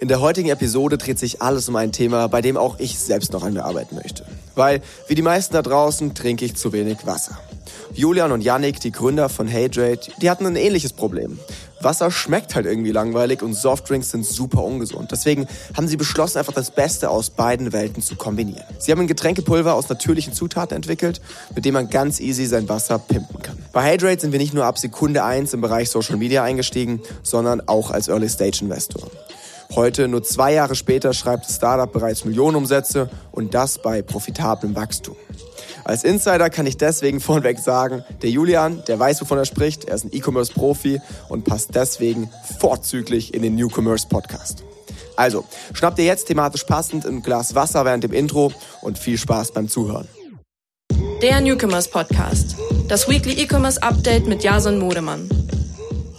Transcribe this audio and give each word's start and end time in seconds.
In 0.00 0.08
der 0.08 0.22
heutigen 0.22 0.48
Episode 0.48 0.96
dreht 0.96 1.18
sich 1.18 1.42
alles 1.42 1.68
um 1.68 1.76
ein 1.76 1.92
Thema, 1.92 2.26
bei 2.28 2.40
dem 2.40 2.56
auch 2.56 2.78
ich 2.78 2.98
selbst 2.98 3.34
noch 3.34 3.42
an 3.42 3.52
mir 3.52 3.66
arbeiten 3.66 3.96
möchte. 3.96 4.24
Weil, 4.54 4.80
wie 5.08 5.14
die 5.14 5.20
meisten 5.20 5.52
da 5.52 5.60
draußen, 5.60 6.14
trinke 6.14 6.46
ich 6.46 6.56
zu 6.56 6.72
wenig 6.72 7.04
Wasser. 7.04 7.38
Julian 7.92 8.32
und 8.32 8.40
Yannick, 8.40 8.80
die 8.80 8.92
Gründer 8.92 9.28
von 9.28 9.46
Hydrate, 9.46 10.10
die 10.22 10.30
hatten 10.30 10.46
ein 10.46 10.56
ähnliches 10.56 10.94
Problem. 10.94 11.38
Wasser 11.82 12.10
schmeckt 12.10 12.54
halt 12.54 12.64
irgendwie 12.64 12.92
langweilig 12.92 13.42
und 13.42 13.52
Softdrinks 13.52 14.10
sind 14.10 14.24
super 14.24 14.64
ungesund. 14.64 15.12
Deswegen 15.12 15.46
haben 15.76 15.86
sie 15.86 15.98
beschlossen, 15.98 16.38
einfach 16.38 16.54
das 16.54 16.70
Beste 16.70 17.10
aus 17.10 17.28
beiden 17.28 17.74
Welten 17.74 18.02
zu 18.02 18.16
kombinieren. 18.16 18.64
Sie 18.78 18.92
haben 18.92 19.00
ein 19.00 19.06
Getränkepulver 19.06 19.74
aus 19.74 19.90
natürlichen 19.90 20.32
Zutaten 20.32 20.76
entwickelt, 20.76 21.20
mit 21.54 21.66
dem 21.66 21.74
man 21.74 21.90
ganz 21.90 22.20
easy 22.20 22.46
sein 22.46 22.70
Wasser 22.70 22.98
pimpen 22.98 23.42
kann. 23.42 23.58
Bei 23.74 23.92
Hydrate 23.92 24.22
sind 24.22 24.32
wir 24.32 24.38
nicht 24.38 24.54
nur 24.54 24.64
ab 24.64 24.78
Sekunde 24.78 25.24
1 25.24 25.52
im 25.52 25.60
Bereich 25.60 25.90
Social 25.90 26.16
Media 26.16 26.42
eingestiegen, 26.42 27.02
sondern 27.22 27.60
auch 27.68 27.90
als 27.90 28.08
Early 28.08 28.30
Stage 28.30 28.60
Investor. 28.62 29.10
Heute, 29.74 30.08
nur 30.08 30.22
zwei 30.22 30.52
Jahre 30.52 30.74
später, 30.74 31.12
schreibt 31.12 31.46
das 31.46 31.56
Startup 31.56 31.90
bereits 31.90 32.24
Millionenumsätze 32.24 33.08
und 33.30 33.54
das 33.54 33.80
bei 33.80 34.02
profitablem 34.02 34.74
Wachstum. 34.74 35.16
Als 35.84 36.04
Insider 36.04 36.50
kann 36.50 36.66
ich 36.66 36.76
deswegen 36.76 37.20
vorweg 37.20 37.58
sagen, 37.58 38.04
der 38.22 38.30
Julian, 38.30 38.82
der 38.88 38.98
weiß, 38.98 39.20
wovon 39.20 39.38
er 39.38 39.44
spricht, 39.44 39.84
er 39.84 39.94
ist 39.94 40.04
ein 40.04 40.12
E-Commerce-Profi 40.12 41.00
und 41.28 41.44
passt 41.44 41.74
deswegen 41.74 42.30
vorzüglich 42.58 43.32
in 43.32 43.42
den 43.42 43.54
New 43.54 43.68
Commerce 43.68 44.08
Podcast. 44.08 44.64
Also, 45.16 45.44
schnappt 45.74 45.98
ihr 45.98 46.06
jetzt 46.06 46.26
thematisch 46.26 46.64
passend 46.64 47.06
ein 47.06 47.22
Glas 47.22 47.54
Wasser 47.54 47.84
während 47.84 48.04
dem 48.04 48.12
Intro 48.12 48.52
und 48.80 48.98
viel 48.98 49.18
Spaß 49.18 49.52
beim 49.52 49.68
Zuhören. 49.68 50.08
Der 51.22 51.40
Newcomers 51.42 51.88
Podcast. 51.88 52.56
Das 52.88 53.06
Weekly 53.06 53.34
E-Commerce 53.42 53.82
Update 53.82 54.26
mit 54.26 54.42
Jason 54.42 54.78
Modemann. 54.78 55.28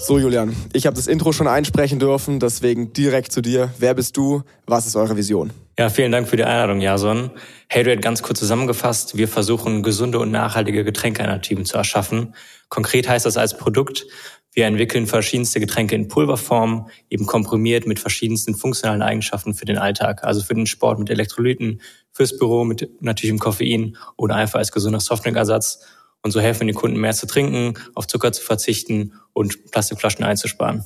So, 0.03 0.17
Julian, 0.17 0.55
ich 0.73 0.87
habe 0.87 0.95
das 0.95 1.05
Intro 1.05 1.31
schon 1.31 1.47
einsprechen 1.47 1.99
dürfen, 1.99 2.39
deswegen 2.39 2.91
direkt 2.91 3.31
zu 3.31 3.39
dir. 3.39 3.71
Wer 3.77 3.93
bist 3.93 4.17
du? 4.17 4.41
Was 4.65 4.87
ist 4.87 4.95
eure 4.95 5.15
Vision? 5.15 5.51
Ja, 5.77 5.89
vielen 5.89 6.11
Dank 6.11 6.27
für 6.27 6.37
die 6.37 6.43
Einladung, 6.43 6.81
Jason. 6.81 7.29
Hayrate 7.71 8.01
ganz 8.01 8.23
kurz 8.23 8.39
zusammengefasst. 8.39 9.15
Wir 9.15 9.27
versuchen, 9.27 9.83
gesunde 9.83 10.17
und 10.17 10.31
nachhaltige 10.31 10.83
Getränkealternativen 10.83 11.65
zu 11.65 11.77
erschaffen. 11.77 12.33
Konkret 12.69 13.07
heißt 13.07 13.27
das 13.27 13.37
als 13.37 13.55
Produkt, 13.55 14.07
wir 14.53 14.65
entwickeln 14.65 15.05
verschiedenste 15.05 15.59
Getränke 15.59 15.93
in 15.93 16.07
Pulverform, 16.07 16.89
eben 17.11 17.27
komprimiert 17.27 17.85
mit 17.85 17.99
verschiedensten 17.99 18.55
funktionalen 18.55 19.03
Eigenschaften 19.03 19.53
für 19.53 19.65
den 19.65 19.77
Alltag. 19.77 20.23
Also 20.23 20.41
für 20.41 20.55
den 20.55 20.65
Sport 20.65 20.97
mit 20.97 21.11
Elektrolyten, 21.11 21.79
fürs 22.11 22.37
Büro 22.39 22.65
mit 22.65 22.89
natürlichem 23.01 23.39
Koffein 23.39 23.97
oder 24.17 24.35
einfach 24.35 24.57
als 24.57 24.71
gesunder 24.71 24.99
Softdrinkersatz 24.99 25.85
und 26.23 26.31
so 26.31 26.39
helfen 26.39 26.67
den 26.67 26.75
Kunden 26.75 26.99
mehr 26.99 27.13
zu 27.13 27.27
trinken, 27.27 27.73
auf 27.95 28.07
Zucker 28.07 28.31
zu 28.31 28.43
verzichten 28.43 29.13
und 29.33 29.71
Plastikflaschen 29.71 30.23
einzusparen. 30.23 30.85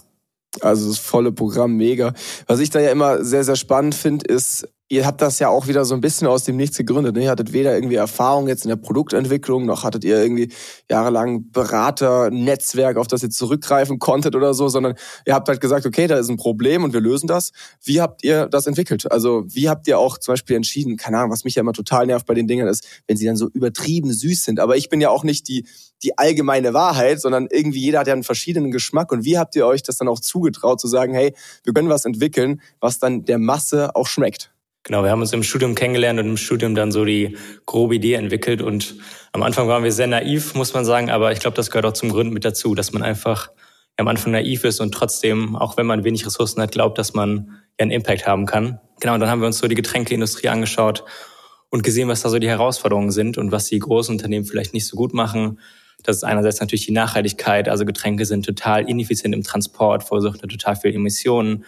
Also 0.62 0.88
das 0.88 1.00
volle 1.00 1.32
Programm, 1.32 1.76
mega. 1.76 2.14
Was 2.48 2.60
ich 2.60 2.70
da 2.70 2.80
ja 2.80 2.92
immer 2.92 3.24
sehr, 3.24 3.44
sehr 3.44 3.56
spannend 3.56 3.96
finde, 3.96 4.26
ist, 4.26 4.68
ihr 4.88 5.06
habt 5.06 5.22
das 5.22 5.40
ja 5.40 5.50
auch 5.50 5.68
wieder 5.68 5.84
so 5.84 5.96
ein 5.96 6.02
bisschen 6.02 6.28
aus 6.28 6.44
dem 6.44 6.58
Nichts 6.58 6.78
gegründet. 6.78 7.16
Ne? 7.16 7.24
Ihr 7.24 7.30
hattet 7.32 7.54
weder 7.54 7.74
irgendwie 7.74 7.96
Erfahrung 7.96 8.48
jetzt 8.48 8.66
in 8.66 8.70
der 8.70 8.76
Produktentwicklung, 8.76 9.66
noch 9.66 9.84
hattet 9.84 10.04
ihr 10.04 10.22
irgendwie 10.22 10.52
jahrelang 10.90 11.50
Berater, 11.52 12.30
Netzwerk, 12.30 12.98
auf 12.98 13.08
das 13.08 13.24
ihr 13.24 13.32
zurückgreifen 13.32 13.98
konntet 13.98 14.36
oder 14.36 14.54
so, 14.54 14.70
sondern 14.70 14.96
ihr 15.26 15.34
habt 15.34 15.48
halt 15.48 15.60
gesagt, 15.60 15.86
okay, 15.88 16.06
da 16.06 16.18
ist 16.18 16.30
ein 16.30 16.38
Problem 16.38 16.84
und 16.84 16.94
wir 16.94 17.02
lösen 17.02 17.28
das. 17.28 17.52
Wie 17.84 18.00
habt 18.00 18.24
ihr 18.24 18.48
das 18.48 18.68
entwickelt? 18.68 19.12
Also 19.12 19.44
wie 19.48 19.70
habt 19.70 19.88
ihr 19.88 19.98
auch 19.98 20.20
zum 20.20 20.34
Beispiel 20.34 20.56
entschieden, 20.56 20.98
keine 20.98 21.18
Ahnung, 21.18 21.32
was 21.32 21.46
mich 21.46 21.56
ja 21.56 21.62
immer 21.62 21.74
total 21.74 22.06
nervt 22.06 22.28
bei 22.28 22.36
den 22.36 22.48
Dingen 22.48 22.68
ist, 22.68 22.86
wenn 23.08 23.18
sie 23.18 23.26
dann 23.26 23.38
so 23.38 23.50
übertrieben 23.50 24.14
süß 24.14 24.44
sind. 24.44 24.60
Aber 24.60 24.78
ich 24.78 24.90
bin 24.90 25.02
ja 25.02 25.10
auch 25.10 25.24
nicht 25.24 25.48
die, 25.48 25.66
die 26.04 26.18
allgemeine 26.18 26.76
Wahrheit, 26.76 27.20
sondern 27.22 27.48
irgendwie 27.50 27.80
jeder 27.80 28.00
hat 28.00 28.08
ja 28.08 28.14
einen 28.14 28.24
verschiedenen 28.24 28.70
Geschmack. 28.70 29.12
Und 29.12 29.26
wie 29.26 29.40
habt 29.40 29.56
ihr 29.56 29.66
euch 29.66 29.82
das 29.82 29.98
dann 29.98 30.08
auch 30.08 30.20
zugetraut 30.20 30.80
zu 30.80 30.88
sagen, 30.88 31.16
hey, 31.16 31.34
wir 31.64 31.74
können 31.74 31.90
was 31.90 32.06
entwickeln, 32.06 32.62
was 32.80 33.00
dann 33.00 33.26
der 33.26 33.40
Masse 33.40 33.96
auch 33.96 34.06
schmeckt? 34.06 34.55
Genau, 34.86 35.02
wir 35.02 35.10
haben 35.10 35.22
uns 35.22 35.34
im 35.34 35.42
Studium 35.42 35.74
kennengelernt 35.74 36.20
und 36.20 36.28
im 36.28 36.38
Studium 36.38 36.76
dann 36.76 36.92
so 36.92 37.06
die 37.06 37.36
grobe 37.66 37.96
Idee 37.96 38.14
entwickelt. 38.14 38.62
Und 38.62 38.96
am 39.32 39.42
Anfang 39.42 39.68
waren 39.68 39.84
wir 39.84 39.92
sehr 39.92 40.06
naiv, 40.06 40.54
muss 40.54 40.76
man 40.76 40.86
sagen, 40.86 41.10
aber 41.10 41.32
ich 41.32 41.40
glaube, 41.40 41.58
das 41.58 41.72
gehört 41.72 41.88
auch 41.88 41.94
zum 41.94 42.10
Gründen 42.10 42.34
mit 42.34 42.46
dazu, 42.46 42.76
dass 42.76 42.94
man 42.94 43.02
einfach 43.02 43.50
am 43.98 44.08
Anfang 44.08 44.32
naiv 44.32 44.64
ist 44.64 44.80
und 44.80 44.94
trotzdem, 44.94 45.56
auch 45.56 45.76
wenn 45.78 45.88
man 45.88 46.04
wenig 46.04 46.24
Ressourcen 46.24 46.62
hat, 46.62 46.72
glaubt, 46.72 47.00
dass 47.00 47.16
man 47.16 47.50
ja 47.80 47.84
einen 47.84 47.90
Impact 47.90 48.28
haben 48.28 48.46
kann. 48.46 48.80
Genau, 49.00 49.16
und 49.16 49.22
dann 49.22 49.30
haben 49.30 49.40
wir 49.40 49.48
uns 49.48 49.58
so 49.58 49.68
die 49.68 49.74
Getränkeindustrie 49.74 50.50
angeschaut 50.50 51.04
und 51.70 51.84
gesehen, 51.84 52.08
was 52.08 52.22
da 52.22 52.30
so 52.30 52.38
die 52.38 52.48
Herausforderungen 52.48 53.10
sind 53.10 53.40
und 53.40 53.52
was 53.52 53.66
die 53.66 53.80
großen 53.80 54.14
Unternehmen 54.14 54.46
vielleicht 54.46 54.76
nicht 54.76 54.86
so 54.86 54.96
gut 54.96 55.16
machen. 55.16 55.60
Das 56.04 56.18
ist 56.18 56.24
einerseits 56.24 56.60
natürlich 56.60 56.86
die 56.86 56.92
Nachhaltigkeit, 56.92 57.70
also 57.70 57.86
Getränke 57.86 58.26
sind 58.26 58.46
total 58.46 58.88
ineffizient 58.88 59.34
im 59.34 59.42
Transport, 59.42 60.04
verursachen 60.04 60.48
total 60.48 60.76
viel 60.76 60.94
Emissionen 60.94 61.66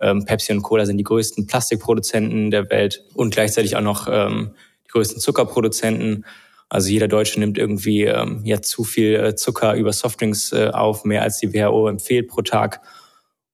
ähm, 0.00 0.24
Pepsi 0.24 0.52
und 0.52 0.62
Cola 0.62 0.86
sind 0.86 0.98
die 0.98 1.04
größten 1.04 1.46
Plastikproduzenten 1.46 2.50
der 2.50 2.70
Welt 2.70 3.04
und 3.14 3.34
gleichzeitig 3.34 3.76
auch 3.76 3.82
noch 3.82 4.08
ähm, 4.10 4.52
die 4.86 4.90
größten 4.90 5.20
Zuckerproduzenten. 5.20 6.24
Also 6.68 6.90
jeder 6.90 7.08
Deutsche 7.08 7.40
nimmt 7.40 7.58
irgendwie 7.58 8.04
ähm, 8.04 8.42
ja 8.44 8.60
zu 8.60 8.84
viel 8.84 9.14
äh, 9.14 9.34
Zucker 9.34 9.74
über 9.74 9.92
Softdrinks 9.92 10.52
äh, 10.52 10.70
auf, 10.72 11.04
mehr 11.04 11.22
als 11.22 11.38
die 11.38 11.52
WHO 11.52 11.88
empfiehlt 11.88 12.28
pro 12.28 12.42
Tag. 12.42 12.80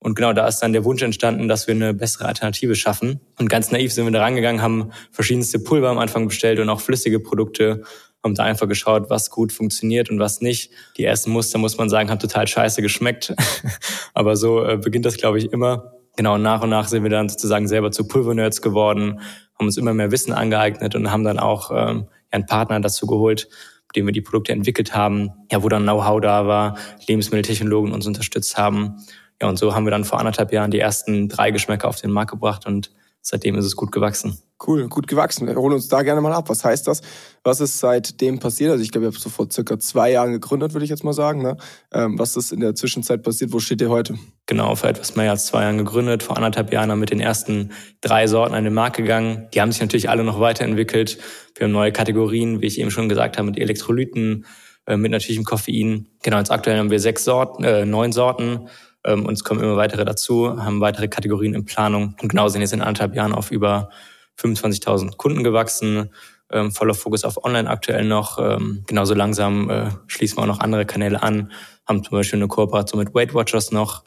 Und 0.04 0.16
genau 0.16 0.34
da 0.34 0.46
ist 0.46 0.58
dann 0.58 0.74
der 0.74 0.84
Wunsch 0.84 1.00
entstanden, 1.00 1.48
dass 1.48 1.66
wir 1.66 1.74
eine 1.74 1.94
bessere 1.94 2.26
Alternative 2.26 2.74
schaffen. 2.74 3.20
Und 3.38 3.48
ganz 3.48 3.70
naiv 3.70 3.90
sind 3.90 4.04
wir 4.04 4.12
da 4.12 4.20
rangegangen, 4.20 4.60
haben 4.60 4.90
verschiedenste 5.10 5.58
Pulver 5.58 5.88
am 5.88 5.98
Anfang 5.98 6.28
bestellt 6.28 6.58
und 6.58 6.68
auch 6.68 6.82
flüssige 6.82 7.20
Produkte, 7.20 7.84
haben 8.22 8.34
da 8.34 8.42
einfach 8.44 8.68
geschaut, 8.68 9.08
was 9.08 9.30
gut 9.30 9.50
funktioniert 9.50 10.10
und 10.10 10.18
was 10.18 10.40
nicht. 10.40 10.70
Die 10.98 11.04
ersten 11.04 11.30
Muster, 11.30 11.58
muss 11.58 11.78
man 11.78 11.88
sagen, 11.88 12.10
haben 12.10 12.18
total 12.18 12.46
scheiße 12.46 12.82
geschmeckt. 12.82 13.34
Aber 14.14 14.36
so 14.36 14.62
äh, 14.62 14.76
beginnt 14.76 15.06
das, 15.06 15.16
glaube 15.16 15.38
ich, 15.38 15.52
immer 15.52 15.94
genau, 16.16 16.38
nach 16.38 16.62
und 16.62 16.70
nach 16.70 16.88
sind 16.88 17.02
wir 17.02 17.10
dann 17.10 17.28
sozusagen 17.28 17.68
selber 17.68 17.90
zu 17.90 18.06
Pulvernerds 18.06 18.62
geworden, 18.62 19.20
haben 19.58 19.66
uns 19.66 19.76
immer 19.76 19.94
mehr 19.94 20.10
Wissen 20.10 20.32
angeeignet 20.32 20.94
und 20.94 21.10
haben 21.10 21.24
dann 21.24 21.38
auch 21.38 21.70
ähm, 21.74 22.08
einen 22.30 22.46
Partner 22.46 22.80
dazu 22.80 23.06
geholt, 23.06 23.48
mit 23.88 23.96
dem 23.96 24.06
wir 24.06 24.12
die 24.12 24.20
Produkte 24.20 24.52
entwickelt 24.52 24.94
haben, 24.94 25.30
ja, 25.50 25.62
wo 25.62 25.68
dann 25.68 25.84
Know-how 25.84 26.20
da 26.20 26.46
war, 26.46 26.76
Lebensmitteltechnologen 27.06 27.92
uns 27.92 28.06
unterstützt 28.06 28.56
haben. 28.56 28.96
Ja, 29.40 29.48
und 29.48 29.58
so 29.58 29.74
haben 29.74 29.84
wir 29.84 29.90
dann 29.90 30.04
vor 30.04 30.18
anderthalb 30.18 30.52
Jahren 30.52 30.70
die 30.70 30.80
ersten 30.80 31.28
drei 31.28 31.50
Geschmäcker 31.50 31.88
auf 31.88 32.00
den 32.00 32.10
Markt 32.10 32.30
gebracht 32.30 32.66
und 32.66 32.90
seitdem 33.20 33.56
ist 33.56 33.64
es 33.64 33.76
gut 33.76 33.92
gewachsen. 33.92 34.38
Cool, 34.66 34.88
gut 34.88 35.06
gewachsen. 35.06 35.46
Wir 35.46 35.56
holen 35.56 35.74
uns 35.74 35.88
da 35.88 36.02
gerne 36.02 36.22
mal 36.22 36.32
ab. 36.32 36.48
Was 36.48 36.64
heißt 36.64 36.86
das? 36.86 37.02
Was 37.42 37.60
ist 37.60 37.78
seitdem 37.78 38.38
passiert? 38.38 38.70
Also 38.70 38.82
ich 38.82 38.90
glaube, 38.90 39.06
ihr 39.06 39.12
habt 39.12 39.20
so 39.20 39.28
vor 39.28 39.50
circa 39.50 39.78
zwei 39.78 40.12
Jahren 40.12 40.32
gegründet, 40.32 40.72
würde 40.72 40.84
ich 40.84 40.90
jetzt 40.90 41.04
mal 41.04 41.12
sagen. 41.12 41.42
Ne? 41.42 41.58
Ähm, 41.92 42.18
was 42.18 42.34
ist 42.36 42.50
in 42.50 42.60
der 42.60 42.74
Zwischenzeit 42.74 43.22
passiert? 43.22 43.52
Wo 43.52 43.60
steht 43.60 43.82
ihr 43.82 43.90
heute? 43.90 44.18
Genau, 44.46 44.74
vor 44.74 44.88
etwas 44.88 45.16
mehr 45.16 45.30
als 45.30 45.46
zwei 45.46 45.62
Jahren 45.62 45.76
gegründet. 45.76 46.22
Vor 46.22 46.36
anderthalb 46.36 46.72
Jahren 46.72 46.90
haben 46.90 46.98
wir 46.98 47.02
mit 47.02 47.10
den 47.10 47.20
ersten 47.20 47.72
drei 48.00 48.26
Sorten 48.26 48.54
an 48.54 48.64
den 48.64 48.72
Markt 48.72 48.96
gegangen. 48.96 49.48
Die 49.52 49.60
haben 49.60 49.70
sich 49.70 49.82
natürlich 49.82 50.08
alle 50.08 50.24
noch 50.24 50.40
weiterentwickelt. 50.40 51.18
Wir 51.56 51.64
haben 51.64 51.72
neue 51.72 51.92
Kategorien, 51.92 52.62
wie 52.62 52.66
ich 52.66 52.80
eben 52.80 52.90
schon 52.90 53.10
gesagt 53.10 53.36
habe, 53.36 53.46
mit 53.46 53.58
Elektrolyten, 53.58 54.46
äh, 54.86 54.96
mit 54.96 55.10
natürlichem 55.10 55.44
Koffein. 55.44 56.06
Genau, 56.22 56.38
jetzt 56.38 56.50
aktuell 56.50 56.78
haben 56.78 56.90
wir 56.90 57.00
sechs 57.00 57.24
Sorten, 57.24 57.64
äh, 57.64 57.84
neun 57.84 58.12
Sorten. 58.12 58.68
Ähm, 59.04 59.26
und 59.26 59.34
es 59.34 59.44
kommen 59.44 59.62
immer 59.62 59.76
weitere 59.76 60.06
dazu, 60.06 60.56
haben 60.56 60.80
weitere 60.80 61.08
Kategorien 61.08 61.52
in 61.52 61.66
Planung. 61.66 62.16
Und 62.22 62.30
genau 62.30 62.48
sind 62.48 62.62
jetzt 62.62 62.72
in 62.72 62.80
anderthalb 62.80 63.14
Jahren 63.14 63.34
auf 63.34 63.50
über 63.50 63.90
25.000 64.38 65.16
Kunden 65.16 65.44
gewachsen, 65.44 66.10
ähm, 66.50 66.72
voller 66.72 66.94
Fokus 66.94 67.24
auf 67.24 67.44
Online 67.44 67.68
aktuell 67.68 68.04
noch. 68.04 68.38
Ähm, 68.38 68.84
genauso 68.86 69.14
langsam 69.14 69.70
äh, 69.70 69.90
schließen 70.06 70.38
wir 70.38 70.42
auch 70.42 70.46
noch 70.46 70.60
andere 70.60 70.86
Kanäle 70.86 71.22
an, 71.22 71.52
haben 71.86 72.02
zum 72.02 72.12
Beispiel 72.12 72.38
eine 72.38 72.48
Kooperation 72.48 72.98
mit 72.98 73.14
Weight 73.14 73.34
Watchers 73.34 73.72
noch, 73.72 74.04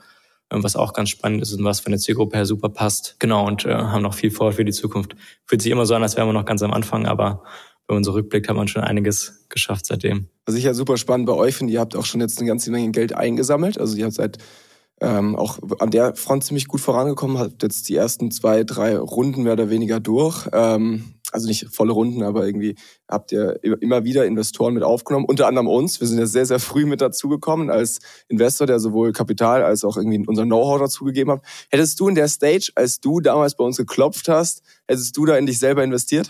ähm, 0.51 0.63
was 0.63 0.75
auch 0.75 0.93
ganz 0.93 1.09
spannend 1.09 1.41
ist 1.41 1.53
und 1.53 1.63
was 1.63 1.79
für 1.79 1.88
eine 1.88 1.97
Zielgruppe 1.97 2.38
her 2.38 2.45
super 2.45 2.69
passt. 2.69 3.15
Genau, 3.19 3.45
und 3.45 3.65
äh, 3.65 3.73
haben 3.73 4.03
noch 4.03 4.13
viel 4.13 4.31
vor 4.31 4.51
für 4.51 4.65
die 4.65 4.71
Zukunft. 4.71 5.15
Fühlt 5.45 5.61
sich 5.61 5.71
immer 5.71 5.85
so 5.85 5.95
an, 5.95 6.03
als 6.03 6.15
wären 6.15 6.27
wir 6.27 6.33
noch 6.33 6.45
ganz 6.45 6.61
am 6.61 6.73
Anfang, 6.73 7.05
aber 7.05 7.44
wenn 7.88 7.95
man 7.95 8.03
so 8.03 8.11
rückblickt, 8.11 8.49
hat 8.49 8.55
man 8.55 8.67
schon 8.67 8.83
einiges 8.83 9.45
geschafft 9.49 9.85
seitdem. 9.85 10.27
Was 10.45 10.55
ich 10.55 10.65
ja 10.65 10.73
super 10.73 10.97
spannend 10.97 11.25
bei 11.25 11.33
euch 11.33 11.55
finde, 11.55 11.73
ihr 11.73 11.79
habt 11.79 11.95
auch 11.95 12.05
schon 12.05 12.21
jetzt 12.21 12.38
eine 12.39 12.47
ganze 12.47 12.69
Menge 12.69 12.91
Geld 12.91 13.15
eingesammelt. 13.15 13.79
Also 13.79 13.95
ihr 13.95 14.05
habt 14.05 14.15
seit 14.15 14.38
ähm, 15.00 15.35
auch 15.35 15.59
an 15.80 15.91
der 15.91 16.16
Front 16.16 16.44
ziemlich 16.44 16.68
gut 16.68 16.81
vorangekommen, 16.81 17.38
hat 17.38 17.62
jetzt 17.62 17.88
die 17.90 17.96
ersten 17.96 18.31
zwei, 18.31 18.63
drei 18.63 18.98
Runden 18.98 19.44
mehr 19.44 19.54
oder 19.54 19.69
weniger 19.69 20.00
durch. 20.00 20.48
Ähm, 20.54 21.18
also 21.31 21.48
nicht 21.48 21.68
volle 21.74 21.92
Runden, 21.92 22.24
aber 22.24 22.45
irgendwie 22.45 22.75
habt 23.10 23.31
ihr 23.31 23.60
immer 23.62 24.06
wieder 24.06 24.25
Investoren 24.25 24.74
mit 24.74 24.83
aufgenommen, 24.83 25.25
unter 25.25 25.48
anderem 25.48 25.68
uns. 25.68 26.00
Wir 26.00 26.07
sind 26.07 26.19
ja 26.19 26.25
sehr, 26.25 26.45
sehr 26.45 26.60
früh 26.60 26.86
mit 26.86 27.01
dazugekommen 27.01 27.69
als 27.69 28.00
Investor, 28.30 28.66
der 28.66 28.80
sowohl 28.80 29.12
Kapital 29.12 29.63
als 29.63 29.83
auch 29.83 29.98
irgendwie 29.98 30.24
unser 30.25 30.44
Know-how 30.44 30.80
dazugegeben 30.80 31.33
hat. 31.33 31.42
Hättest 31.69 32.00
du 32.00 32.07
in 32.07 32.16
der 32.16 32.30
Stage, 32.30 32.71
als 32.75 33.01
du 33.01 33.19
damals 33.19 33.56
bei 33.56 33.63
uns 33.66 33.77
geklopft 33.77 34.30
hast, 34.30 34.63
hättest 34.88 35.18
du 35.18 35.25
da 35.25 35.38
in 35.38 35.45
dich 35.45 35.60
selber 35.60 35.83
investiert? 35.83 36.30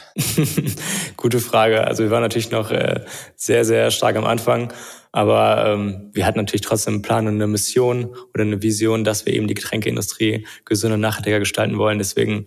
Gute 1.18 1.40
Frage. 1.40 1.86
Also 1.86 2.04
wir 2.04 2.12
waren 2.12 2.24
natürlich 2.24 2.52
noch 2.52 2.72
äh, 2.72 3.06
sehr, 3.36 3.66
sehr 3.66 3.92
stark 3.92 4.16
am 4.16 4.26
Anfang. 4.26 4.74
Aber 5.18 5.66
ähm, 5.66 6.12
wir 6.14 6.28
hatten 6.28 6.38
natürlich 6.38 6.62
trotzdem 6.62 6.94
einen 6.94 7.02
Plan 7.02 7.26
und 7.26 7.34
eine 7.34 7.48
Mission 7.48 8.16
oder 8.36 8.44
eine 8.44 8.62
Vision, 8.62 9.04
dass 9.04 9.26
wir 9.26 9.34
eben 9.34 9.48
die 9.48 9.56
Getränkeindustrie 9.56 10.46
gesünder 10.64 10.94
und 10.94 11.02
nachhaltiger 11.02 11.40
gestalten 11.40 11.80
wollen. 11.80 11.98
Deswegen 11.98 12.46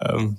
ähm, 0.00 0.38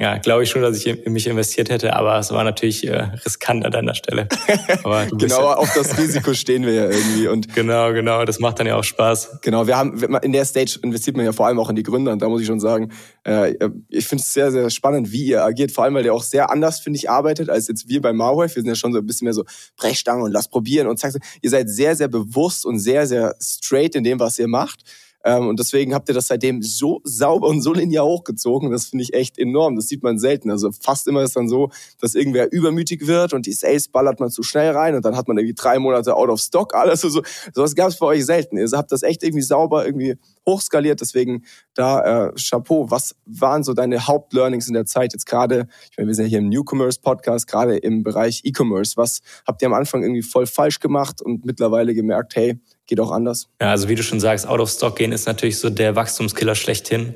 ja, 0.00 0.16
glaube 0.18 0.44
ich 0.44 0.50
schon, 0.50 0.62
dass 0.62 0.76
ich 0.76 0.86
in 0.86 1.12
mich 1.12 1.26
investiert 1.26 1.70
hätte, 1.70 1.96
aber 1.96 2.20
es 2.20 2.30
war 2.30 2.44
natürlich 2.44 2.86
äh, 2.86 3.10
riskant 3.24 3.64
an 3.64 3.72
deiner 3.72 3.96
Stelle. 3.96 4.28
genau, 5.10 5.42
ja 5.42 5.54
auf 5.54 5.74
das 5.74 5.98
Risiko 5.98 6.34
stehen 6.34 6.64
wir 6.64 6.72
ja 6.72 6.84
irgendwie. 6.88 7.26
Und 7.26 7.52
genau, 7.54 7.92
genau, 7.92 8.24
das 8.24 8.38
macht 8.38 8.60
dann 8.60 8.68
ja 8.68 8.76
auch 8.76 8.84
Spaß. 8.84 9.40
Genau, 9.42 9.66
wir 9.66 9.76
haben 9.76 10.00
in 10.22 10.32
der 10.32 10.44
Stage 10.44 10.78
investiert 10.82 11.16
man 11.16 11.26
ja 11.26 11.32
vor 11.32 11.48
allem 11.48 11.58
auch 11.58 11.68
in 11.68 11.74
die 11.74 11.82
Gründer 11.82 12.12
und 12.12 12.22
da 12.22 12.28
muss 12.28 12.40
ich 12.40 12.46
schon 12.46 12.60
sagen, 12.60 12.92
äh, 13.24 13.54
ich 13.88 14.06
finde 14.06 14.22
es 14.22 14.32
sehr, 14.32 14.52
sehr 14.52 14.70
spannend, 14.70 15.10
wie 15.10 15.24
ihr 15.26 15.42
agiert, 15.42 15.72
vor 15.72 15.82
allem, 15.82 15.94
weil 15.94 16.04
der 16.04 16.14
auch 16.14 16.22
sehr 16.22 16.48
anders, 16.50 16.78
finde 16.78 16.98
ich, 16.98 17.10
arbeitet, 17.10 17.50
als 17.50 17.66
jetzt 17.66 17.88
wir 17.88 18.00
bei 18.00 18.12
Marwave. 18.12 18.54
Wir 18.54 18.62
sind 18.62 18.68
ja 18.68 18.76
schon 18.76 18.92
so 18.92 19.00
ein 19.00 19.06
bisschen 19.06 19.24
mehr 19.24 19.34
so 19.34 19.44
Brechstange 19.76 20.22
und 20.22 20.30
lass 20.30 20.46
probieren 20.46 20.86
und 20.86 21.00
zack. 21.00 21.14
Ihr 21.42 21.50
seid 21.50 21.68
sehr, 21.68 21.96
sehr 21.96 22.08
bewusst 22.08 22.64
und 22.64 22.78
sehr, 22.78 23.08
sehr 23.08 23.34
straight 23.40 23.96
in 23.96 24.04
dem, 24.04 24.20
was 24.20 24.38
ihr 24.38 24.46
macht. 24.46 24.84
Ähm, 25.28 25.46
und 25.46 25.58
deswegen 25.58 25.92
habt 25.92 26.08
ihr 26.08 26.14
das 26.14 26.28
seitdem 26.28 26.62
so 26.62 27.02
sauber 27.04 27.48
und 27.48 27.60
so 27.60 27.74
linear 27.74 28.06
hochgezogen. 28.06 28.70
Das 28.70 28.86
finde 28.86 29.02
ich 29.02 29.12
echt 29.12 29.36
enorm. 29.38 29.76
Das 29.76 29.86
sieht 29.86 30.02
man 30.02 30.18
selten. 30.18 30.50
Also 30.50 30.70
fast 30.72 31.06
immer 31.06 31.22
ist 31.22 31.36
dann 31.36 31.50
so, 31.50 31.68
dass 32.00 32.14
irgendwer 32.14 32.50
übermütig 32.50 33.06
wird 33.06 33.34
und 33.34 33.44
die 33.44 33.52
Sales 33.52 33.88
ballert 33.88 34.20
man 34.20 34.30
zu 34.30 34.42
schnell 34.42 34.70
rein 34.70 34.94
und 34.94 35.04
dann 35.04 35.18
hat 35.18 35.28
man 35.28 35.36
irgendwie 35.36 35.54
drei 35.54 35.78
Monate 35.78 36.16
out 36.16 36.30
of 36.30 36.40
stock 36.40 36.74
alles. 36.74 37.02
So, 37.02 37.22
sowas 37.52 37.74
gab 37.74 37.88
es 37.88 37.98
bei 37.98 38.06
euch 38.06 38.24
selten. 38.24 38.56
Ihr 38.56 38.66
habt 38.72 38.90
das 38.90 39.02
echt 39.02 39.22
irgendwie 39.22 39.42
sauber 39.42 39.84
irgendwie 39.84 40.16
hochskaliert. 40.46 41.02
Deswegen 41.02 41.44
da 41.74 42.28
äh, 42.28 42.32
Chapeau. 42.36 42.90
Was 42.90 43.14
waren 43.26 43.64
so 43.64 43.74
deine 43.74 44.06
Hauptlearnings 44.06 44.66
in 44.66 44.72
der 44.74 44.86
Zeit 44.86 45.12
jetzt 45.12 45.26
gerade? 45.26 45.68
Ich 45.90 45.98
meine, 45.98 46.08
wir 46.08 46.14
sind 46.14 46.24
ja 46.24 46.30
hier 46.30 46.38
im 46.38 46.48
Newcomers 46.48 46.98
Podcast, 46.98 47.46
gerade 47.46 47.76
im 47.76 48.02
Bereich 48.02 48.40
E-Commerce. 48.44 48.96
Was 48.96 49.20
habt 49.46 49.60
ihr 49.60 49.66
am 49.66 49.74
Anfang 49.74 50.02
irgendwie 50.02 50.22
voll 50.22 50.46
falsch 50.46 50.80
gemacht 50.80 51.20
und 51.20 51.44
mittlerweile 51.44 51.92
gemerkt, 51.92 52.34
hey, 52.34 52.58
geht 52.88 52.98
auch 52.98 53.12
anders. 53.12 53.48
Ja, 53.60 53.70
also 53.70 53.88
wie 53.88 53.94
du 53.94 54.02
schon 54.02 54.18
sagst, 54.18 54.48
out 54.48 54.58
of 54.58 54.70
stock 54.70 54.96
gehen 54.96 55.12
ist 55.12 55.26
natürlich 55.26 55.58
so 55.58 55.70
der 55.70 55.94
Wachstumskiller 55.94 56.56
schlechthin. 56.56 57.14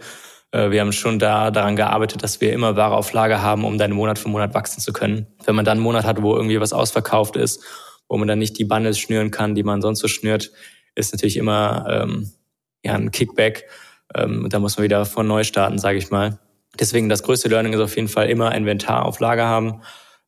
Äh, 0.52 0.70
wir 0.70 0.80
haben 0.80 0.92
schon 0.92 1.18
da 1.18 1.50
daran 1.50 1.74
gearbeitet, 1.74 2.22
dass 2.22 2.40
wir 2.40 2.52
immer 2.52 2.76
Ware 2.76 2.94
auf 2.94 3.12
Lager 3.12 3.42
haben, 3.42 3.64
um 3.64 3.78
dann 3.78 3.90
Monat 3.90 4.18
für 4.18 4.28
Monat 4.28 4.54
wachsen 4.54 4.80
zu 4.80 4.92
können. 4.92 5.26
Wenn 5.44 5.56
man 5.56 5.64
dann 5.64 5.78
einen 5.78 5.82
Monat 5.82 6.04
hat, 6.04 6.22
wo 6.22 6.36
irgendwie 6.36 6.60
was 6.60 6.72
ausverkauft 6.72 7.36
ist, 7.36 7.64
wo 8.08 8.16
man 8.18 8.28
dann 8.28 8.38
nicht 8.38 8.58
die 8.58 8.64
Bundles 8.64 8.98
schnüren 8.98 9.30
kann, 9.30 9.54
die 9.54 9.62
man 9.62 9.80
sonst 9.80 10.00
so 10.00 10.08
schnürt, 10.08 10.52
ist 10.94 11.12
natürlich 11.12 11.38
immer 11.38 11.86
ähm, 11.88 12.30
ja 12.84 12.94
ein 12.94 13.10
Kickback. 13.10 13.66
Ähm, 14.14 14.46
da 14.50 14.58
muss 14.58 14.76
man 14.76 14.84
wieder 14.84 15.06
von 15.06 15.26
neu 15.26 15.42
starten, 15.42 15.78
sage 15.78 15.98
ich 15.98 16.10
mal. 16.10 16.38
Deswegen 16.78 17.08
das 17.08 17.22
größte 17.22 17.48
Learning 17.48 17.72
ist 17.72 17.80
auf 17.80 17.96
jeden 17.96 18.08
Fall 18.08 18.28
immer 18.28 18.54
Inventar 18.54 19.06
auf 19.06 19.20
Lager 19.20 19.46
haben, 19.46 19.80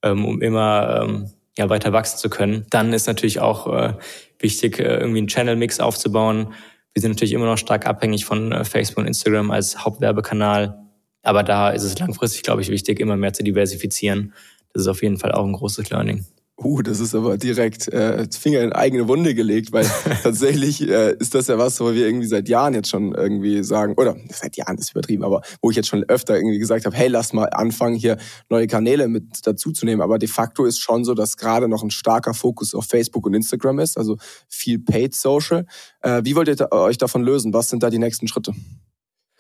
ähm, 0.03 0.25
um 0.25 0.41
immer 0.41 1.03
ähm, 1.03 1.31
ja, 1.59 1.69
weiter 1.69 1.93
wachsen 1.93 2.19
zu 2.19 2.29
können. 2.29 2.67
Dann 2.71 2.93
ist 2.93 3.07
natürlich 3.07 3.41
auch 3.41 3.73
äh, 3.73 3.95
wichtig, 4.39 4.79
äh, 4.79 4.97
irgendwie 4.97 5.19
einen 5.19 5.29
Channel-Mix 5.29 5.81
aufzubauen. 5.81 6.53
Wir 6.93 7.01
sind 7.01 7.13
natürlich 7.13 7.33
immer 7.33 7.47
noch 7.47 7.59
stark 7.59 7.87
abhängig 7.87 8.25
von 8.25 8.53
äh, 8.53 8.65
Facebook 8.65 8.99
und 8.99 9.07
Instagram 9.07 9.51
als 9.51 9.85
Hauptwerbekanal. 9.85 10.79
Aber 11.23 11.43
da 11.43 11.71
ist 11.71 11.85
es 11.85 11.99
langfristig, 11.99 12.43
glaube 12.43 12.63
ich, 12.63 12.69
wichtig, 12.69 13.01
immer 13.01 13.17
mehr 13.17 13.33
zu 13.33 13.43
diversifizieren. 13.43 14.35
Das 14.73 14.83
ist 14.83 14.89
auf 14.89 15.03
jeden 15.03 15.19
Fall 15.19 15.33
auch 15.33 15.45
ein 15.45 15.53
großes 15.53 15.91
Learning. 15.91 16.27
Uh, 16.57 16.83
das 16.83 17.01
ist 17.01 17.17
aber 17.17 17.37
direkt 17.37 17.89
äh, 17.89 18.29
Finger 18.31 18.61
in 18.61 18.73
eigene 18.73 19.09
Wunde 19.09 19.35
gelegt, 19.35 19.73
weil 19.73 19.85
tatsächlich 20.23 20.89
äh, 20.89 21.17
ist 21.19 21.35
das 21.35 21.49
ja 21.49 21.59
was, 21.59 21.81
wo 21.81 21.93
wir 21.93 22.07
irgendwie 22.07 22.29
seit 22.29 22.49
Jahren 22.49 22.75
jetzt 22.75 22.91
schon 22.91 23.13
irgendwie 23.13 23.65
sagen, 23.65 23.95
oder 23.97 24.17
seit 24.31 24.57
Jahren 24.57 24.79
ist 24.79 24.93
übertrieben, 24.93 25.25
aber 25.25 25.43
wo 25.61 25.71
ich 25.71 25.77
jetzt 25.77 25.89
schon 25.89 26.05
öfter 26.05 26.37
irgendwie 26.37 26.61
gesagt 26.61 26.87
habe, 26.87 26.95
hey, 26.95 27.09
lass 27.09 27.33
mal 27.33 27.47
anfangen, 27.47 27.97
hier 27.97 28.19
neue 28.51 28.69
Kanäle 28.69 29.09
mit 29.09 29.45
dazuzunehmen. 29.45 30.01
Aber 30.01 30.19
de 30.19 30.29
facto 30.29 30.65
ist 30.65 30.79
schon 30.79 31.05
so, 31.05 31.15
dass 31.15 31.37
gerade 31.37 31.67
noch 31.67 31.83
ein 31.83 31.91
starker 31.91 32.35
Fokus 32.35 32.73
auf 32.73 32.85
Facebook 32.85 33.27
und 33.27 33.35
Instagram 33.35 33.81
ist, 33.81 33.99
also 33.99 34.17
viel 34.49 34.79
Paid 34.79 35.13
Social. 35.15 35.67
Äh, 36.03 36.23
wie 36.25 36.37
wollt 36.37 36.49
ihr 36.49 36.71
euch 36.71 36.99
davon 36.99 37.25
lösen? 37.25 37.53
Was 37.53 37.69
sind 37.69 37.83
da 37.83 37.91
die 37.91 37.99
nächsten 37.99 38.29
Schritte? 38.29 38.55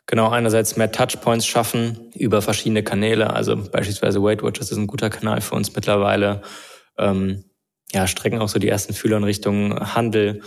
Genau, 0.06 0.30
einerseits 0.30 0.76
mehr 0.76 0.90
Touchpoints 0.90 1.46
schaffen 1.46 2.10
über 2.14 2.42
verschiedene 2.42 2.82
Kanäle. 2.82 3.32
Also 3.32 3.56
beispielsweise 3.56 4.20
Weight 4.20 4.42
Watchers 4.42 4.72
ist 4.72 4.78
ein 4.78 4.88
guter 4.88 5.10
Kanal 5.10 5.40
für 5.40 5.54
uns 5.54 5.74
mittlerweile 5.74 6.42
ähm, 6.98 7.44
ja, 7.92 8.06
strecken 8.06 8.40
auch 8.40 8.48
so 8.48 8.58
die 8.58 8.68
ersten 8.68 8.92
Fühler 8.92 9.16
in 9.16 9.24
Richtung 9.24 9.94
Handel. 9.94 10.42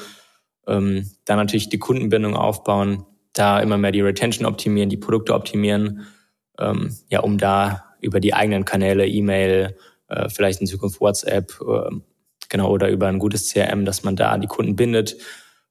Ähm, 0.67 1.09
dann 1.25 1.37
natürlich 1.37 1.69
die 1.69 1.79
Kundenbindung 1.79 2.35
aufbauen, 2.35 3.05
da 3.33 3.59
immer 3.59 3.77
mehr 3.77 3.91
die 3.91 4.01
Retention 4.01 4.45
optimieren, 4.45 4.89
die 4.89 4.97
Produkte 4.97 5.33
optimieren, 5.33 6.07
ähm, 6.59 6.95
ja, 7.09 7.21
um 7.21 7.37
da 7.37 7.95
über 8.01 8.19
die 8.19 8.33
eigenen 8.33 8.65
Kanäle, 8.65 9.07
E-Mail, 9.07 9.77
äh, 10.09 10.29
vielleicht 10.29 10.61
in 10.61 10.67
Zukunft 10.67 10.99
WhatsApp, 10.99 11.59
äh, 11.61 11.95
genau, 12.49 12.69
oder 12.69 12.89
über 12.89 13.07
ein 13.07 13.19
gutes 13.19 13.51
CRM, 13.51 13.85
dass 13.85 14.03
man 14.03 14.15
da 14.15 14.37
die 14.37 14.47
Kunden 14.47 14.75
bindet, 14.75 15.17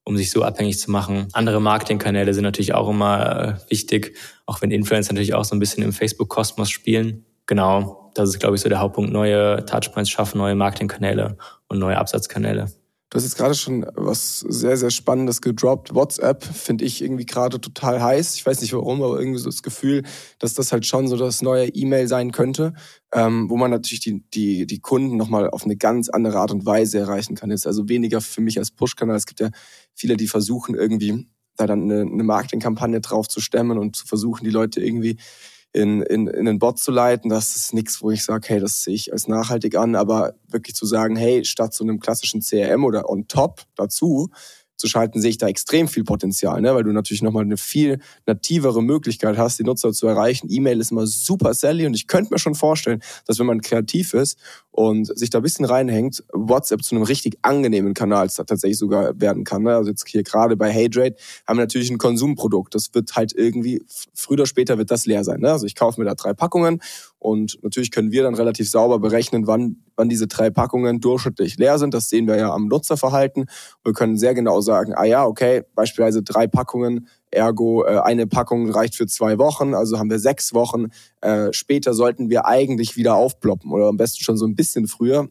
um 0.05 0.17
sich 0.17 0.31
so 0.31 0.43
abhängig 0.43 0.79
zu 0.79 0.91
machen. 0.91 1.29
Andere 1.33 1.61
Marketingkanäle 1.61 2.33
sind 2.33 2.45
natürlich 2.45 2.75
auch 2.75 2.89
immer 2.89 3.59
äh, 3.67 3.71
wichtig, 3.71 4.17
auch 4.47 4.63
wenn 4.63 4.71
Influencer 4.71 5.13
natürlich 5.13 5.35
auch 5.35 5.45
so 5.45 5.55
ein 5.55 5.59
bisschen 5.59 5.83
im 5.83 5.93
Facebook-Kosmos 5.93 6.71
spielen. 6.71 7.25
Genau, 7.47 8.06
das 8.17 8.31
ist, 8.31 8.41
glaube 8.41 8.57
ich, 8.57 8.63
so 8.63 8.69
der 8.69 8.81
Hauptpunkt. 8.81 9.13
Neue 9.13 9.65
Touchpoints 9.65 10.11
schaffen, 10.11 10.39
neue 10.39 10.55
Marketingkanäle 10.55 11.37
und 11.69 11.79
neue 11.79 11.99
Absatzkanäle. 11.99 12.71
Du 13.09 13.17
hast 13.17 13.25
jetzt 13.25 13.37
gerade 13.37 13.55
schon 13.55 13.87
was 13.95 14.41
sehr, 14.41 14.77
sehr 14.77 14.91
Spannendes 14.91 15.41
gedroppt. 15.41 15.95
WhatsApp 15.95 16.43
finde 16.43 16.85
ich 16.85 17.01
irgendwie 17.03 17.25
gerade 17.25 17.61
total 17.61 18.03
heiß. 18.03 18.35
Ich 18.35 18.45
weiß 18.45 18.61
nicht 18.61 18.73
warum, 18.73 19.01
aber 19.01 19.21
irgendwie 19.21 19.39
so 19.39 19.49
das 19.49 19.63
Gefühl, 19.63 20.03
dass 20.41 20.55
das 20.55 20.73
halt 20.73 20.87
schon 20.87 21.07
so 21.07 21.17
das 21.17 21.41
neue 21.41 21.69
E-Mail 21.69 22.09
sein 22.09 22.33
könnte, 22.33 22.75
ähm, 23.13 23.49
wo 23.49 23.57
man 23.57 23.71
natürlich 23.71 24.01
die, 24.01 24.25
die, 24.35 24.67
die 24.67 24.81
Kunden 24.81 25.17
nochmal 25.17 25.49
auf 25.51 25.65
eine 25.65 25.77
ganz 25.77 26.09
andere 26.09 26.39
Art 26.39 26.51
und 26.51 26.67
Weise 26.67 26.99
erreichen 26.99 27.37
kann. 27.37 27.53
Ist 27.53 27.67
also 27.67 27.89
weniger 27.89 28.21
für 28.21 28.41
mich 28.41 28.59
als 28.59 28.73
Push-Kanal. 28.73 29.17
Es 29.17 29.27
gibt 29.27 29.39
ja 29.39 29.51
viele, 29.95 30.17
die 30.17 30.27
versuchen 30.27 30.75
irgendwie 30.75 31.29
da 31.57 31.67
dann 31.67 31.85
eine, 31.85 32.01
eine 32.01 32.25
Marketingkampagne 32.25 33.01
drauf 33.01 33.29
zu 33.29 33.41
stemmen 33.41 33.79
und 33.79 33.97
zu 33.97 34.07
versuchen, 34.07 34.45
die 34.45 34.51
Leute 34.51 34.81
irgendwie 34.81 35.17
in, 35.77 36.03
in, 36.03 36.27
in 36.27 36.49
einen 36.49 36.59
Bot 36.59 36.79
zu 36.79 36.91
leiten, 36.91 37.29
das 37.29 37.55
ist 37.55 37.75
nichts, 37.75 38.01
wo 38.01 38.11
ich 38.11 38.25
sage, 38.25 38.49
hey, 38.49 38.61
das 38.61 38.83
sehe 38.83 38.95
ich 38.95 39.13
als 39.13 39.29
nachhaltig 39.29 39.77
an, 39.77 39.95
aber 39.95 40.35
wirklich 40.49 40.75
zu 40.75 40.87
sagen, 40.87 41.17
hey, 41.17 41.45
statt 41.45 41.75
so 41.75 41.85
einem 41.85 42.01
klassischen 42.01 42.41
CRM 42.41 42.85
oder 42.85 43.09
on 43.11 43.29
top 43.29 43.63
dazu, 43.77 44.31
zu 44.77 44.89
schalten, 44.89 45.21
sehe 45.21 45.31
ich 45.31 45.39
da 45.39 45.49
extrem 45.49 45.89
viel 45.89 46.05
Potenzial, 46.05 46.61
ne? 46.61 46.75
weil 46.75 46.85
du 46.85 46.93
natürlich 46.93 47.23
nochmal 47.23 47.45
eine 47.45 47.57
viel 47.57 47.99
nativere 48.27 48.83
Möglichkeit 48.83 49.39
hast, 49.39 49.59
die 49.59 49.65
Nutzer 49.65 49.93
zu 49.93 50.07
erreichen. 50.07 50.49
E-Mail 50.51 50.81
ist 50.81 50.91
immer 50.91 51.07
super 51.07 51.55
selly 51.55 51.87
und 51.87 51.95
ich 51.95 52.07
könnte 52.07 52.33
mir 52.33 52.39
schon 52.39 52.55
vorstellen, 52.55 53.03
dass 53.27 53.39
wenn 53.39 53.47
man 53.47 53.63
kreativ 53.63 54.13
ist 54.13 54.39
und 54.77 55.07
sich 55.19 55.31
da 55.31 55.39
ein 55.39 55.43
bisschen 55.43 55.65
reinhängt, 55.65 56.23
WhatsApp 56.35 56.83
zu 56.83 56.95
einem 56.95 57.05
richtig 57.05 57.39
angenehmen 57.41 57.95
Kanal 57.95 58.29
tatsächlich 58.29 58.77
sogar 58.77 59.19
werden 59.19 59.43
kann. 59.43 59.63
Ne? 59.63 59.75
Also 59.75 59.89
jetzt 59.89 60.07
hier 60.07 60.23
gerade 60.23 60.55
bei 60.55 60.71
HeyDrate 60.71 61.17
haben 61.47 61.57
wir 61.57 61.63
natürlich 61.63 61.91
ein 61.91 61.97
Konsumprodukt. 61.97 62.75
Das 62.75 62.93
wird 62.93 63.17
halt 63.17 63.33
irgendwie, 63.35 63.83
früher 64.13 64.35
oder 64.35 64.47
später 64.47 64.77
wird 64.77 64.91
das 64.91 65.07
leer 65.07 65.25
sein. 65.25 65.41
Ne? 65.41 65.51
Also 65.51 65.65
ich 65.65 65.77
kaufe 65.77 65.99
mir 65.99 66.07
da 66.07 66.15
drei 66.15 66.35
Packungen 66.35 66.83
und 67.19 67.59
natürlich 67.63 67.91
können 67.91 68.13
wir 68.13 68.23
dann 68.23 68.35
relativ 68.35 68.71
sauber 68.71 68.99
berechnen, 68.99 69.47
wann, 69.47 69.77
wann 69.97 70.11
diese 70.11 70.27
drei 70.27 70.51
Packungen 70.51 71.01
durchschnittlich 71.01 71.57
leer 71.57 71.79
sind. 71.79 71.95
Das 71.95 72.11
sehen 72.11 72.27
wir 72.27 72.37
ja 72.37 72.53
am 72.53 72.69
Nutzerverhalten. 72.69 73.47
Wir 73.83 73.95
können 73.95 74.19
sehr 74.19 74.35
genau 74.35 74.61
sagen, 74.61 74.93
ah 74.95 75.05
ja, 75.05 75.25
okay, 75.25 75.63
beispielsweise 75.75 76.23
drei 76.23 76.47
Packungen, 76.47 77.09
ergo 77.37 77.85
äh, 77.85 77.99
eine 77.99 78.27
Packung 78.27 78.71
reicht 78.71 78.95
für 78.95 79.07
zwei 79.07 79.39
Wochen, 79.39 79.75
also 79.75 79.99
haben 79.99 80.11
wir 80.11 80.19
sechs 80.19 80.55
Wochen. 80.55 80.87
Äh, 81.21 81.53
später 81.53 81.95
sollten 81.95 82.31
wir 82.31 82.47
eigentlich 82.47 82.97
wieder 82.97 83.15
aufploppen 83.15 83.71
oder 83.71 83.87
am 83.87 83.97
besten 83.97 84.25
schon 84.25 84.37
so 84.37 84.47
ein 84.47 84.57
bisschen 84.57 84.89
früher 84.89 85.29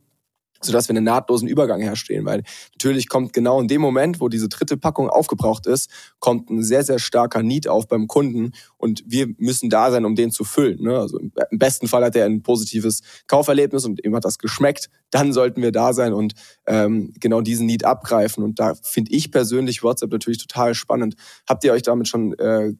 sodass 0.61 0.87
wir 0.87 0.95
einen 0.95 1.05
nahtlosen 1.05 1.47
Übergang 1.47 1.81
herstellen. 1.81 2.25
Weil 2.25 2.43
natürlich 2.73 3.09
kommt 3.09 3.33
genau 3.33 3.59
in 3.59 3.67
dem 3.67 3.81
Moment, 3.81 4.19
wo 4.19 4.29
diese 4.29 4.49
dritte 4.49 4.77
Packung 4.77 5.09
aufgebraucht 5.09 5.67
ist, 5.67 5.89
kommt 6.19 6.49
ein 6.49 6.63
sehr, 6.63 6.83
sehr 6.83 6.99
starker 6.99 7.43
Need 7.43 7.67
auf 7.67 7.87
beim 7.87 8.07
Kunden 8.07 8.53
und 8.77 9.03
wir 9.05 9.27
müssen 9.37 9.69
da 9.69 9.91
sein, 9.91 10.05
um 10.05 10.15
den 10.15 10.31
zu 10.31 10.43
füllen. 10.43 10.81
Ne? 10.81 10.97
Also 10.97 11.19
im 11.19 11.31
besten 11.51 11.87
Fall 11.87 12.03
hat 12.03 12.15
er 12.15 12.25
ein 12.25 12.41
positives 12.41 13.01
Kauferlebnis 13.27 13.85
und 13.85 14.03
ihm 14.03 14.15
hat 14.15 14.25
das 14.25 14.37
geschmeckt. 14.37 14.89
Dann 15.11 15.33
sollten 15.33 15.61
wir 15.61 15.71
da 15.71 15.93
sein 15.93 16.13
und 16.13 16.33
ähm, 16.65 17.13
genau 17.19 17.41
diesen 17.41 17.65
Need 17.67 17.85
abgreifen. 17.85 18.43
Und 18.43 18.59
da 18.59 18.73
finde 18.75 19.11
ich 19.11 19.31
persönlich 19.31 19.83
WhatsApp 19.83 20.11
natürlich 20.11 20.39
total 20.39 20.73
spannend. 20.73 21.15
Habt 21.47 21.63
ihr 21.63 21.73
euch 21.73 21.83
damit 21.83 22.07
schon 22.07 22.33
äh, 22.39 22.73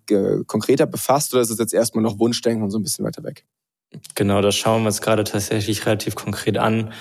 konkreter 0.48 0.86
befasst 0.86 1.34
oder 1.34 1.42
ist 1.42 1.50
es 1.50 1.60
jetzt 1.60 1.74
erstmal 1.74 2.04
noch 2.04 2.20
Wunschdenken 2.20 2.64
und 2.64 2.72
so 2.72 2.80
ein 2.80 2.84
bisschen 2.84 3.06
weiter 3.06 3.24
weg? 3.24 3.46
Genau, 4.16 4.42
das 4.42 4.56
schauen 4.56 4.84
wir 4.84 4.88
uns 4.88 5.02
gerade 5.02 5.24
tatsächlich 5.24 5.86
relativ 5.86 6.16
konkret 6.16 6.58
an 6.58 6.92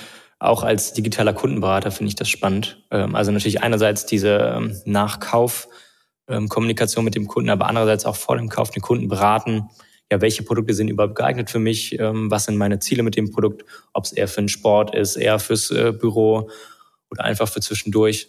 auch 0.44 0.62
als 0.62 0.92
digitaler 0.92 1.32
Kundenberater 1.32 1.90
finde 1.90 2.08
ich 2.08 2.14
das 2.14 2.28
spannend. 2.28 2.84
Ähm, 2.90 3.14
also 3.14 3.32
natürlich 3.32 3.62
einerseits 3.62 4.06
diese 4.06 4.54
ähm, 4.56 4.76
Nachkauf-Kommunikation 4.84 7.02
ähm, 7.02 7.04
mit 7.04 7.14
dem 7.14 7.26
Kunden, 7.26 7.50
aber 7.50 7.66
andererseits 7.66 8.04
auch 8.04 8.16
vor 8.16 8.36
dem 8.36 8.48
Kauf 8.48 8.70
den 8.70 8.82
Kunden 8.82 9.08
beraten. 9.08 9.68
Ja, 10.12 10.20
welche 10.20 10.42
Produkte 10.42 10.74
sind 10.74 10.88
überhaupt 10.88 11.14
geeignet 11.14 11.50
für 11.50 11.58
mich? 11.58 11.96
Was 11.98 12.44
sind 12.44 12.58
meine 12.58 12.78
Ziele 12.78 13.02
mit 13.02 13.16
dem 13.16 13.30
Produkt? 13.30 13.64
Ob 13.94 14.04
es 14.04 14.12
eher 14.12 14.28
für 14.28 14.42
den 14.42 14.50
Sport 14.50 14.94
ist, 14.94 15.16
eher 15.16 15.38
fürs 15.38 15.70
äh, 15.70 15.92
Büro 15.92 16.50
oder 17.10 17.24
einfach 17.24 17.48
für 17.48 17.60
zwischendurch. 17.60 18.28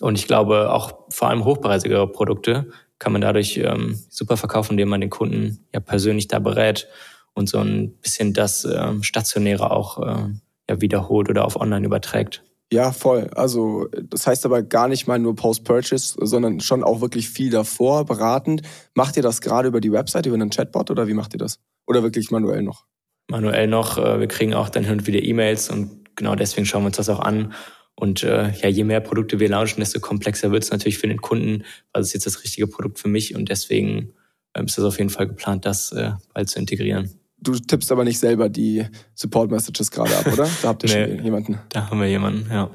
Und 0.00 0.18
ich 0.18 0.26
glaube, 0.26 0.72
auch 0.72 1.04
vor 1.10 1.28
allem 1.28 1.44
hochpreisigere 1.44 2.10
Produkte 2.10 2.70
kann 2.98 3.12
man 3.12 3.20
dadurch 3.20 3.60
super 4.08 4.36
verkaufen, 4.36 4.72
indem 4.72 4.88
man 4.88 5.00
den 5.00 5.10
Kunden 5.10 5.64
ja 5.72 5.78
persönlich 5.78 6.26
da 6.26 6.40
berät 6.40 6.88
und 7.32 7.48
so 7.48 7.58
ein 7.58 7.92
bisschen 8.00 8.32
das 8.32 8.66
Stationäre 9.02 9.70
auch 9.70 10.28
ja, 10.68 10.80
wiederholt 10.80 11.28
oder 11.28 11.44
auf 11.44 11.56
online 11.56 11.86
überträgt. 11.86 12.42
Ja, 12.70 12.92
voll. 12.92 13.28
Also 13.34 13.88
das 14.02 14.26
heißt 14.26 14.44
aber 14.44 14.62
gar 14.62 14.88
nicht 14.88 15.06
mal 15.06 15.18
nur 15.18 15.34
Post-Purchase, 15.34 16.16
sondern 16.20 16.60
schon 16.60 16.84
auch 16.84 17.00
wirklich 17.00 17.30
viel 17.30 17.50
davor, 17.50 18.04
beratend. 18.04 18.62
Macht 18.94 19.16
ihr 19.16 19.22
das 19.22 19.40
gerade 19.40 19.68
über 19.68 19.80
die 19.80 19.92
Website, 19.92 20.26
über 20.26 20.34
einen 20.34 20.50
Chatbot 20.50 20.90
oder 20.90 21.08
wie 21.08 21.14
macht 21.14 21.34
ihr 21.34 21.38
das? 21.38 21.60
oder 21.88 22.02
wirklich 22.02 22.30
manuell 22.30 22.62
noch? 22.62 22.84
Manuell 23.28 23.66
noch. 23.66 23.98
Äh, 23.98 24.20
wir 24.20 24.28
kriegen 24.28 24.54
auch 24.54 24.68
dann 24.68 24.84
hin 24.84 24.92
und 24.94 25.06
wieder 25.06 25.22
E-Mails 25.22 25.70
und 25.70 26.14
genau 26.14 26.36
deswegen 26.36 26.66
schauen 26.66 26.82
wir 26.82 26.88
uns 26.88 26.96
das 26.96 27.08
auch 27.08 27.20
an. 27.20 27.54
Und 27.94 28.22
äh, 28.22 28.52
ja, 28.52 28.68
je 28.68 28.84
mehr 28.84 29.00
Produkte 29.00 29.40
wir 29.40 29.48
launchen, 29.48 29.80
desto 29.80 29.98
komplexer 29.98 30.52
wird 30.52 30.62
es 30.62 30.70
natürlich 30.70 30.98
für 30.98 31.08
den 31.08 31.20
Kunden. 31.20 31.64
Was 31.92 32.06
ist 32.06 32.12
jetzt 32.12 32.26
das 32.26 32.44
richtige 32.44 32.68
Produkt 32.68 33.00
für 33.00 33.08
mich? 33.08 33.34
Und 33.34 33.48
deswegen 33.48 34.12
ähm, 34.54 34.66
ist 34.66 34.78
das 34.78 34.84
auf 34.84 34.98
jeden 34.98 35.10
Fall 35.10 35.26
geplant, 35.26 35.64
das 35.64 35.90
äh, 35.92 36.12
bald 36.32 36.48
zu 36.48 36.60
integrieren. 36.60 37.18
Du 37.40 37.52
tippst 37.54 37.92
aber 37.92 38.04
nicht 38.04 38.18
selber 38.18 38.48
die 38.48 38.84
Support-Messages 39.14 39.90
gerade 39.90 40.16
ab, 40.16 40.26
oder? 40.26 40.48
Da 40.62 40.68
habt 40.68 40.84
ihr 40.84 40.90
nee, 41.06 41.16
schon 41.16 41.24
jemanden. 41.24 41.58
Da 41.68 41.88
haben 41.90 42.00
wir 42.00 42.08
jemanden, 42.08 42.50
ja. 42.50 42.70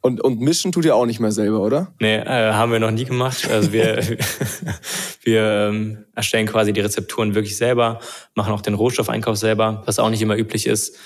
Und, 0.00 0.20
und 0.20 0.40
mischen 0.40 0.72
tut 0.72 0.84
ihr 0.84 0.96
auch 0.96 1.06
nicht 1.06 1.20
mehr 1.20 1.30
selber, 1.30 1.60
oder? 1.60 1.94
Nee, 2.00 2.16
äh, 2.16 2.52
haben 2.52 2.72
wir 2.72 2.80
noch 2.80 2.90
nie 2.90 3.04
gemacht. 3.04 3.48
Also 3.48 3.72
wir, 3.72 3.98
wir 5.22 5.42
ähm, 5.70 6.04
erstellen 6.14 6.46
quasi 6.46 6.72
die 6.72 6.80
Rezepturen 6.80 7.36
wirklich 7.36 7.56
selber, 7.56 8.00
machen 8.34 8.52
auch 8.52 8.62
den 8.62 8.74
Rohstoffeinkauf 8.74 9.36
selber, 9.36 9.84
was 9.86 10.00
auch 10.00 10.10
nicht 10.10 10.20
immer 10.20 10.36
üblich 10.36 10.66
ist. 10.66 10.98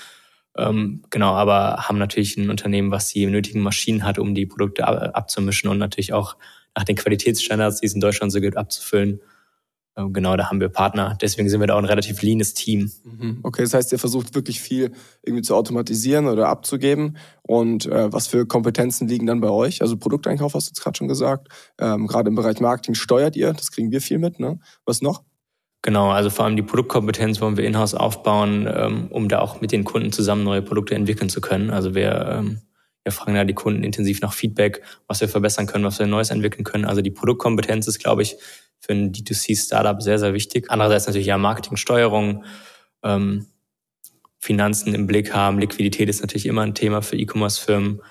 Ähm, 0.57 1.03
genau, 1.11 1.33
aber 1.33 1.87
haben 1.87 1.99
natürlich 1.99 2.37
ein 2.37 2.49
Unternehmen, 2.49 2.89
was 2.89 3.09
die 3.09 3.27
nötigen 3.27 3.61
Maschinen 3.61 4.03
hat, 4.03 4.17
um 4.17 4.33
die 4.33 4.47
Produkte 4.47 4.87
ab, 4.87 5.11
abzumischen 5.15 5.69
und 5.69 5.77
natürlich 5.77 6.13
auch 6.13 6.35
nach 6.75 6.83
den 6.83 6.95
Qualitätsstandards, 6.95 7.81
die 7.81 7.85
es 7.85 7.93
in 7.93 8.01
Deutschland 8.01 8.31
so 8.31 8.41
gibt, 8.41 8.57
abzufüllen. 8.57 9.21
Ähm, 9.97 10.13
genau, 10.13 10.37
da 10.37 10.49
haben 10.49 10.61
wir 10.61 10.69
Partner. 10.69 11.17
Deswegen 11.21 11.49
sind 11.49 11.59
wir 11.59 11.67
da 11.67 11.73
auch 11.73 11.79
ein 11.79 11.85
relativ 11.85 12.21
leanes 12.21 12.53
Team. 12.53 12.91
Mhm. 13.03 13.39
Okay, 13.43 13.63
das 13.63 13.73
heißt, 13.73 13.91
ihr 13.91 13.99
versucht 13.99 14.35
wirklich 14.35 14.61
viel 14.61 14.91
irgendwie 15.23 15.41
zu 15.41 15.55
automatisieren 15.55 16.27
oder 16.27 16.47
abzugeben. 16.49 17.17
Und 17.41 17.87
äh, 17.87 18.13
was 18.13 18.27
für 18.27 18.45
Kompetenzen 18.45 19.07
liegen 19.07 19.25
dann 19.25 19.41
bei 19.41 19.49
euch? 19.49 19.81
Also 19.81 19.97
Produkteinkauf 19.97 20.53
hast 20.53 20.67
du 20.67 20.71
jetzt 20.71 20.81
gerade 20.81 20.97
schon 20.97 21.07
gesagt. 21.07 21.49
Ähm, 21.79 22.07
gerade 22.07 22.29
im 22.29 22.35
Bereich 22.35 22.59
Marketing 22.59 22.93
steuert 22.93 23.35
ihr, 23.35 23.53
das 23.53 23.71
kriegen 23.71 23.91
wir 23.91 24.01
viel 24.01 24.19
mit. 24.19 24.39
Ne? 24.39 24.59
Was 24.85 25.01
noch? 25.01 25.23
Genau, 25.81 26.09
also 26.09 26.29
vor 26.29 26.45
allem 26.45 26.55
die 26.55 26.63
Produktkompetenz 26.63 27.39
wollen 27.39 27.55
wir 27.55 27.65
in-house 27.65 27.93
aufbauen, 27.93 28.67
ähm, 28.71 29.07
um 29.09 29.29
da 29.29 29.39
auch 29.39 29.61
mit 29.61 29.71
den 29.71 29.83
Kunden 29.83 30.11
zusammen 30.11 30.43
neue 30.43 30.61
Produkte 30.61 30.95
entwickeln 30.95 31.29
zu 31.29 31.39
können. 31.39 31.69
Also 31.69 31.95
wir, 31.95 32.39
ähm, 32.39 32.61
wir 33.07 33.13
fragen 33.13 33.35
da 33.35 33.45
die 33.45 33.53
Kunden 33.53 33.85
intensiv 33.85 34.19
nach 34.19 34.33
Feedback, 34.33 34.81
was 35.07 35.21
wir 35.21 35.29
verbessern 35.29 35.65
können, 35.65 35.85
was 35.85 35.97
wir 35.97 36.07
Neues 36.07 36.29
entwickeln 36.29 36.65
können. 36.65 36.83
Also 36.83 37.01
die 37.01 37.09
Produktkompetenz 37.09 37.87
ist, 37.87 37.99
glaube 37.99 38.21
ich, 38.21 38.35
für 38.79 38.91
ein 38.91 39.13
D2C-Startup 39.13 40.01
sehr, 40.01 40.19
sehr 40.19 40.33
wichtig. 40.33 40.65
Andererseits 40.69 41.07
natürlich 41.07 41.27
ja 41.27 41.37
Marketingsteuerung, 41.37 42.43
ähm, 43.03 43.45
Finanzen 44.39 44.93
im 44.93 45.07
Blick 45.07 45.33
haben. 45.33 45.57
Liquidität 45.57 46.09
ist 46.09 46.19
natürlich 46.19 46.47
immer 46.47 46.63
ein 46.63 46.75
Thema 46.75 47.01
für 47.01 47.15
E-Commerce-Firmen. 47.15 48.01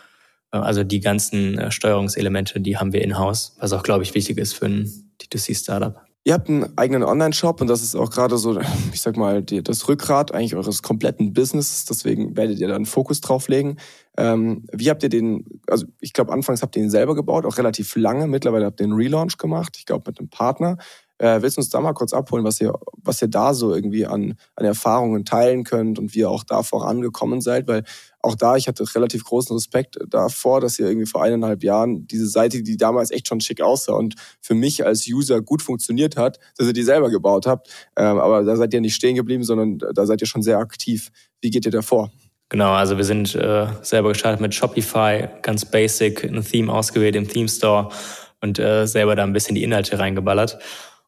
Äh, 0.51 0.57
also 0.57 0.83
die 0.83 1.01
ganzen 1.01 1.59
äh, 1.59 1.71
Steuerungselemente, 1.71 2.59
die 2.61 2.79
haben 2.79 2.95
wir 2.95 3.03
in-house, 3.03 3.55
was 3.61 3.75
auch, 3.75 3.83
glaube 3.83 4.03
ich, 4.03 4.15
wichtig 4.15 4.39
ist 4.39 4.55
für 4.55 4.65
ein 4.65 5.13
D2C-Startup. 5.21 6.07
Ihr 6.27 6.35
habt 6.35 6.49
einen 6.49 6.77
eigenen 6.77 7.05
Online-Shop 7.05 7.61
und 7.61 7.69
das 7.69 7.85
ist 7.85 7.95
auch 7.95 8.11
gerade 8.11 8.37
so, 8.37 8.59
ich 8.93 9.01
sag 9.01 9.17
mal, 9.17 9.45
das 9.45 9.87
Rückgrat 9.87 10.35
eigentlich 10.35 10.57
eures 10.57 10.83
kompletten 10.83 11.33
Businesses. 11.33 11.85
Deswegen 11.85 12.37
werdet 12.37 12.59
ihr 12.59 12.67
da 12.67 12.75
einen 12.75 12.85
Fokus 12.85 13.21
drauf 13.21 13.47
legen. 13.47 13.77
Ähm, 14.17 14.65
wie 14.73 14.91
habt 14.91 15.03
ihr 15.03 15.09
den, 15.09 15.45
also 15.69 15.87
ich 16.01 16.13
glaube, 16.13 16.33
anfangs 16.33 16.63
habt 16.63 16.77
ihr 16.77 16.83
ihn 16.83 16.91
selber 16.91 17.15
gebaut, 17.15 17.45
auch 17.45 17.59
relativ 17.59 17.95
lange. 17.97 18.27
Mittlerweile 18.27 18.67
habt 18.67 18.81
ihr 18.81 18.85
einen 18.85 18.95
Relaunch 18.95 19.37
gemacht, 19.37 19.77
ich 19.79 19.87
glaube, 19.87 20.11
mit 20.11 20.19
einem 20.19 20.29
Partner. 20.29 20.79
Äh, 21.19 21.41
willst 21.41 21.57
du 21.57 21.61
uns 21.61 21.71
da 21.71 21.81
mal 21.81 21.95
kurz 21.95 22.13
abholen, 22.13 22.45
was 22.45 22.61
ihr, 22.61 22.75
was 23.03 23.23
ihr 23.23 23.29
da 23.29 23.55
so 23.55 23.75
irgendwie 23.75 24.05
an, 24.05 24.35
an 24.55 24.67
Erfahrungen 24.67 25.25
teilen 25.25 25.65
könnt 25.65 25.99
und 25.99 26.15
wie 26.15 26.21
ihr 26.21 26.31
auch 26.31 26.45
da 26.45 26.63
vorangekommen 26.63 27.41
seid? 27.41 27.67
Weil 27.69 27.85
auch 28.21 28.35
da, 28.35 28.57
ich 28.57 28.69
hatte 28.69 28.85
relativ 28.95 29.25
großen 29.25 29.55
Respekt 29.55 29.97
davor, 30.09 30.61
dass 30.61 30.79
ihr 30.79 30.87
irgendwie 30.87 31.07
vor 31.07 31.23
eineinhalb 31.23 31.63
Jahren 31.63 32.07
diese 32.07 32.27
Seite, 32.27 32.63
die 32.63 32.77
damals 32.77 33.11
echt 33.11 33.29
schon 33.29 33.41
schick 33.41 33.63
aussah 33.63 33.95
und 33.95 34.15
für 34.43 34.55
mich 34.55 34.85
als 34.85 35.07
User 35.09 35.41
gut 35.41 35.63
funktioniert 35.63 36.17
hat, 36.17 36.39
dass 36.59 36.67
ihr 36.67 36.75
die 36.75 36.83
selber 36.83 37.09
gebaut 37.09 37.47
habt. 37.47 37.71
Ähm, 37.97 38.19
aber 38.19 38.45
da 38.45 38.57
seid 38.57 38.75
ihr 38.75 38.81
nicht 38.83 38.95
stehen 38.95 39.17
geblieben, 39.17 39.45
sondern 39.45 39.79
da 39.79 40.05
seid 40.05 40.21
ihr 40.21 40.27
schon 40.27 40.43
sehr 40.43 40.59
aktiv. 40.59 41.11
Wie 41.41 41.51
geht 41.51 41.65
ihr 41.65 41.73
da 41.73 41.83
vor? 41.83 42.11
Genau, 42.49 42.73
also 42.73 42.97
wir 42.97 43.05
sind 43.05 43.35
äh, 43.35 43.67
selber 43.83 44.11
gestartet 44.11 44.41
mit 44.41 44.55
Shopify, 44.55 45.29
ganz 45.43 45.65
basic, 45.65 46.23
ein 46.25 46.45
Theme 46.45 46.73
ausgewählt 46.73 47.17
im 47.17 47.29
Theme 47.29 47.49
Store 47.49 47.89
und 48.41 48.59
äh, 48.59 48.87
selber 48.87 49.17
da 49.17 49.25
ein 49.25 49.33
bisschen 49.33 49.57
die 49.57 49.65
Inhalte 49.65 49.99
reingeballert. 49.99 50.59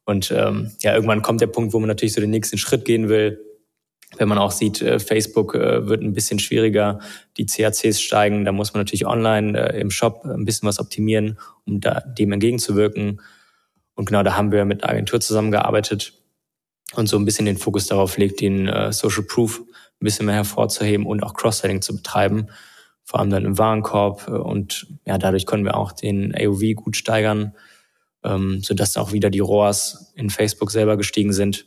Und 0.04 0.32
ähm, 0.32 0.72
ja, 0.80 0.94
irgendwann 0.94 1.22
kommt 1.22 1.40
der 1.40 1.46
Punkt, 1.46 1.72
wo 1.72 1.78
man 1.78 1.88
natürlich 1.88 2.14
so 2.14 2.20
den 2.20 2.30
nächsten 2.30 2.58
Schritt 2.58 2.84
gehen 2.84 3.08
will. 3.08 3.44
Wenn 4.16 4.26
man 4.26 4.38
auch 4.38 4.50
sieht, 4.50 4.82
äh, 4.82 4.98
Facebook 4.98 5.54
äh, 5.54 5.86
wird 5.86 6.02
ein 6.02 6.14
bisschen 6.14 6.38
schwieriger, 6.38 6.98
die 7.36 7.46
CACs 7.46 8.00
steigen, 8.00 8.44
da 8.44 8.52
muss 8.52 8.72
man 8.72 8.80
natürlich 8.80 9.06
online 9.06 9.74
äh, 9.74 9.80
im 9.80 9.90
Shop 9.90 10.24
ein 10.24 10.44
bisschen 10.44 10.66
was 10.66 10.80
optimieren, 10.80 11.38
um 11.66 11.80
da 11.80 12.00
dem 12.00 12.32
entgegenzuwirken. 12.32 13.20
Und 13.94 14.06
genau 14.06 14.22
da 14.22 14.34
haben 14.34 14.50
wir 14.50 14.64
mit 14.64 14.82
Agentur 14.82 15.20
zusammengearbeitet 15.20 16.14
und 16.94 17.08
so 17.08 17.18
ein 17.18 17.24
bisschen 17.24 17.46
den 17.46 17.58
Fokus 17.58 17.86
darauf 17.86 18.16
legt, 18.16 18.40
den 18.40 18.66
äh, 18.66 18.92
Social 18.92 19.24
Proof 19.24 19.62
ein 20.00 20.04
bisschen 20.04 20.26
mehr 20.26 20.36
hervorzuheben 20.36 21.06
und 21.06 21.22
auch 21.22 21.34
Cross-Selling 21.34 21.82
zu 21.82 21.96
betreiben, 21.96 22.48
vor 23.04 23.20
allem 23.20 23.30
dann 23.30 23.44
im 23.44 23.58
Warenkorb. 23.58 24.28
Und 24.28 24.86
ja, 25.04 25.18
dadurch 25.18 25.46
können 25.46 25.64
wir 25.64 25.76
auch 25.76 25.92
den 25.92 26.34
AOV 26.34 26.74
gut 26.76 26.96
steigern 26.96 27.54
ähm, 28.24 28.62
sodass 28.62 28.96
auch 28.96 29.12
wieder 29.12 29.30
die 29.30 29.38
ROAS 29.40 30.12
in 30.14 30.30
Facebook 30.30 30.70
selber 30.70 30.96
gestiegen 30.96 31.32
sind. 31.32 31.66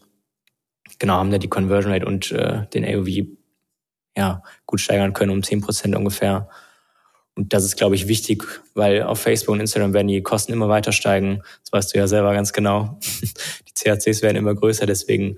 Genau, 1.00 1.16
haben 1.16 1.32
da 1.32 1.38
die 1.38 1.50
Conversion 1.50 1.94
Rate 1.94 2.06
und 2.06 2.32
äh, 2.32 2.68
den 2.74 2.86
AOV 2.86 3.28
ja, 4.18 4.44
gut 4.66 4.82
steigern 4.82 5.14
können 5.14 5.32
um 5.32 5.44
zehn 5.44 5.62
Prozent 5.62 5.96
ungefähr. 5.96 6.50
Und 7.34 7.54
das 7.54 7.64
ist, 7.64 7.78
glaube 7.78 7.96
ich, 7.96 8.10
wichtig, 8.10 8.44
weil 8.74 9.04
auf 9.04 9.22
Facebook 9.22 9.54
und 9.54 9.62
Instagram 9.62 9.94
werden 9.94 10.10
die 10.10 10.22
Kosten 10.22 10.52
immer 10.52 10.68
weiter 10.68 10.92
steigen. 10.92 11.42
Das 11.64 11.72
weißt 11.72 11.94
du 11.94 11.98
ja 11.98 12.08
selber 12.08 12.34
ganz 12.34 12.52
genau. 12.52 13.00
Die 13.22 13.74
CACs 13.74 14.22
werden 14.22 14.36
immer 14.36 14.54
größer, 14.54 14.86
deswegen 14.86 15.38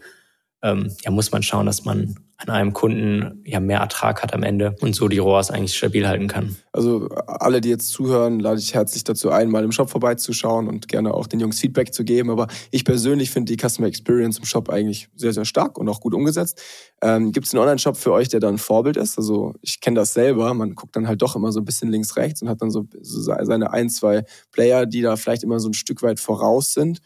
ähm, 0.64 0.96
ja, 1.04 1.12
muss 1.12 1.32
man 1.32 1.44
schauen, 1.44 1.66
dass 1.66 1.84
man 1.84 2.16
an 2.38 2.50
einem 2.50 2.74
Kunden 2.74 3.42
ja 3.46 3.60
mehr 3.60 3.80
Ertrag 3.80 4.24
hat 4.24 4.34
am 4.34 4.44
Ende 4.44 4.76
und 4.82 4.96
so 4.96 5.08
die 5.08 5.18
ROAS 5.18 5.52
eigentlich 5.52 5.78
stabil 5.78 6.08
halten 6.08 6.28
kann. 6.28 6.56
Also 6.72 7.10
alle, 7.28 7.62
die 7.62 7.70
jetzt 7.70 7.90
zuhören, 7.90 8.40
lade 8.40 8.60
ich 8.60 8.74
herzlich 8.74 9.04
dazu 9.04 9.30
ein, 9.30 9.50
mal 9.50 9.64
im 9.64 9.72
Shop 9.72 9.90
vorbeizuschauen 9.90 10.68
und 10.68 10.88
gerne 10.88 11.14
auch 11.14 11.28
den 11.28 11.42
Jungs 11.42 11.60
Feedback 11.60 11.94
zu 11.94 12.04
geben. 12.04 12.30
Aber 12.30 12.48
ich 12.72 12.86
persönlich 12.86 13.30
finde 13.30 13.54
die 13.54 13.62
Customer 13.62 13.88
Experience 13.88 14.40
im 14.40 14.46
Shop 14.46 14.70
eigentlich 14.70 15.10
sehr, 15.16 15.34
sehr 15.34 15.46
stark 15.46 15.78
und 15.78 15.88
auch 15.90 16.00
gut 16.00 16.14
umgesetzt. 16.14 16.62
Ähm, 17.02 17.34
Gibt 17.34 17.46
es 17.46 17.54
einen 17.54 17.62
Online-Shop 17.62 17.98
für 17.98 18.14
euch, 18.14 18.30
der 18.30 18.40
dann 18.40 18.58
Vorbild 18.58 18.98
ist? 18.98 19.18
Also 19.18 19.54
ich 19.62 19.82
kenne 19.82 19.96
das 19.96 20.14
selber. 20.14 20.54
Man 20.54 20.76
guckt 20.76 20.96
dann 20.96 21.08
halt 21.08 21.22
doch 21.22 21.36
immer 21.36 21.52
so 21.52 21.60
ein 21.60 21.66
bisschen 21.66 21.92
links, 21.92 22.16
rechts 22.16 22.42
und 22.42 22.50
hat 22.50 22.62
dann 22.62 22.72
so, 22.72 22.86
so 23.02 23.22
seine 23.22 23.72
ein, 23.72 23.90
zwei 23.90 24.24
Player, 24.52 24.86
die 24.86 25.02
da 25.02 25.18
vielleicht 25.18 25.44
immer 25.44 25.60
so 25.60 25.70
ein 25.70 25.74
Stück 25.74 26.02
weit 26.04 26.20
voraus 26.20 26.74
sind. 26.74 27.00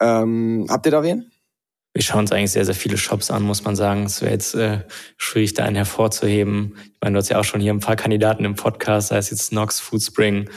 Ähm, 0.00 0.66
habt 0.68 0.86
ihr 0.86 0.92
da 0.92 1.02
wen? 1.02 1.30
Wir 1.94 2.02
schauen 2.02 2.20
uns 2.20 2.32
eigentlich 2.32 2.52
sehr, 2.52 2.64
sehr 2.64 2.74
viele 2.74 2.96
Shops 2.96 3.30
an, 3.30 3.42
muss 3.42 3.64
man 3.64 3.76
sagen. 3.76 4.04
Es 4.04 4.22
wäre 4.22 4.32
jetzt 4.32 4.54
äh, 4.54 4.80
schwierig, 5.18 5.54
da 5.54 5.64
einen 5.64 5.76
hervorzuheben. 5.76 6.76
Ich 6.84 7.00
meine, 7.02 7.14
du 7.14 7.18
hast 7.18 7.28
ja 7.28 7.38
auch 7.38 7.44
schon 7.44 7.60
hier 7.60 7.72
ein 7.72 7.80
paar 7.80 7.96
Kandidaten 7.96 8.44
im 8.44 8.54
Podcast, 8.54 9.08
sei 9.08 9.18
es 9.18 9.30
jetzt 9.30 9.50
Knox, 9.50 9.80
Foodspring 9.80 10.48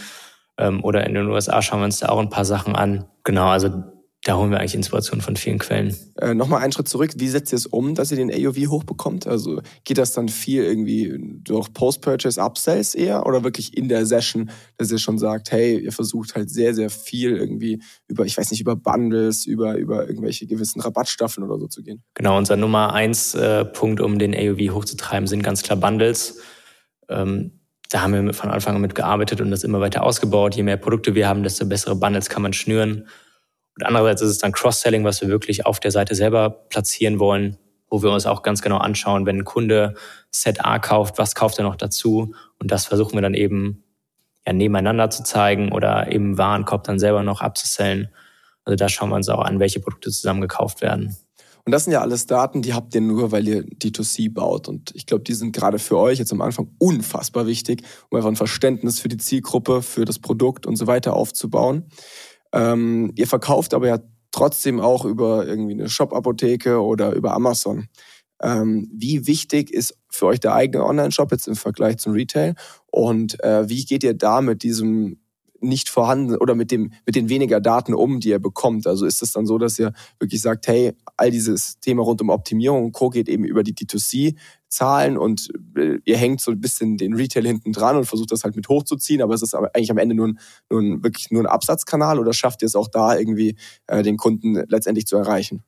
ähm, 0.57 0.83
oder 0.83 1.05
in 1.05 1.13
den 1.13 1.27
USA 1.27 1.61
schauen 1.61 1.79
wir 1.81 1.85
uns 1.85 1.99
da 1.99 2.09
auch 2.09 2.19
ein 2.19 2.29
paar 2.29 2.45
Sachen 2.45 2.75
an. 2.75 3.05
Genau, 3.23 3.47
also 3.47 3.83
da 4.25 4.37
holen 4.37 4.49
wir 4.49 4.59
eigentlich 4.59 4.73
Inspiration 4.73 5.21
von 5.21 5.35
vielen 5.35 5.59
Quellen. 5.59 5.95
Äh, 6.19 6.33
Nochmal 6.33 6.63
einen 6.63 6.71
Schritt 6.71 6.87
zurück. 6.87 7.11
Wie 7.15 7.27
setzt 7.27 7.53
ihr 7.53 7.57
es 7.57 7.67
um, 7.67 7.93
dass 7.93 8.09
ihr 8.09 8.17
den 8.17 8.31
AOV 8.33 8.69
hochbekommt? 8.69 9.27
Also 9.27 9.61
geht 9.83 9.99
das 9.99 10.13
dann 10.13 10.29
viel 10.29 10.63
irgendwie 10.63 11.15
durch 11.43 11.71
Post-Purchase 11.71 12.41
Upsells 12.41 12.95
eher 12.95 13.27
oder 13.27 13.43
wirklich 13.43 13.77
in 13.77 13.87
der 13.87 14.07
Session, 14.07 14.49
dass 14.77 14.91
ihr 14.91 14.97
schon 14.97 15.19
sagt, 15.19 15.51
hey, 15.51 15.77
ihr 15.77 15.91
versucht 15.91 16.33
halt 16.33 16.49
sehr, 16.49 16.73
sehr 16.73 16.89
viel 16.89 17.37
irgendwie 17.37 17.83
über, 18.07 18.25
ich 18.25 18.35
weiß 18.35 18.49
nicht, 18.49 18.61
über 18.61 18.75
Bundles, 18.75 19.45
über, 19.45 19.75
über 19.75 20.09
irgendwelche 20.09 20.47
gewissen 20.47 20.81
Rabattstaffeln 20.81 21.47
oder 21.47 21.59
so 21.59 21.67
zu 21.67 21.83
gehen? 21.83 22.01
Genau, 22.15 22.35
unser 22.35 22.55
Nummer 22.55 22.93
eins 22.93 23.35
äh, 23.35 23.63
Punkt, 23.63 24.01
um 24.01 24.17
den 24.17 24.33
AOV 24.33 24.73
hochzutreiben, 24.73 25.27
sind 25.27 25.43
ganz 25.43 25.61
klar 25.61 25.77
Bundles. 25.77 26.39
Ähm, 27.09 27.59
da 27.91 28.01
haben 28.01 28.25
wir 28.25 28.33
von 28.33 28.49
Anfang 28.49 28.73
an 28.73 28.81
mit 28.81 28.95
gearbeitet 28.95 29.39
und 29.39 29.51
das 29.51 29.63
immer 29.63 29.81
weiter 29.81 30.03
ausgebaut. 30.03 30.55
Je 30.55 30.63
mehr 30.63 30.77
Produkte 30.77 31.13
wir 31.13 31.27
haben, 31.27 31.43
desto 31.43 31.67
bessere 31.67 31.95
Bundles 31.95 32.27
kann 32.27 32.41
man 32.41 32.53
schnüren. 32.53 33.05
Und 33.77 33.85
andererseits 33.85 34.21
ist 34.21 34.29
es 34.29 34.37
dann 34.37 34.51
Cross-Selling, 34.51 35.03
was 35.03 35.21
wir 35.21 35.27
wirklich 35.27 35.65
auf 35.65 35.79
der 35.79 35.91
Seite 35.91 36.15
selber 36.15 36.49
platzieren 36.49 37.19
wollen, 37.19 37.57
wo 37.89 38.01
wir 38.01 38.11
uns 38.11 38.25
auch 38.25 38.41
ganz 38.41 38.61
genau 38.61 38.77
anschauen, 38.77 39.25
wenn 39.25 39.39
ein 39.39 39.45
Kunde 39.45 39.95
Set 40.31 40.63
A 40.63 40.79
kauft, 40.79 41.17
was 41.17 41.35
kauft 41.35 41.57
er 41.59 41.63
noch 41.63 41.75
dazu? 41.75 42.33
Und 42.59 42.71
das 42.71 42.85
versuchen 42.85 43.13
wir 43.13 43.21
dann 43.21 43.33
eben 43.33 43.83
ja, 44.45 44.53
nebeneinander 44.53 45.09
zu 45.09 45.23
zeigen 45.23 45.71
oder 45.71 46.11
eben 46.11 46.37
Warenkorb 46.37 46.83
dann 46.83 46.99
selber 46.99 47.23
noch 47.23 47.41
abzusellen. 47.41 48.09
Also 48.63 48.75
da 48.75 48.89
schauen 48.89 49.09
wir 49.09 49.15
uns 49.15 49.29
auch 49.29 49.41
an, 49.41 49.59
welche 49.59 49.79
Produkte 49.79 50.09
zusammen 50.09 50.41
gekauft 50.41 50.81
werden. 50.81 51.15
Und 51.65 51.71
das 51.71 51.83
sind 51.83 51.93
ja 51.93 52.01
alles 52.01 52.27
Daten, 52.27 52.61
die 52.61 52.75
habt 52.75 52.93
ihr 52.93 53.01
nur, 53.01 53.31
weil 53.31 53.47
ihr 53.47 53.63
D2C 53.63 54.31
baut. 54.31 54.67
Und 54.67 54.93
ich 54.93 55.07
glaube, 55.07 55.23
die 55.23 55.33
sind 55.33 55.51
gerade 55.51 55.79
für 55.79 55.97
euch 55.97 56.19
jetzt 56.19 56.31
am 56.31 56.41
Anfang 56.41 56.69
unfassbar 56.77 57.47
wichtig, 57.47 57.81
um 58.09 58.17
einfach 58.17 58.29
ein 58.29 58.35
Verständnis 58.35 58.99
für 58.99 59.09
die 59.09 59.17
Zielgruppe, 59.17 59.81
für 59.81 60.05
das 60.05 60.19
Produkt 60.19 60.67
und 60.67 60.75
so 60.75 60.85
weiter 60.85 61.15
aufzubauen. 61.15 61.85
Ähm, 62.55 63.11
ihr 63.15 63.27
verkauft 63.27 63.73
aber 63.73 63.87
ja 63.87 63.99
trotzdem 64.31 64.79
auch 64.79 65.05
über 65.05 65.45
irgendwie 65.45 65.73
eine 65.73 65.89
Shop-Apotheke 65.89 66.81
oder 66.81 67.13
über 67.13 67.33
Amazon. 67.33 67.87
Ähm, 68.41 68.89
wie 68.91 69.27
wichtig 69.27 69.71
ist 69.71 69.97
für 70.09 70.27
euch 70.27 70.39
der 70.39 70.53
eigene 70.53 70.85
Online-Shop 70.85 71.31
jetzt 71.31 71.47
im 71.47 71.55
Vergleich 71.55 71.97
zum 71.97 72.13
Retail? 72.13 72.55
Und 72.91 73.41
äh, 73.43 73.69
wie 73.69 73.85
geht 73.85 74.03
ihr 74.03 74.13
da 74.13 74.41
mit 74.41 74.63
diesem 74.63 75.19
nicht 75.67 75.89
vorhanden 75.89 76.35
oder 76.37 76.55
mit 76.55 76.71
dem 76.71 76.93
mit 77.05 77.15
den 77.15 77.29
weniger 77.29 77.59
Daten 77.59 77.93
um, 77.93 78.19
die 78.19 78.29
ihr 78.29 78.39
bekommt? 78.39 78.87
Also 78.87 79.05
ist 79.05 79.21
es 79.21 79.31
dann 79.31 79.45
so, 79.45 79.57
dass 79.57 79.77
ihr 79.79 79.93
wirklich 80.19 80.41
sagt, 80.41 80.67
hey, 80.67 80.93
all 81.17 81.31
dieses 81.31 81.79
Thema 81.79 82.03
rund 82.03 82.21
um 82.21 82.29
Optimierung 82.29 82.85
und 82.85 82.91
Co 82.91 83.09
geht 83.09 83.27
eben 83.29 83.43
über 83.43 83.63
die 83.63 83.73
D2C 83.73 84.35
Zahlen 84.69 85.17
und 85.17 85.49
äh, 85.77 85.99
ihr 86.03 86.17
hängt 86.17 86.41
so 86.41 86.51
ein 86.51 86.59
bisschen 86.59 86.97
den 86.97 87.13
Retail 87.13 87.45
hinten 87.45 87.71
dran 87.71 87.95
und 87.95 88.05
versucht 88.05 88.31
das 88.31 88.43
halt 88.43 88.55
mit 88.55 88.67
hochzuziehen, 88.67 89.21
aber 89.21 89.33
es 89.33 89.41
ist 89.41 89.55
eigentlich 89.55 89.91
am 89.91 89.97
Ende 89.97 90.15
nur 90.15 90.27
ein, 90.27 90.39
nur 90.69 90.81
ein 90.81 91.03
wirklich 91.03 91.31
nur 91.31 91.43
ein 91.43 91.47
Absatzkanal 91.47 92.19
oder 92.19 92.33
schafft 92.33 92.61
ihr 92.61 92.67
es 92.67 92.75
auch 92.75 92.89
da 92.89 93.17
irgendwie 93.17 93.55
äh, 93.87 94.03
den 94.03 94.17
Kunden 94.17 94.63
letztendlich 94.67 95.07
zu 95.07 95.15
erreichen? 95.15 95.63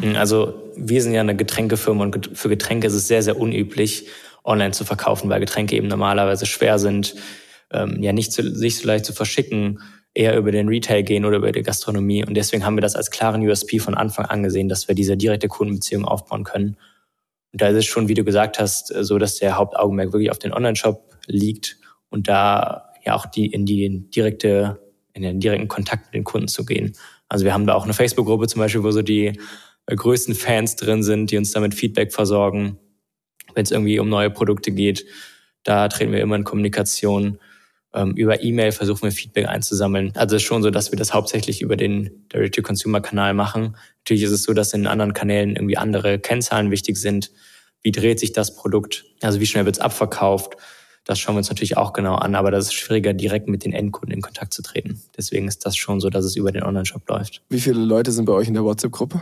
Hm, 0.00 0.16
also 0.16 0.54
wir 0.76 1.02
sind 1.02 1.14
ja 1.14 1.20
eine 1.20 1.36
Getränkefirma 1.36 2.04
und 2.04 2.30
für 2.34 2.48
Getränke 2.48 2.86
ist 2.86 2.94
es 2.94 3.08
sehr, 3.08 3.22
sehr 3.22 3.38
unüblich, 3.38 4.08
online 4.44 4.72
zu 4.72 4.84
verkaufen, 4.84 5.30
weil 5.30 5.40
Getränke 5.40 5.74
eben 5.76 5.88
normalerweise 5.88 6.46
schwer 6.46 6.78
sind, 6.78 7.16
ähm, 7.72 8.02
ja 8.02 8.12
nicht, 8.12 8.32
zu, 8.32 8.42
nicht 8.42 8.78
so 8.78 8.86
leicht 8.86 9.04
zu 9.04 9.12
verschicken, 9.12 9.80
eher 10.14 10.36
über 10.36 10.52
den 10.52 10.68
Retail 10.68 11.02
gehen 11.02 11.24
oder 11.24 11.38
über 11.38 11.50
die 11.50 11.62
Gastronomie. 11.62 12.24
Und 12.24 12.34
deswegen 12.34 12.64
haben 12.64 12.76
wir 12.76 12.82
das 12.82 12.94
als 12.94 13.10
klaren 13.10 13.46
USP 13.46 13.80
von 13.80 13.94
Anfang 13.94 14.26
an 14.26 14.42
gesehen, 14.42 14.68
dass 14.68 14.86
wir 14.86 14.94
diese 14.94 15.16
direkte 15.16 15.48
Kundenbeziehung 15.48 16.04
aufbauen 16.04 16.44
können. 16.44 16.76
Und 17.52 17.60
da 17.60 17.68
ist 17.68 17.76
es 17.76 17.84
schon, 17.84 18.08
wie 18.08 18.14
du 18.14 18.24
gesagt 18.24 18.58
hast, 18.58 18.88
so, 18.88 19.18
dass 19.18 19.38
der 19.38 19.56
Hauptaugenmerk 19.56 20.12
wirklich 20.12 20.30
auf 20.30 20.38
den 20.38 20.52
Online-Shop 20.52 21.14
liegt 21.26 21.78
und 22.10 22.28
da 22.28 22.90
ja 23.04 23.14
auch 23.14 23.26
die 23.26 23.46
in 23.46 23.66
die 23.66 24.08
direkte, 24.10 24.80
in 25.12 25.22
den 25.22 25.40
direkten 25.40 25.68
Kontakt 25.68 26.06
mit 26.06 26.14
den 26.14 26.24
Kunden 26.24 26.48
zu 26.48 26.64
gehen. 26.64 26.96
Also 27.28 27.44
wir 27.44 27.52
haben 27.52 27.66
da 27.66 27.74
auch 27.74 27.84
eine 27.84 27.94
Facebook-Gruppe 27.94 28.46
zum 28.46 28.60
Beispiel, 28.60 28.82
wo 28.82 28.90
so 28.90 29.02
die 29.02 29.38
äh, 29.86 29.96
größten 29.96 30.34
Fans 30.34 30.76
drin 30.76 31.02
sind, 31.02 31.30
die 31.30 31.36
uns 31.36 31.52
damit 31.52 31.74
Feedback 31.74 32.12
versorgen, 32.12 32.78
wenn 33.54 33.64
es 33.64 33.70
irgendwie 33.70 33.98
um 33.98 34.08
neue 34.08 34.30
Produkte 34.30 34.70
geht. 34.70 35.04
Da 35.62 35.88
treten 35.88 36.12
wir 36.12 36.20
immer 36.20 36.36
in 36.36 36.44
Kommunikation. 36.44 37.38
Ähm, 37.94 38.12
über 38.16 38.42
E-Mail 38.42 38.72
versuchen 38.72 39.02
wir 39.02 39.12
Feedback 39.12 39.46
einzusammeln. 39.46 40.12
Also 40.16 40.36
es 40.36 40.42
ist 40.42 40.46
schon 40.46 40.62
so, 40.62 40.70
dass 40.70 40.90
wir 40.90 40.98
das 40.98 41.14
hauptsächlich 41.14 41.62
über 41.62 41.76
den 41.76 42.26
Direct-to-Consumer-Kanal 42.32 43.34
machen. 43.34 43.76
Natürlich 44.00 44.24
ist 44.24 44.32
es 44.32 44.42
so, 44.42 44.52
dass 44.52 44.74
in 44.74 44.86
anderen 44.86 45.14
Kanälen 45.14 45.54
irgendwie 45.54 45.76
andere 45.76 46.18
Kennzahlen 46.18 46.70
wichtig 46.70 46.96
sind. 46.96 47.30
Wie 47.82 47.92
dreht 47.92 48.18
sich 48.18 48.32
das 48.32 48.56
Produkt? 48.56 49.04
Also 49.22 49.40
wie 49.40 49.46
schnell 49.46 49.64
wird 49.64 49.76
es 49.76 49.80
abverkauft? 49.80 50.56
Das 51.04 51.18
schauen 51.18 51.34
wir 51.34 51.38
uns 51.38 51.50
natürlich 51.50 51.76
auch 51.76 51.92
genau 51.92 52.14
an, 52.14 52.34
aber 52.34 52.50
das 52.50 52.66
ist 52.66 52.74
schwieriger, 52.74 53.12
direkt 53.12 53.46
mit 53.46 53.64
den 53.64 53.74
Endkunden 53.74 54.12
in 54.12 54.22
Kontakt 54.22 54.54
zu 54.54 54.62
treten. 54.62 55.02
Deswegen 55.16 55.46
ist 55.48 55.66
das 55.66 55.76
schon 55.76 56.00
so, 56.00 56.08
dass 56.08 56.24
es 56.24 56.34
über 56.34 56.50
den 56.50 56.62
Online-Shop 56.62 57.06
läuft. 57.08 57.42
Wie 57.50 57.60
viele 57.60 57.80
Leute 57.80 58.10
sind 58.10 58.24
bei 58.24 58.32
euch 58.32 58.48
in 58.48 58.54
der 58.54 58.64
WhatsApp-Gruppe? 58.64 59.20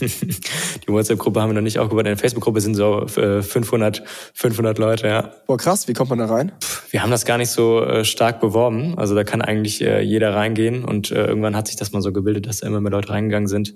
Die 0.00 0.88
WhatsApp-Gruppe 0.88 1.42
haben 1.42 1.50
wir 1.50 1.54
noch 1.54 1.62
nicht 1.62 1.80
aufgebaut. 1.80 2.06
In 2.06 2.10
der 2.10 2.16
Facebook-Gruppe 2.16 2.60
sind 2.60 2.76
so 2.76 3.08
500, 3.08 3.98
äh, 3.98 4.02
500 4.34 4.78
Leute, 4.78 5.08
ja. 5.08 5.32
Boah, 5.48 5.56
krass. 5.56 5.88
Wie 5.88 5.94
kommt 5.94 6.10
man 6.10 6.20
da 6.20 6.26
rein? 6.26 6.52
Wir 6.90 7.02
haben 7.02 7.10
das 7.10 7.24
gar 7.24 7.38
nicht 7.38 7.50
so 7.50 7.82
äh, 7.82 8.04
stark 8.04 8.40
beworben. 8.40 8.96
Also 8.96 9.16
da 9.16 9.24
kann 9.24 9.42
eigentlich 9.42 9.82
äh, 9.82 10.02
jeder 10.02 10.34
reingehen 10.34 10.84
und 10.84 11.10
irgendwann 11.10 11.56
hat 11.56 11.66
sich 11.66 11.76
das 11.76 11.90
mal 11.90 12.02
so 12.02 12.12
gebildet, 12.12 12.46
dass 12.46 12.58
da 12.58 12.68
immer 12.68 12.80
mehr 12.80 12.92
Leute 12.92 13.10
reingegangen 13.10 13.48
sind 13.48 13.74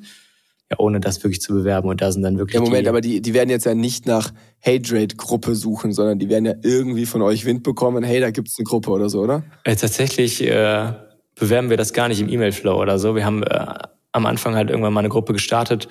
ja, 0.70 0.78
ohne 0.78 1.00
das 1.00 1.22
wirklich 1.24 1.40
zu 1.40 1.52
bewerben. 1.52 1.88
Und 1.88 2.00
da 2.00 2.12
sind 2.12 2.22
dann 2.22 2.38
wirklich. 2.38 2.54
Ja, 2.54 2.60
Moment, 2.60 2.84
die, 2.84 2.88
aber 2.88 3.00
die, 3.00 3.20
die 3.20 3.34
werden 3.34 3.50
jetzt 3.50 3.66
ja 3.66 3.74
nicht 3.74 4.06
nach 4.06 4.32
Hate-Rate-Gruppe 4.64 5.54
suchen, 5.54 5.92
sondern 5.92 6.18
die 6.18 6.28
werden 6.28 6.44
ja 6.44 6.54
irgendwie 6.62 7.06
von 7.06 7.22
euch 7.22 7.44
Wind 7.44 7.62
bekommen, 7.62 8.04
hey, 8.04 8.20
da 8.20 8.30
gibt's 8.30 8.58
eine 8.58 8.64
Gruppe 8.64 8.90
oder 8.90 9.08
so, 9.08 9.20
oder? 9.20 9.42
Äh, 9.64 9.76
tatsächlich 9.76 10.42
äh, 10.42 10.92
bewerben 11.34 11.70
wir 11.70 11.76
das 11.76 11.92
gar 11.92 12.08
nicht 12.08 12.20
im 12.20 12.28
E-Mail-Flow 12.28 12.80
oder 12.80 12.98
so. 12.98 13.16
Wir 13.16 13.24
haben 13.24 13.42
äh, 13.42 13.66
am 14.12 14.26
Anfang 14.26 14.54
halt 14.54 14.70
irgendwann 14.70 14.92
mal 14.92 15.00
eine 15.00 15.08
Gruppe 15.08 15.32
gestartet 15.32 15.88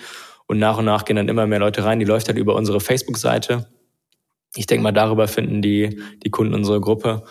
und 0.48 0.60
nach 0.60 0.78
und 0.78 0.86
nach 0.86 1.06
gehen 1.06 1.16
dann 1.16 1.28
immer 1.28 1.46
mehr 1.46 1.60
Leute 1.60 1.84
rein. 1.84 2.00
Die 2.00 2.06
läuft 2.06 2.28
halt 2.28 2.38
über 2.38 2.56
unsere 2.56 2.80
Facebook-Seite. 2.80 3.68
Ich 4.56 4.66
denke 4.66 4.84
mal, 4.84 4.92
darüber 4.92 5.28
finden 5.28 5.62
die, 5.62 6.02
die 6.24 6.30
Kunden 6.30 6.54
unsere 6.54 6.82
Gruppe. 6.82 7.24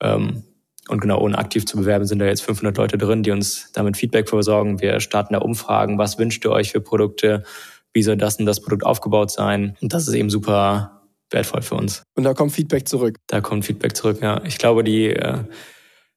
Ähm, 0.00 0.42
und 0.88 1.00
genau, 1.00 1.20
ohne 1.20 1.38
aktiv 1.38 1.66
zu 1.66 1.76
bewerben, 1.76 2.06
sind 2.06 2.18
da 2.18 2.26
jetzt 2.26 2.42
500 2.42 2.76
Leute 2.76 2.98
drin, 2.98 3.22
die 3.22 3.30
uns 3.30 3.70
damit 3.72 3.96
Feedback 3.96 4.28
versorgen. 4.28 4.80
Wir 4.80 5.00
starten 5.00 5.34
da 5.34 5.40
Umfragen. 5.40 5.98
Was 5.98 6.18
wünscht 6.18 6.44
ihr 6.44 6.50
euch 6.50 6.72
für 6.72 6.80
Produkte? 6.80 7.44
Wie 7.92 8.02
soll 8.02 8.16
das 8.16 8.36
und 8.36 8.46
das 8.46 8.60
Produkt 8.60 8.84
aufgebaut 8.84 9.30
sein? 9.30 9.76
Und 9.80 9.92
das 9.92 10.08
ist 10.08 10.14
eben 10.14 10.30
super 10.30 11.02
wertvoll 11.30 11.62
für 11.62 11.74
uns. 11.74 12.02
Und 12.14 12.24
da 12.24 12.34
kommt 12.34 12.52
Feedback 12.52 12.88
zurück. 12.88 13.16
Da 13.26 13.40
kommt 13.40 13.64
Feedback 13.64 13.96
zurück, 13.96 14.18
ja. 14.22 14.42
Ich 14.44 14.58
glaube, 14.58 14.82
die 14.84 15.06
äh, 15.06 15.38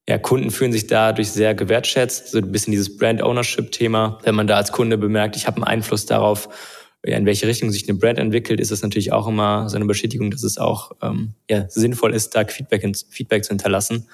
ja, 0.08 0.18
Kunden 0.18 0.52
fühlen 0.52 0.72
sich 0.72 0.88
dadurch 0.88 1.32
sehr 1.32 1.54
gewertschätzt. 1.54 2.32
So 2.32 2.40
ein 2.40 2.52
bisschen 2.52 2.72
dieses 2.72 2.98
Brand 2.98 3.22
Ownership-Thema. 3.22 4.20
Wenn 4.24 4.36
man 4.36 4.48
da 4.48 4.58
als 4.58 4.72
Kunde 4.72 4.98
bemerkt, 4.98 5.36
ich 5.36 5.48
habe 5.48 5.58
einen 5.58 5.66
Einfluss 5.66 6.06
darauf, 6.06 6.50
in 7.04 7.26
welche 7.26 7.48
Richtung 7.48 7.72
sich 7.72 7.88
eine 7.90 7.98
Brand 7.98 8.20
entwickelt, 8.20 8.60
ist 8.60 8.72
es 8.72 8.84
natürlich 8.84 9.12
auch 9.12 9.28
immer 9.28 9.70
so 9.70 9.76
eine 9.76 9.86
Bestätigung, 9.86 10.30
dass 10.32 10.44
es 10.44 10.58
auch 10.58 10.92
ähm, 11.02 11.34
ja, 11.50 11.68
sinnvoll 11.70 12.14
ist, 12.14 12.36
da 12.36 12.46
Feedback, 12.46 12.84
Feedback 13.10 13.44
zu 13.44 13.50
hinterlassen. 13.50 14.08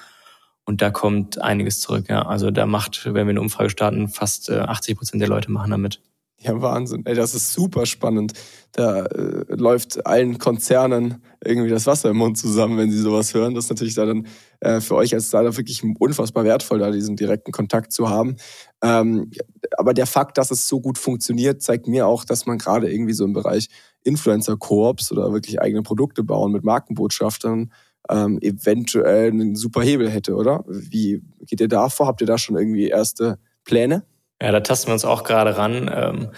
Und 0.68 0.82
da 0.82 0.90
kommt 0.90 1.40
einiges 1.40 1.80
zurück. 1.80 2.10
Ja. 2.10 2.26
Also 2.26 2.50
da 2.50 2.66
macht, 2.66 3.06
wenn 3.06 3.26
wir 3.26 3.30
eine 3.30 3.40
Umfrage 3.40 3.70
starten, 3.70 4.06
fast 4.06 4.50
80 4.50 4.92
äh, 4.92 4.94
Prozent 4.98 5.22
der 5.22 5.28
Leute 5.30 5.50
machen 5.50 5.70
damit. 5.70 6.02
Ja, 6.40 6.60
Wahnsinn. 6.60 7.06
Ey, 7.06 7.14
das 7.14 7.34
ist 7.34 7.54
super 7.54 7.86
spannend. 7.86 8.34
Da 8.72 9.06
äh, 9.06 9.46
läuft 9.48 10.04
allen 10.04 10.36
Konzernen 10.36 11.22
irgendwie 11.42 11.70
das 11.70 11.86
Wasser 11.86 12.10
im 12.10 12.18
Mund 12.18 12.36
zusammen, 12.36 12.76
wenn 12.76 12.90
sie 12.90 13.00
sowas 13.00 13.32
hören. 13.32 13.54
Das 13.54 13.64
ist 13.64 13.70
natürlich 13.70 13.94
dann 13.94 14.26
äh, 14.60 14.82
für 14.82 14.96
euch 14.96 15.14
als 15.14 15.28
Startup 15.28 15.56
wirklich 15.56 15.82
unfassbar 15.98 16.44
wertvoll, 16.44 16.80
da 16.80 16.90
diesen 16.90 17.16
direkten 17.16 17.50
Kontakt 17.50 17.90
zu 17.90 18.10
haben. 18.10 18.36
Ähm, 18.82 19.30
aber 19.78 19.94
der 19.94 20.06
Fakt, 20.06 20.36
dass 20.36 20.50
es 20.50 20.68
so 20.68 20.82
gut 20.82 20.98
funktioniert, 20.98 21.62
zeigt 21.62 21.88
mir 21.88 22.06
auch, 22.06 22.26
dass 22.26 22.44
man 22.44 22.58
gerade 22.58 22.92
irgendwie 22.92 23.14
so 23.14 23.24
im 23.24 23.32
Bereich 23.32 23.70
Influencer-Koops 24.04 25.12
oder 25.12 25.32
wirklich 25.32 25.62
eigene 25.62 25.82
Produkte 25.82 26.24
bauen 26.24 26.52
mit 26.52 26.62
Markenbotschaftern 26.62 27.72
ähm, 28.08 28.38
eventuell 28.40 29.30
einen 29.30 29.56
super 29.56 29.82
Hebel 29.82 30.10
hätte, 30.10 30.34
oder? 30.34 30.64
Wie 30.66 31.22
geht 31.40 31.60
ihr 31.60 31.68
da 31.68 31.88
vor? 31.88 32.06
Habt 32.06 32.20
ihr 32.20 32.26
da 32.26 32.38
schon 32.38 32.56
irgendwie 32.56 32.88
erste 32.88 33.38
Pläne? 33.64 34.04
Ja, 34.40 34.52
da 34.52 34.60
tasten 34.60 34.88
wir 34.88 34.94
uns 34.94 35.04
auch 35.04 35.24
gerade 35.24 35.56
ran. 35.56 35.90
Ähm, 35.92 36.28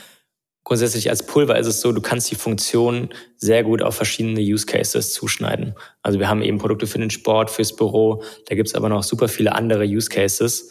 grundsätzlich 0.64 1.10
als 1.10 1.24
Pulver 1.26 1.58
ist 1.58 1.66
es 1.66 1.80
so, 1.80 1.92
du 1.92 2.00
kannst 2.00 2.30
die 2.30 2.36
Funktion 2.36 3.10
sehr 3.36 3.62
gut 3.62 3.82
auf 3.82 3.94
verschiedene 3.94 4.40
Use 4.40 4.66
Cases 4.66 5.12
zuschneiden. 5.12 5.74
Also 6.02 6.18
wir 6.18 6.28
haben 6.28 6.42
eben 6.42 6.58
Produkte 6.58 6.86
für 6.86 6.98
den 6.98 7.10
Sport, 7.10 7.50
fürs 7.50 7.74
Büro. 7.74 8.22
Da 8.46 8.54
gibt's 8.54 8.74
aber 8.74 8.88
noch 8.88 9.02
super 9.02 9.28
viele 9.28 9.54
andere 9.54 9.84
Use 9.84 10.08
Cases, 10.08 10.70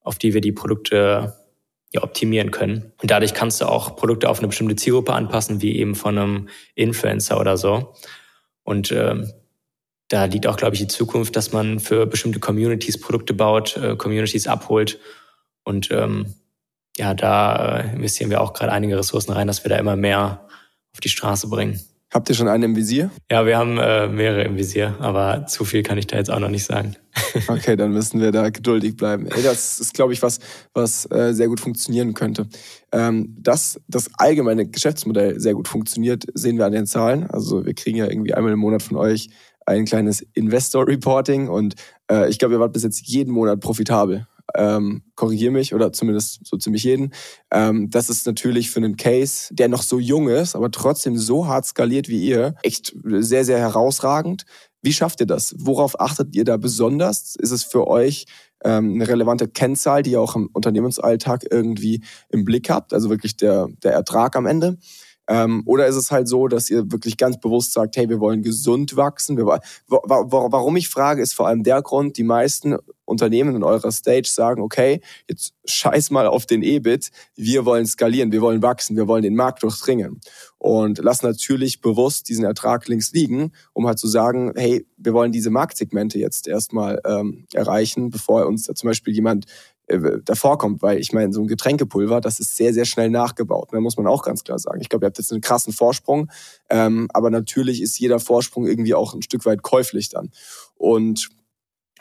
auf 0.00 0.18
die 0.18 0.34
wir 0.34 0.40
die 0.40 0.52
Produkte 0.52 1.36
ja, 1.92 2.02
optimieren 2.02 2.50
können. 2.50 2.92
Und 3.02 3.10
dadurch 3.10 3.34
kannst 3.34 3.60
du 3.60 3.66
auch 3.66 3.96
Produkte 3.96 4.28
auf 4.28 4.38
eine 4.38 4.48
bestimmte 4.48 4.76
Zielgruppe 4.76 5.12
anpassen, 5.12 5.60
wie 5.60 5.76
eben 5.76 5.94
von 5.94 6.16
einem 6.16 6.48
Influencer 6.74 7.38
oder 7.38 7.56
so. 7.56 7.94
Und 8.64 8.92
ähm, 8.92 9.30
da 10.12 10.26
liegt 10.26 10.46
auch, 10.46 10.58
glaube 10.58 10.74
ich, 10.74 10.80
die 10.80 10.88
Zukunft, 10.88 11.36
dass 11.36 11.52
man 11.52 11.80
für 11.80 12.04
bestimmte 12.04 12.38
Communities 12.38 13.00
Produkte 13.00 13.32
baut, 13.32 13.78
äh, 13.78 13.96
Communities 13.96 14.46
abholt. 14.46 14.98
Und 15.64 15.90
ähm, 15.90 16.34
ja, 16.98 17.14
da 17.14 17.78
äh, 17.78 17.94
investieren 17.94 18.28
wir 18.28 18.42
auch 18.42 18.52
gerade 18.52 18.72
einige 18.72 18.98
Ressourcen 18.98 19.32
rein, 19.32 19.46
dass 19.46 19.64
wir 19.64 19.70
da 19.70 19.76
immer 19.78 19.96
mehr 19.96 20.46
auf 20.92 21.00
die 21.00 21.08
Straße 21.08 21.48
bringen. 21.48 21.80
Habt 22.12 22.28
ihr 22.28 22.34
schon 22.34 22.48
einen 22.48 22.64
im 22.64 22.76
Visier? 22.76 23.10
Ja, 23.30 23.46
wir 23.46 23.56
haben 23.56 23.78
äh, 23.78 24.06
mehrere 24.06 24.42
im 24.42 24.58
Visier, 24.58 24.96
aber 25.00 25.46
zu 25.46 25.64
viel 25.64 25.82
kann 25.82 25.96
ich 25.96 26.08
da 26.08 26.18
jetzt 26.18 26.30
auch 26.30 26.40
noch 26.40 26.50
nicht 26.50 26.66
sagen. 26.66 26.94
okay, 27.48 27.74
dann 27.74 27.92
müssen 27.92 28.20
wir 28.20 28.32
da 28.32 28.50
geduldig 28.50 28.96
bleiben. 28.96 29.28
Ey, 29.28 29.42
das 29.42 29.80
ist, 29.80 29.94
glaube 29.94 30.12
ich, 30.12 30.22
was, 30.22 30.40
was 30.74 31.10
äh, 31.10 31.32
sehr 31.32 31.48
gut 31.48 31.60
funktionieren 31.60 32.12
könnte. 32.12 32.48
Ähm, 32.92 33.34
dass 33.40 33.80
das 33.88 34.10
allgemeine 34.18 34.66
Geschäftsmodell 34.68 35.40
sehr 35.40 35.54
gut 35.54 35.68
funktioniert, 35.68 36.26
sehen 36.34 36.58
wir 36.58 36.66
an 36.66 36.72
den 36.72 36.84
Zahlen. 36.84 37.30
Also 37.30 37.64
wir 37.64 37.72
kriegen 37.72 37.96
ja 37.96 38.06
irgendwie 38.06 38.34
einmal 38.34 38.52
im 38.52 38.58
Monat 38.58 38.82
von 38.82 38.98
euch 38.98 39.30
ein 39.66 39.84
kleines 39.84 40.24
Investor 40.34 40.86
Reporting 40.86 41.48
und 41.48 41.74
äh, 42.10 42.28
ich 42.28 42.38
glaube, 42.38 42.54
ihr 42.54 42.60
wart 42.60 42.72
bis 42.72 42.82
jetzt 42.82 43.06
jeden 43.06 43.32
Monat 43.32 43.60
profitabel. 43.60 44.26
Ähm, 44.54 45.02
korrigiere 45.14 45.52
mich 45.52 45.72
oder 45.74 45.92
zumindest 45.92 46.40
so 46.44 46.56
ziemlich 46.56 46.84
jeden. 46.84 47.14
Ähm, 47.50 47.88
das 47.90 48.10
ist 48.10 48.26
natürlich 48.26 48.70
für 48.70 48.80
einen 48.80 48.96
Case, 48.96 49.54
der 49.54 49.68
noch 49.68 49.82
so 49.82 49.98
jung 49.98 50.28
ist, 50.28 50.54
aber 50.54 50.70
trotzdem 50.70 51.16
so 51.16 51.46
hart 51.46 51.64
skaliert 51.64 52.08
wie 52.08 52.26
ihr, 52.26 52.54
echt 52.62 52.94
sehr, 53.04 53.44
sehr 53.44 53.58
herausragend. 53.58 54.44
Wie 54.82 54.92
schafft 54.92 55.20
ihr 55.20 55.26
das? 55.26 55.54
Worauf 55.58 55.98
achtet 56.00 56.34
ihr 56.34 56.44
da 56.44 56.56
besonders? 56.56 57.36
Ist 57.36 57.52
es 57.52 57.62
für 57.62 57.86
euch 57.86 58.26
ähm, 58.64 58.94
eine 58.94 59.08
relevante 59.08 59.48
Kennzahl, 59.48 60.02
die 60.02 60.12
ihr 60.12 60.20
auch 60.20 60.34
im 60.34 60.50
Unternehmensalltag 60.52 61.44
irgendwie 61.50 62.02
im 62.28 62.44
Blick 62.44 62.68
habt? 62.68 62.92
Also 62.92 63.08
wirklich 63.08 63.36
der, 63.36 63.68
der 63.82 63.92
Ertrag 63.92 64.34
am 64.36 64.46
Ende? 64.46 64.76
Ähm, 65.28 65.62
oder 65.66 65.86
ist 65.86 65.96
es 65.96 66.10
halt 66.10 66.28
so, 66.28 66.48
dass 66.48 66.68
ihr 66.68 66.90
wirklich 66.90 67.16
ganz 67.16 67.38
bewusst 67.38 67.72
sagt, 67.72 67.96
hey, 67.96 68.08
wir 68.08 68.20
wollen 68.20 68.42
gesund 68.42 68.96
wachsen? 68.96 69.36
Wir, 69.36 69.46
warum 69.86 70.76
ich 70.76 70.88
frage, 70.88 71.22
ist 71.22 71.34
vor 71.34 71.46
allem 71.46 71.62
der 71.62 71.80
Grund, 71.82 72.16
die 72.16 72.24
meisten 72.24 72.76
Unternehmen 73.04 73.54
in 73.54 73.62
eurer 73.62 73.92
Stage 73.92 74.28
sagen, 74.28 74.62
okay, 74.62 75.00
jetzt 75.28 75.54
scheiß 75.64 76.10
mal 76.10 76.26
auf 76.26 76.46
den 76.46 76.62
EBIT, 76.62 77.10
wir 77.36 77.64
wollen 77.64 77.86
skalieren, 77.86 78.32
wir 78.32 78.40
wollen 78.40 78.62
wachsen, 78.62 78.96
wir 78.96 79.06
wollen 79.06 79.22
den 79.22 79.36
Markt 79.36 79.62
durchdringen. 79.62 80.20
Und 80.58 80.98
lassen 80.98 81.26
natürlich 81.26 81.80
bewusst 81.80 82.28
diesen 82.28 82.44
Ertrag 82.44 82.88
links 82.88 83.12
liegen, 83.12 83.52
um 83.72 83.86
halt 83.86 83.98
zu 83.98 84.08
sagen, 84.08 84.52
hey, 84.56 84.86
wir 84.96 85.12
wollen 85.12 85.32
diese 85.32 85.50
Marktsegmente 85.50 86.18
jetzt 86.18 86.48
erstmal 86.48 87.00
ähm, 87.04 87.46
erreichen, 87.52 88.10
bevor 88.10 88.46
uns 88.46 88.64
da 88.64 88.74
zum 88.74 88.88
Beispiel 88.88 89.14
jemand 89.14 89.46
davor 90.24 90.58
kommt, 90.58 90.82
weil 90.82 90.98
ich 90.98 91.12
meine, 91.12 91.32
so 91.32 91.42
ein 91.42 91.46
Getränkepulver, 91.46 92.20
das 92.20 92.40
ist 92.40 92.56
sehr, 92.56 92.72
sehr 92.72 92.84
schnell 92.84 93.10
nachgebaut. 93.10 93.68
Da 93.72 93.76
ne, 93.76 93.82
muss 93.82 93.96
man 93.96 94.06
auch 94.06 94.22
ganz 94.22 94.44
klar 94.44 94.58
sagen. 94.58 94.80
Ich 94.80 94.88
glaube, 94.88 95.04
ihr 95.04 95.08
habt 95.08 95.18
jetzt 95.18 95.32
einen 95.32 95.40
krassen 95.40 95.72
Vorsprung, 95.72 96.30
ähm, 96.70 97.08
aber 97.12 97.30
natürlich 97.30 97.82
ist 97.82 97.98
jeder 97.98 98.20
Vorsprung 98.20 98.66
irgendwie 98.66 98.94
auch 98.94 99.14
ein 99.14 99.22
Stück 99.22 99.44
weit 99.44 99.62
käuflich 99.62 100.08
dann. 100.08 100.30
Und 100.76 101.28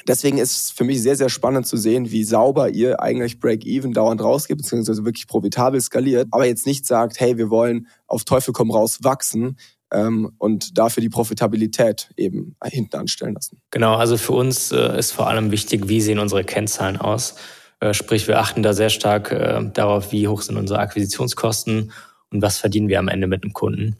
Deswegen 0.07 0.39
ist 0.39 0.51
es 0.51 0.71
für 0.71 0.83
mich 0.83 0.99
sehr, 0.99 1.15
sehr 1.15 1.29
spannend 1.29 1.67
zu 1.67 1.77
sehen, 1.77 2.09
wie 2.09 2.23
sauber 2.23 2.69
ihr 2.69 2.99
eigentlich 2.99 3.39
Break-Even 3.39 3.93
dauernd 3.93 4.19
rausgeht, 4.23 4.57
beziehungsweise 4.57 5.05
wirklich 5.05 5.27
profitabel 5.27 5.79
skaliert, 5.79 6.27
aber 6.31 6.47
jetzt 6.47 6.65
nicht 6.65 6.87
sagt, 6.87 7.19
hey, 7.19 7.37
wir 7.37 7.51
wollen 7.51 7.85
auf 8.07 8.23
Teufel 8.23 8.51
komm 8.51 8.71
raus 8.71 9.03
wachsen, 9.03 9.57
ähm, 9.91 10.31
und 10.37 10.77
dafür 10.77 11.01
die 11.01 11.09
Profitabilität 11.09 12.11
eben 12.17 12.55
hinten 12.63 12.95
anstellen 12.97 13.35
lassen. 13.35 13.61
Genau, 13.71 13.95
also 13.95 14.17
für 14.17 14.33
uns 14.33 14.71
äh, 14.71 14.97
ist 14.97 15.11
vor 15.11 15.27
allem 15.27 15.51
wichtig, 15.51 15.87
wie 15.87 16.01
sehen 16.01 16.19
unsere 16.19 16.43
Kennzahlen 16.43 16.97
aus. 16.97 17.35
Äh, 17.81 17.93
sprich, 17.93 18.27
wir 18.27 18.39
achten 18.39 18.63
da 18.63 18.73
sehr 18.73 18.89
stark 18.89 19.31
äh, 19.31 19.59
darauf, 19.73 20.11
wie 20.11 20.27
hoch 20.27 20.41
sind 20.41 20.55
unsere 20.55 20.79
Akquisitionskosten 20.79 21.91
und 22.29 22.41
was 22.41 22.59
verdienen 22.59 22.87
wir 22.87 22.99
am 22.99 23.09
Ende 23.09 23.27
mit 23.27 23.43
dem 23.43 23.53
Kunden. 23.53 23.97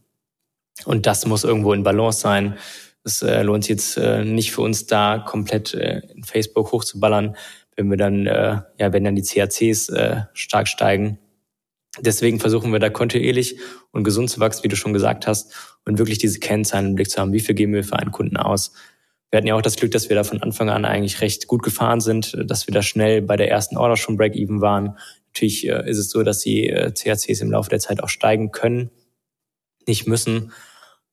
Und 0.86 1.06
das 1.06 1.26
muss 1.26 1.44
irgendwo 1.44 1.74
in 1.74 1.84
Balance 1.84 2.20
sein. 2.20 2.58
Es 3.04 3.24
äh, 3.24 3.42
lohnt 3.42 3.66
sich 3.66 3.72
jetzt 3.72 3.98
nicht 3.98 4.52
für 4.52 4.62
uns 4.62 4.86
da 4.86 5.18
komplett 5.18 5.74
in 5.74 6.24
Facebook 6.24 6.72
hochzuballern, 6.72 7.36
wenn 7.76 7.90
wir 7.90 7.98
dann, 7.98 8.26
ja, 8.26 8.94
wenn 8.94 9.04
dann 9.04 9.16
die 9.16 9.24
CACs 9.24 9.92
stark 10.34 10.68
steigen. 10.68 11.18
Deswegen 12.00 12.40
versuchen 12.40 12.72
wir 12.72 12.80
da 12.80 12.90
kontinuierlich 12.90 13.60
und 13.92 14.04
gesund 14.04 14.30
zu 14.30 14.40
wachsen, 14.40 14.64
wie 14.64 14.68
du 14.68 14.76
schon 14.76 14.94
gesagt 14.94 15.28
hast, 15.28 15.54
und 15.86 15.98
wirklich 15.98 16.20
diese 16.20 16.40
Kennzahlen 16.40 16.88
im 16.88 16.96
Blick 16.96 17.10
zu 17.10 17.20
haben. 17.20 17.34
Wie 17.34 17.40
viel 17.40 17.56
geben 17.56 17.74
wir 17.74 17.84
für 17.84 17.98
einen 17.98 18.12
Kunden 18.12 18.38
aus? 18.38 18.72
Wir 19.32 19.38
hatten 19.38 19.48
ja 19.48 19.56
auch 19.56 19.62
das 19.62 19.78
Glück, 19.78 19.92
dass 19.92 20.10
wir 20.10 20.16
da 20.16 20.26
von 20.26 20.42
Anfang 20.42 20.70
an 20.70 20.84
eigentlich 20.84 21.22
recht 21.22 21.48
gut 21.48 21.64
gefahren 21.64 22.02
sind, 22.02 22.38
dass 22.46 22.68
wir 22.68 22.74
da 22.74 22.82
schnell 22.82 23.22
bei 23.22 23.38
der 23.38 23.50
ersten 23.50 23.78
Order 23.78 23.96
schon 23.96 24.18
Break-Even 24.18 24.60
waren. 24.60 24.98
Natürlich 25.28 25.68
äh, 25.68 25.90
ist 25.90 25.98
es 25.98 26.10
so, 26.10 26.22
dass 26.24 26.40
die 26.40 26.68
äh, 26.68 26.92
CACs 26.92 27.40
im 27.40 27.52
Laufe 27.52 27.70
der 27.70 27.80
Zeit 27.80 28.04
auch 28.04 28.10
steigen 28.10 28.52
können, 28.52 28.92
nicht 29.88 30.06
müssen. 30.06 30.52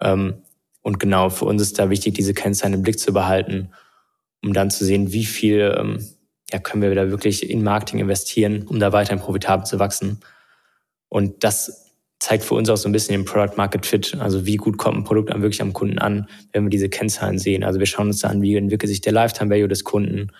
Ähm, 0.00 0.42
und 0.82 0.98
genau, 0.98 1.30
für 1.30 1.44
uns 1.44 1.62
ist 1.62 1.78
da 1.78 1.90
wichtig, 1.90 2.14
diese 2.14 2.34
Kennzahlen 2.34 2.74
im 2.74 2.82
Blick 2.82 2.98
zu 2.98 3.12
behalten, 3.12 3.70
um 4.42 4.52
dann 4.52 4.70
zu 4.70 4.84
sehen, 4.84 5.12
wie 5.12 5.24
viel 5.24 5.76
ähm, 5.78 6.04
ja, 6.52 6.58
können 6.58 6.82
wir 6.82 6.94
da 6.94 7.10
wirklich 7.10 7.48
in 7.48 7.62
Marketing 7.62 8.00
investieren, 8.00 8.66
um 8.66 8.80
da 8.80 8.92
weiterhin 8.92 9.22
profitabel 9.22 9.64
zu 9.64 9.78
wachsen. 9.78 10.20
Und 11.08 11.44
das 11.44 11.87
zeigt 12.18 12.44
für 12.44 12.54
uns 12.54 12.68
auch 12.68 12.76
so 12.76 12.88
ein 12.88 12.92
bisschen 12.92 13.14
den 13.14 13.24
Product 13.24 13.56
Market 13.56 13.86
Fit, 13.86 14.16
also 14.18 14.44
wie 14.44 14.56
gut 14.56 14.76
kommt 14.76 14.96
ein 14.96 15.04
Produkt 15.04 15.30
dann 15.30 15.42
wirklich 15.42 15.62
am 15.62 15.72
Kunden 15.72 15.98
an, 15.98 16.28
wenn 16.52 16.64
wir 16.64 16.70
diese 16.70 16.88
Kennzahlen 16.88 17.38
sehen. 17.38 17.62
Also 17.62 17.78
wir 17.78 17.86
schauen 17.86 18.08
uns 18.08 18.20
da 18.20 18.28
an, 18.28 18.42
wie 18.42 18.56
entwickelt 18.56 18.90
sich 18.90 19.00
der 19.00 19.12
Lifetime 19.12 19.50
Value 19.50 19.68
des 19.68 19.84
Kunden, 19.84 20.32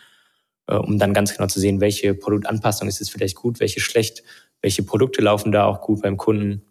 äh, 0.67 0.75
um 0.75 0.99
dann 0.99 1.15
ganz 1.15 1.35
genau 1.35 1.47
zu 1.47 1.61
sehen, 1.61 1.81
welche 1.81 2.15
Produktanpassung 2.15 2.89
ist 2.89 2.99
jetzt 2.99 3.11
vielleicht 3.11 3.37
gut, 3.37 3.61
welche 3.61 3.81
schlecht, 3.81 4.25
welche 4.61 4.83
Produkte 4.83 5.23
laufen 5.23 5.53
da 5.53 5.67
auch 5.67 5.81
gut 5.81 6.03
beim 6.03 6.17
Kunden. 6.17 6.63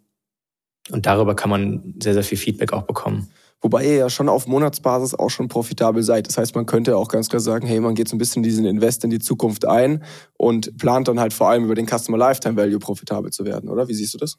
Und 0.89 1.05
darüber 1.05 1.35
kann 1.35 1.49
man 1.49 1.95
sehr, 2.01 2.13
sehr 2.13 2.23
viel 2.23 2.37
Feedback 2.37 2.73
auch 2.73 2.83
bekommen. 2.83 3.29
Wobei 3.61 3.85
ihr 3.85 3.95
ja 3.95 4.09
schon 4.09 4.29
auf 4.29 4.45
Monatsbasis 4.45 5.15
auch 5.15 5.29
schon 5.29 5.47
profitabel 5.47 6.03
seid. 6.03 6.27
Das 6.27 6.37
heißt, 6.37 6.53
man 6.53 6.65
könnte 6.65 6.95
auch 6.95 7.07
ganz 7.07 7.27
klar 7.27 7.39
sagen, 7.39 7.65
hey, 7.65 7.79
man 7.79 7.95
geht 7.95 8.07
so 8.07 8.15
ein 8.15 8.19
bisschen 8.19 8.43
diesen 8.43 8.65
Invest 8.65 9.03
in 9.03 9.09
die 9.09 9.19
Zukunft 9.19 9.65
ein 9.65 10.03
und 10.37 10.77
plant 10.77 11.07
dann 11.07 11.19
halt 11.19 11.33
vor 11.33 11.49
allem 11.49 11.65
über 11.65 11.75
den 11.75 11.87
Customer 11.87 12.17
Lifetime 12.17 12.55
Value 12.55 12.77
profitabel 12.77 13.31
zu 13.31 13.45
werden, 13.45 13.69
oder? 13.69 13.87
Wie 13.87 13.95
siehst 13.95 14.13
du 14.13 14.19
das? 14.19 14.37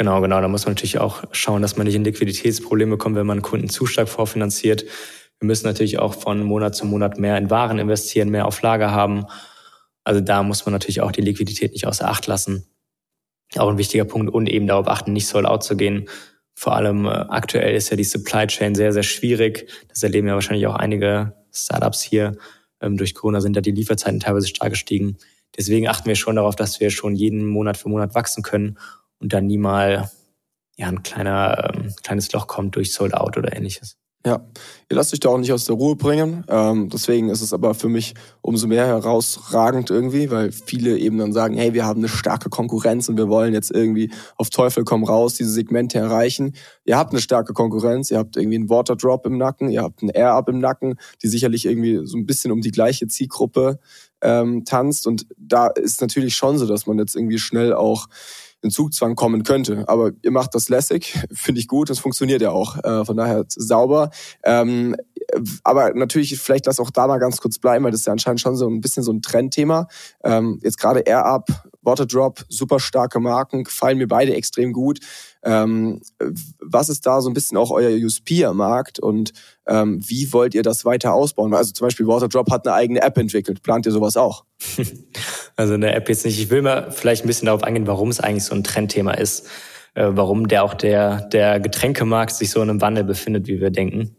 Genau, 0.00 0.22
genau. 0.22 0.40
Da 0.40 0.48
muss 0.48 0.64
man 0.64 0.72
natürlich 0.72 0.98
auch 0.98 1.24
schauen, 1.30 1.60
dass 1.60 1.76
man 1.76 1.86
nicht 1.86 1.94
in 1.94 2.04
Liquiditätsprobleme 2.04 2.96
kommt, 2.96 3.16
wenn 3.16 3.26
man 3.26 3.42
Kunden 3.42 3.68
zu 3.68 3.84
stark 3.84 4.08
vorfinanziert. 4.08 4.86
Wir 5.38 5.46
müssen 5.46 5.66
natürlich 5.66 5.98
auch 5.98 6.14
von 6.14 6.42
Monat 6.42 6.74
zu 6.74 6.86
Monat 6.86 7.18
mehr 7.18 7.36
in 7.36 7.50
Waren 7.50 7.78
investieren, 7.78 8.30
mehr 8.30 8.46
auf 8.46 8.62
Lager 8.62 8.92
haben. 8.92 9.26
Also 10.02 10.22
da 10.22 10.42
muss 10.42 10.64
man 10.64 10.72
natürlich 10.72 11.02
auch 11.02 11.12
die 11.12 11.20
Liquidität 11.20 11.72
nicht 11.72 11.86
außer 11.86 12.08
Acht 12.08 12.26
lassen. 12.26 12.64
Auch 13.56 13.68
ein 13.68 13.76
wichtiger 13.76 14.06
Punkt 14.06 14.32
und 14.32 14.48
eben 14.48 14.66
darauf 14.66 14.88
achten, 14.88 15.12
nicht 15.12 15.26
sold 15.26 15.44
out 15.44 15.62
zu 15.62 15.76
gehen. 15.76 16.08
Vor 16.54 16.74
allem 16.74 17.04
äh, 17.04 17.10
aktuell 17.10 17.76
ist 17.76 17.90
ja 17.90 17.96
die 17.98 18.04
Supply 18.04 18.46
Chain 18.46 18.74
sehr, 18.74 18.94
sehr 18.94 19.02
schwierig. 19.02 19.70
Das 19.88 20.02
erleben 20.02 20.28
ja 20.28 20.32
wahrscheinlich 20.32 20.66
auch 20.66 20.76
einige 20.76 21.34
Startups 21.52 22.00
hier. 22.02 22.38
Ähm, 22.80 22.96
durch 22.96 23.14
Corona 23.14 23.42
sind 23.42 23.54
da 23.54 23.60
die 23.60 23.72
Lieferzeiten 23.72 24.20
teilweise 24.20 24.46
stark 24.46 24.70
gestiegen. 24.70 25.18
Deswegen 25.58 25.88
achten 25.88 26.08
wir 26.08 26.16
schon 26.16 26.36
darauf, 26.36 26.56
dass 26.56 26.80
wir 26.80 26.88
schon 26.88 27.14
jeden 27.14 27.44
Monat 27.44 27.76
für 27.76 27.90
Monat 27.90 28.14
wachsen 28.14 28.42
können 28.42 28.78
und 29.20 29.32
dann 29.32 29.46
nie 29.46 29.58
mal 29.58 30.10
ja, 30.76 30.88
ein 30.88 31.02
kleiner, 31.02 31.72
ähm, 31.74 31.92
kleines 32.02 32.32
Loch 32.32 32.46
kommt 32.46 32.76
durch 32.76 32.92
Sold 32.92 33.14
Out 33.14 33.36
oder 33.36 33.54
ähnliches. 33.54 33.96
Ja, 34.26 34.46
ihr 34.90 34.96
lasst 34.96 35.14
euch 35.14 35.20
da 35.20 35.30
auch 35.30 35.38
nicht 35.38 35.52
aus 35.52 35.64
der 35.64 35.76
Ruhe 35.76 35.96
bringen. 35.96 36.44
Ähm, 36.48 36.90
deswegen 36.90 37.30
ist 37.30 37.40
es 37.40 37.54
aber 37.54 37.72
für 37.72 37.88
mich 37.88 38.14
umso 38.42 38.66
mehr 38.66 38.86
herausragend 38.86 39.88
irgendwie, 39.88 40.30
weil 40.30 40.52
viele 40.52 40.98
eben 40.98 41.16
dann 41.16 41.32
sagen, 41.32 41.56
hey, 41.56 41.72
wir 41.72 41.86
haben 41.86 42.00
eine 42.00 42.08
starke 42.08 42.50
Konkurrenz 42.50 43.08
und 43.08 43.16
wir 43.16 43.30
wollen 43.30 43.54
jetzt 43.54 43.70
irgendwie 43.70 44.10
auf 44.36 44.50
Teufel 44.50 44.84
komm 44.84 45.04
raus 45.04 45.34
diese 45.34 45.50
Segmente 45.50 45.98
erreichen. 45.98 46.54
Ihr 46.84 46.98
habt 46.98 47.12
eine 47.12 47.22
starke 47.22 47.54
Konkurrenz, 47.54 48.10
ihr 48.10 48.18
habt 48.18 48.36
irgendwie 48.36 48.56
einen 48.56 48.68
Waterdrop 48.68 49.24
im 49.24 49.38
Nacken, 49.38 49.70
ihr 49.70 49.82
habt 49.82 50.02
einen 50.02 50.10
Air-Up 50.10 50.50
im 50.50 50.58
Nacken, 50.58 50.96
die 51.22 51.28
sicherlich 51.28 51.64
irgendwie 51.64 52.00
so 52.04 52.18
ein 52.18 52.26
bisschen 52.26 52.52
um 52.52 52.60
die 52.60 52.72
gleiche 52.72 53.06
Zielgruppe 53.06 53.78
ähm, 54.22 54.64
tanzt. 54.64 55.06
Und 55.06 55.26
da 55.36 55.68
ist 55.68 56.00
natürlich 56.00 56.36
schon 56.36 56.58
so, 56.58 56.66
dass 56.66 56.86
man 56.86 56.98
jetzt 56.98 57.16
irgendwie 57.16 57.38
schnell 57.38 57.72
auch 57.72 58.08
in 58.62 58.70
Zugzwang 58.70 59.14
kommen 59.14 59.42
könnte. 59.42 59.84
Aber 59.88 60.10
ihr 60.22 60.30
macht 60.30 60.54
das 60.54 60.68
lässig, 60.68 61.18
finde 61.32 61.60
ich 61.60 61.68
gut, 61.68 61.90
das 61.90 61.98
funktioniert 61.98 62.42
ja 62.42 62.50
auch. 62.50 62.82
Äh, 62.84 63.04
von 63.04 63.16
daher 63.16 63.44
sauber. 63.48 64.10
Ähm, 64.44 64.96
aber 65.62 65.94
natürlich, 65.94 66.38
vielleicht 66.40 66.66
lass 66.66 66.80
auch 66.80 66.90
da 66.90 67.06
mal 67.06 67.18
ganz 67.18 67.40
kurz 67.40 67.58
bleiben, 67.58 67.84
weil 67.84 67.92
das 67.92 68.00
ist 68.00 68.06
ja 68.06 68.12
anscheinend 68.12 68.40
schon 68.40 68.56
so 68.56 68.68
ein 68.68 68.80
bisschen 68.80 69.02
so 69.02 69.12
ein 69.12 69.22
Trendthema. 69.22 69.86
Ähm, 70.24 70.58
jetzt 70.62 70.78
gerade 70.78 71.00
Air 71.00 71.24
Up, 71.24 71.48
Waterdrop, 71.82 72.44
super 72.48 72.80
starke 72.80 73.20
Marken, 73.20 73.64
gefallen 73.64 73.98
mir 73.98 74.08
beide 74.08 74.34
extrem 74.34 74.72
gut. 74.72 74.98
Ähm, 75.42 76.02
was 76.60 76.88
ist 76.88 77.06
da 77.06 77.20
so 77.22 77.30
ein 77.30 77.34
bisschen 77.34 77.56
auch 77.56 77.70
euer 77.70 77.90
USP 77.90 78.44
am 78.44 78.58
Markt 78.58 78.98
und 78.98 79.32
ähm, 79.66 80.00
wie 80.06 80.32
wollt 80.32 80.54
ihr 80.54 80.62
das 80.62 80.84
weiter 80.84 81.14
ausbauen? 81.14 81.54
Also 81.54 81.72
zum 81.72 81.86
Beispiel 81.86 82.06
Waterdrop 82.06 82.50
hat 82.50 82.66
eine 82.66 82.74
eigene 82.76 83.02
App 83.02 83.16
entwickelt. 83.16 83.62
Plant 83.62 83.86
ihr 83.86 83.92
sowas 83.92 84.16
auch? 84.16 84.44
Also 85.56 85.74
eine 85.74 85.92
App 85.92 86.08
jetzt 86.08 86.24
nicht. 86.24 86.40
Ich 86.40 86.48
will 86.48 86.62
mal 86.62 86.90
vielleicht 86.90 87.22
ein 87.22 87.26
bisschen 87.26 87.44
darauf 87.44 87.62
eingehen, 87.62 87.86
warum 87.86 88.08
es 88.08 88.18
eigentlich 88.18 88.44
so 88.44 88.54
ein 88.54 88.64
Trendthema 88.64 89.12
ist. 89.12 89.46
Äh, 89.94 90.10
warum 90.12 90.48
der 90.48 90.64
auch 90.64 90.72
der, 90.72 91.22
der 91.28 91.60
Getränkemarkt 91.60 92.32
sich 92.32 92.50
so 92.50 92.62
in 92.62 92.70
einem 92.70 92.80
Wandel 92.80 93.04
befindet, 93.04 93.46
wie 93.46 93.60
wir 93.60 93.70
denken. 93.70 94.16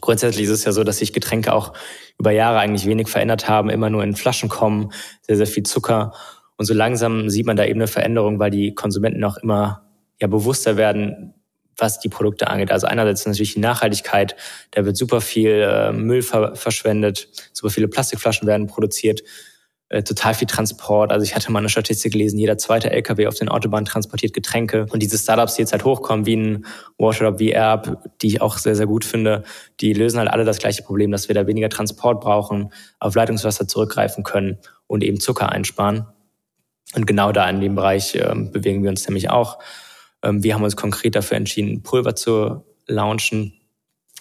Grundsätzlich 0.00 0.44
ist 0.44 0.50
es 0.50 0.64
ja 0.64 0.72
so, 0.72 0.84
dass 0.84 0.98
sich 0.98 1.12
Getränke 1.12 1.52
auch 1.52 1.72
über 2.18 2.30
Jahre 2.30 2.58
eigentlich 2.58 2.86
wenig 2.86 3.08
verändert 3.08 3.48
haben, 3.48 3.70
immer 3.70 3.90
nur 3.90 4.04
in 4.04 4.14
Flaschen 4.14 4.48
kommen, 4.48 4.92
sehr, 5.22 5.36
sehr 5.36 5.46
viel 5.46 5.62
Zucker. 5.62 6.12
Und 6.56 6.66
so 6.66 6.74
langsam 6.74 7.30
sieht 7.30 7.46
man 7.46 7.56
da 7.56 7.64
eben 7.64 7.80
eine 7.80 7.88
Veränderung, 7.88 8.38
weil 8.38 8.50
die 8.50 8.74
Konsumenten 8.74 9.24
auch 9.24 9.36
immer 9.38 9.84
ja 10.20 10.26
bewusster 10.26 10.76
werden, 10.76 11.34
was 11.76 12.00
die 12.00 12.08
Produkte 12.08 12.48
angeht. 12.48 12.70
Also 12.70 12.86
einerseits 12.86 13.26
natürlich 13.26 13.54
die 13.54 13.60
Nachhaltigkeit, 13.60 14.36
da 14.70 14.84
wird 14.84 14.96
super 14.96 15.20
viel 15.20 15.50
äh, 15.50 15.92
Müll 15.92 16.22
ver 16.22 16.54
verschwendet, 16.54 17.28
super 17.52 17.70
viele 17.70 17.88
Plastikflaschen 17.88 18.46
werden 18.46 18.66
produziert, 18.66 19.22
äh, 19.88 20.02
total 20.02 20.34
viel 20.34 20.46
Transport. 20.46 21.12
Also 21.12 21.24
ich 21.24 21.34
hatte 21.34 21.50
mal 21.52 21.58
eine 21.58 21.68
Statistik 21.68 22.12
gelesen, 22.12 22.38
jeder 22.38 22.58
zweite 22.58 22.90
LKW 22.90 23.26
auf 23.26 23.34
den 23.34 23.48
Autobahnen 23.48 23.84
transportiert 23.86 24.32
Getränke. 24.32 24.86
Und 24.90 25.02
diese 25.02 25.18
Startups, 25.18 25.54
die 25.54 25.62
jetzt 25.62 25.72
halt 25.72 25.84
hochkommen, 25.84 26.26
wie 26.26 26.36
ein 26.36 26.66
Washdrop, 26.98 27.38
wie 27.38 27.50
Airb, 27.50 27.98
die 28.22 28.28
ich 28.28 28.40
auch 28.40 28.58
sehr, 28.58 28.76
sehr 28.76 28.86
gut 28.86 29.04
finde, 29.04 29.44
die 29.80 29.92
lösen 29.92 30.18
halt 30.18 30.30
alle 30.30 30.44
das 30.44 30.58
gleiche 30.58 30.82
Problem, 30.82 31.10
dass 31.10 31.28
wir 31.28 31.34
da 31.34 31.46
weniger 31.46 31.68
Transport 31.68 32.20
brauchen, 32.20 32.72
auf 32.98 33.14
Leitungswasser 33.14 33.68
zurückgreifen 33.68 34.24
können 34.24 34.58
und 34.86 35.02
eben 35.02 35.20
Zucker 35.20 35.50
einsparen. 35.50 36.06
Und 36.94 37.06
genau 37.06 37.32
da 37.32 37.48
in 37.50 37.60
dem 37.60 37.74
Bereich 37.74 38.14
äh, 38.14 38.32
bewegen 38.34 38.82
wir 38.82 38.90
uns 38.90 39.06
nämlich 39.08 39.30
auch. 39.30 39.58
Ähm, 40.24 40.42
wir 40.42 40.54
haben 40.54 40.64
uns 40.64 40.76
konkret 40.76 41.14
dafür 41.14 41.36
entschieden, 41.36 41.82
Pulver 41.82 42.16
zu 42.16 42.64
launchen, 42.86 43.60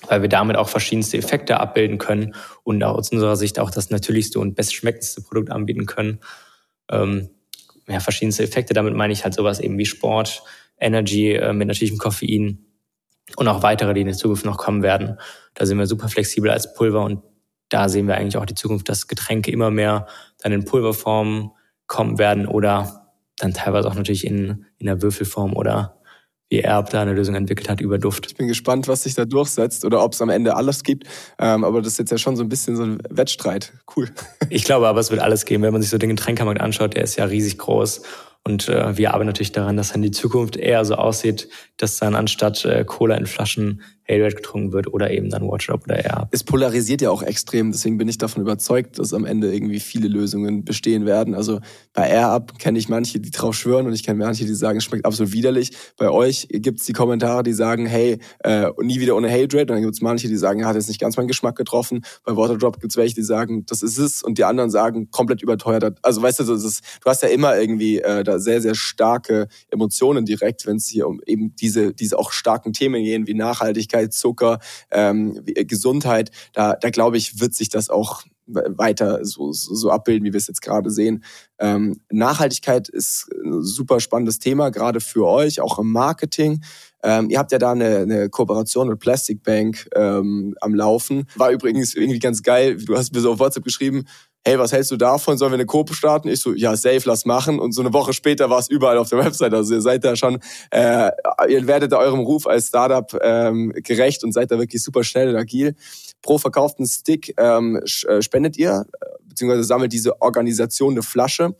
weil 0.07 0.21
wir 0.21 0.29
damit 0.29 0.57
auch 0.57 0.69
verschiedenste 0.69 1.17
Effekte 1.17 1.59
abbilden 1.59 1.97
können 1.97 2.35
und 2.63 2.83
aus 2.83 3.09
unserer 3.11 3.37
Sicht 3.37 3.57
auch 3.57 3.71
das 3.71 3.89
natürlichste 3.89 4.39
und 4.39 4.55
bestschmeckendste 4.55 5.21
Produkt 5.21 5.49
anbieten 5.49 5.85
können. 5.85 6.19
Ähm, 6.91 7.29
ja, 7.87 7.99
verschiedenste 7.99 8.43
Effekte, 8.43 8.73
damit 8.73 8.93
meine 8.93 9.13
ich 9.13 9.23
halt 9.23 9.33
sowas 9.33 9.59
eben 9.59 9.77
wie 9.77 9.85
Sport, 9.85 10.43
Energy 10.77 11.33
äh, 11.33 11.53
mit 11.53 11.67
natürlichem 11.67 11.97
Koffein 11.97 12.65
und 13.37 13.47
auch 13.47 13.63
weitere, 13.63 13.93
die 13.93 14.01
in 14.01 14.07
der 14.07 14.17
Zukunft 14.17 14.45
noch 14.45 14.57
kommen 14.57 14.83
werden. 14.83 15.17
Da 15.53 15.65
sind 15.65 15.77
wir 15.77 15.87
super 15.87 16.09
flexibel 16.09 16.51
als 16.51 16.73
Pulver 16.73 17.03
und 17.03 17.23
da 17.69 17.89
sehen 17.89 18.07
wir 18.07 18.15
eigentlich 18.15 18.37
auch 18.37 18.45
die 18.45 18.55
Zukunft, 18.55 18.89
dass 18.89 19.07
Getränke 19.07 19.51
immer 19.51 19.71
mehr 19.71 20.07
dann 20.41 20.51
in 20.51 20.65
Pulverform 20.65 21.53
kommen 21.87 22.17
werden 22.17 22.47
oder 22.47 23.02
dann 23.37 23.53
teilweise 23.53 23.87
auch 23.87 23.95
natürlich 23.95 24.25
in, 24.25 24.65
in 24.77 24.85
der 24.85 25.01
Würfelform 25.01 25.53
oder 25.53 25.99
wie 26.49 26.59
Erb 26.59 26.91
da 26.91 27.01
eine 27.01 27.13
Lösung 27.13 27.33
entwickelt 27.33 27.67
hat 27.67 27.81
über 27.81 27.97
Duft. 27.97 28.27
Ich 28.27 28.35
bin 28.35 28.47
gespannt, 28.47 28.87
was 28.87 29.03
sich 29.03 29.15
da 29.15 29.25
durchsetzt 29.25 29.85
oder 29.85 30.03
ob 30.03 30.13
es 30.13 30.21
am 30.21 30.29
Ende 30.29 30.55
alles 30.55 30.83
gibt. 30.83 31.07
Ähm, 31.39 31.63
aber 31.63 31.81
das 31.81 31.93
ist 31.93 31.99
jetzt 31.99 32.11
ja 32.11 32.19
schon 32.19 32.35
so 32.35 32.43
ein 32.43 32.49
bisschen 32.49 32.75
so 32.75 32.83
ein 32.83 32.99
Wettstreit. 33.09 33.73
Cool. 33.95 34.09
Ich 34.49 34.65
glaube 34.65 34.87
aber, 34.87 34.99
es 34.99 35.09
wird 35.09 35.21
alles 35.21 35.45
geben. 35.45 35.63
Wenn 35.63 35.73
man 35.73 35.81
sich 35.81 35.89
so 35.89 35.97
den 35.97 36.09
Getränkemarkt 36.09 36.61
anschaut, 36.61 36.93
der 36.93 37.03
ist 37.03 37.15
ja 37.15 37.25
riesig 37.25 37.57
groß. 37.57 38.03
Und 38.43 38.69
äh, 38.69 38.95
wir 38.97 39.13
arbeiten 39.13 39.27
natürlich 39.27 39.51
daran, 39.51 39.77
dass 39.77 39.93
dann 39.93 40.03
die 40.03 40.11
Zukunft 40.11 40.55
eher 40.55 40.85
so 40.85 40.93
aussieht, 40.95 41.49
dass 41.83 41.97
dann 41.97 42.15
anstatt 42.15 42.65
äh, 42.65 42.83
Cola 42.85 43.15
in 43.15 43.25
Flaschen 43.25 43.81
Hayride 44.07 44.35
getrunken 44.35 44.73
wird 44.73 44.87
oder 44.87 45.11
eben 45.11 45.29
dann 45.29 45.47
Watchdrop 45.47 45.85
oder 45.85 46.03
Air. 46.03 46.27
Es 46.31 46.43
polarisiert 46.43 47.01
ja 47.01 47.09
auch 47.09 47.23
extrem, 47.23 47.71
deswegen 47.71 47.97
bin 47.97 48.07
ich 48.07 48.17
davon 48.17 48.41
überzeugt, 48.41 48.99
dass 48.99 49.13
am 49.13 49.25
Ende 49.25 49.53
irgendwie 49.53 49.79
viele 49.79 50.07
Lösungen 50.07 50.65
bestehen 50.65 51.05
werden. 51.05 51.33
Also 51.35 51.61
bei 51.93 52.09
Air 52.09 52.29
Up 52.29 52.59
kenne 52.59 52.79
ich 52.79 52.89
manche, 52.89 53.19
die 53.19 53.31
drauf 53.31 53.55
schwören 53.55 53.87
und 53.87 53.93
ich 53.93 54.03
kenne 54.03 54.19
manche, 54.23 54.45
die 54.45 54.53
sagen, 54.53 54.77
es 54.77 54.83
schmeckt 54.83 55.05
absolut 55.05 55.31
widerlich. 55.31 55.71
Bei 55.97 56.09
euch 56.09 56.47
gibt's 56.49 56.85
die 56.85 56.93
Kommentare, 56.93 57.43
die 57.43 57.53
sagen, 57.53 57.85
hey, 57.85 58.19
äh, 58.39 58.69
nie 58.81 58.99
wieder 58.99 59.15
ohne 59.15 59.29
Hayride. 59.29 59.61
Und 59.61 59.69
dann 59.69 59.81
gibt's 59.81 60.01
manche, 60.01 60.27
die 60.27 60.37
sagen, 60.37 60.65
hat 60.65 60.75
jetzt 60.75 60.89
nicht 60.89 60.99
ganz 60.99 61.15
meinen 61.15 61.27
Geschmack 61.27 61.55
getroffen. 61.55 62.03
Bei 62.25 62.35
Waterdrop 62.35 62.81
gibt's 62.81 62.97
welche, 62.97 63.15
die 63.15 63.23
sagen, 63.23 63.65
das 63.65 63.81
ist 63.81 63.97
es 63.97 64.21
und 64.21 64.37
die 64.37 64.43
anderen 64.43 64.69
sagen, 64.69 65.11
komplett 65.11 65.41
überteuert. 65.41 65.97
Also 66.01 66.21
weißt 66.21 66.41
du, 66.41 66.53
ist, 66.53 66.83
du 67.01 67.09
hast 67.09 67.23
ja 67.23 67.29
immer 67.29 67.57
irgendwie 67.57 67.99
äh, 67.99 68.23
da 68.23 68.39
sehr, 68.39 68.61
sehr 68.61 68.75
starke 68.75 69.47
Emotionen 69.69 70.25
direkt, 70.25 70.65
wenn 70.67 70.77
es 70.77 70.87
hier 70.87 71.07
um 71.07 71.21
eben 71.25 71.55
diese, 71.55 71.72
diese 71.73 72.19
auch 72.19 72.31
starken 72.31 72.73
Themen 72.73 73.03
gehen, 73.03 73.27
wie 73.27 73.33
Nachhaltigkeit 73.33 74.13
Zucker, 74.13 74.59
ähm, 74.91 75.41
äh, 75.47 75.65
Gesundheit, 75.65 76.31
da, 76.53 76.75
da 76.75 76.89
glaube 76.89 77.17
ich, 77.17 77.39
wird 77.39 77.53
sich 77.53 77.69
das 77.69 77.89
auch 77.89 78.23
weiter 78.45 79.23
so, 79.23 79.51
so, 79.51 79.73
so 79.73 79.89
abbilden, 79.89 80.25
wie 80.25 80.33
wir 80.33 80.37
es 80.37 80.47
jetzt 80.47 80.61
gerade 80.61 80.89
sehen. 80.89 81.23
Ähm, 81.59 82.01
Nachhaltigkeit 82.11 82.89
ist 82.89 83.29
ein 83.43 83.61
super 83.63 83.99
spannendes 83.99 84.39
Thema, 84.39 84.69
gerade 84.69 84.99
für 84.99 85.25
euch, 85.25 85.61
auch 85.61 85.79
im 85.79 85.91
Marketing. 85.91 86.61
Ähm, 87.03 87.29
ihr 87.29 87.39
habt 87.39 87.51
ja 87.51 87.57
da 87.57 87.71
eine, 87.71 87.99
eine 87.99 88.29
Kooperation 88.29 88.87
mit 88.87 88.99
Plastic 88.99 89.43
Bank 89.43 89.89
ähm, 89.95 90.55
am 90.61 90.73
Laufen. 90.73 91.27
War 91.35 91.51
übrigens 91.51 91.95
irgendwie 91.95 92.19
ganz 92.19 92.43
geil. 92.43 92.77
Du 92.77 92.97
hast 92.97 93.13
mir 93.13 93.21
so 93.21 93.33
auf 93.33 93.39
WhatsApp 93.39 93.63
geschrieben, 93.63 94.05
hey, 94.45 94.59
was 94.59 94.73
hältst 94.73 94.91
du 94.91 94.97
davon? 94.97 95.37
Sollen 95.37 95.51
wir 95.51 95.55
eine 95.55 95.65
Koop 95.65 95.93
starten? 95.93 96.27
Ich 96.27 96.41
so, 96.41 96.53
ja, 96.53 96.75
safe, 96.75 97.01
lass 97.05 97.25
machen. 97.25 97.59
Und 97.59 97.71
so 97.71 97.81
eine 97.81 97.93
Woche 97.93 98.13
später 98.13 98.49
war 98.49 98.59
es 98.59 98.69
überall 98.69 98.97
auf 98.97 99.09
der 99.09 99.19
Website. 99.25 99.53
Also 99.53 99.75
ihr 99.75 99.81
seid 99.81 100.03
da 100.03 100.15
schon, 100.15 100.39
äh, 100.71 101.11
ihr 101.47 101.65
werdet 101.67 101.91
da 101.91 101.97
eurem 101.97 102.19
Ruf 102.19 102.45
als 102.45 102.67
Startup 102.67 103.17
ähm, 103.21 103.73
gerecht 103.75 104.23
und 104.23 104.33
seid 104.33 104.51
da 104.51 104.59
wirklich 104.59 104.83
super 104.83 105.03
schnell 105.03 105.29
und 105.29 105.35
agil. 105.37 105.75
Pro 106.21 106.37
verkauften 106.37 106.85
Stick 106.85 107.33
ähm, 107.37 107.81
äh, 108.07 108.21
spendet 108.21 108.57
ihr, 108.57 108.85
äh, 109.01 109.05
beziehungsweise 109.27 109.63
sammelt 109.63 109.93
diese 109.93 110.21
Organisation 110.21 110.93
eine 110.93 111.03
Flasche. 111.03 111.55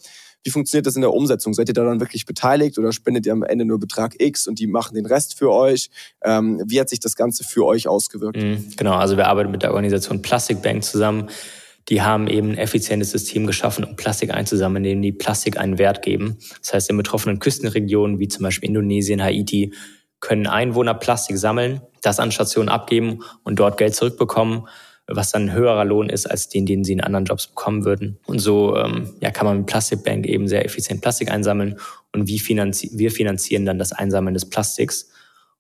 Wie 0.46 0.50
funktioniert 0.50 0.86
das 0.86 0.98
in 0.98 1.02
der 1.02 1.14
Umsetzung? 1.14 1.54
Seid 1.54 1.70
ihr 1.70 1.74
da 1.74 1.86
dann 1.86 2.02
wirklich 2.02 2.26
beteiligt 2.26 2.78
oder 2.78 2.92
spendet 2.92 3.26
ihr 3.26 3.32
am 3.32 3.44
Ende 3.44 3.64
nur 3.64 3.80
Betrag 3.80 4.16
X 4.20 4.46
und 4.46 4.60
die 4.60 4.68
machen 4.68 4.96
den 4.96 5.06
Rest 5.06 5.38
für 5.38 5.50
euch? 5.52 5.90
Ähm, 6.22 6.62
wie 6.66 6.82
hat 6.82 6.90
sich 6.90 7.00
das 7.00 7.16
Ganze 7.16 7.46
für 7.46 7.66
euch 7.66 7.88
ausgewirkt? 7.88 8.36
Mhm, 8.36 8.74
genau, 8.76 8.96
also 8.96 9.16
wir 9.16 9.28
arbeiten 9.28 9.52
mit 9.52 9.64
der 9.64 9.74
Organisation 9.74 10.22
Plastic 10.22 10.62
Bank 10.62 10.84
zusammen 10.84 11.30
die 11.90 12.02
haben 12.02 12.28
eben 12.28 12.52
ein 12.52 12.58
effizientes 12.58 13.12
System 13.12 13.46
geschaffen, 13.46 13.84
um 13.84 13.96
Plastik 13.96 14.34
einzusammeln, 14.34 14.86
indem 14.86 15.02
die 15.02 15.12
Plastik 15.12 15.58
einen 15.58 15.78
Wert 15.78 16.02
geben. 16.02 16.38
Das 16.62 16.74
heißt, 16.74 16.90
in 16.90 16.98
betroffenen 16.98 17.40
Küstenregionen 17.40 18.20
wie 18.20 18.28
zum 18.28 18.44
Beispiel 18.44 18.70
Indonesien, 18.70 19.22
Haiti, 19.22 19.74
können 20.20 20.48
Einwohner 20.48 20.94
Plastik 20.94 21.38
sammeln, 21.38 21.82
das 22.02 22.20
an 22.20 22.32
Stationen 22.32 22.70
abgeben 22.70 23.20
und 23.44 23.60
dort 23.60 23.78
Geld 23.78 23.94
zurückbekommen, 23.94 24.68
was 25.08 25.32
dann 25.32 25.50
ein 25.50 25.54
höherer 25.54 25.84
Lohn 25.84 26.10
ist 26.10 26.26
als 26.26 26.48
den, 26.48 26.66
den 26.66 26.86
sie 26.86 26.94
in 26.94 27.02
anderen 27.02 27.26
Jobs 27.26 27.48
bekommen 27.48 27.84
würden. 27.84 28.20
Und 28.26 28.40
so 28.40 28.78
ähm, 28.78 29.14
ja, 29.20 29.32
kann 29.32 29.46
man 29.46 29.58
mit 29.58 29.66
Plastikbank 29.66 30.26
eben 30.26 30.48
sehr 30.48 30.64
effizient 30.64 31.02
Plastik 31.02 31.30
einsammeln 31.30 31.78
und 32.14 32.28
wie 32.28 32.40
finanzi 32.40 32.92
wir 32.94 33.12
finanzieren 33.12 33.66
dann 33.66 33.80
das 33.80 33.92
Einsammeln 33.92 34.34
des 34.34 34.50
Plastiks 34.50 35.10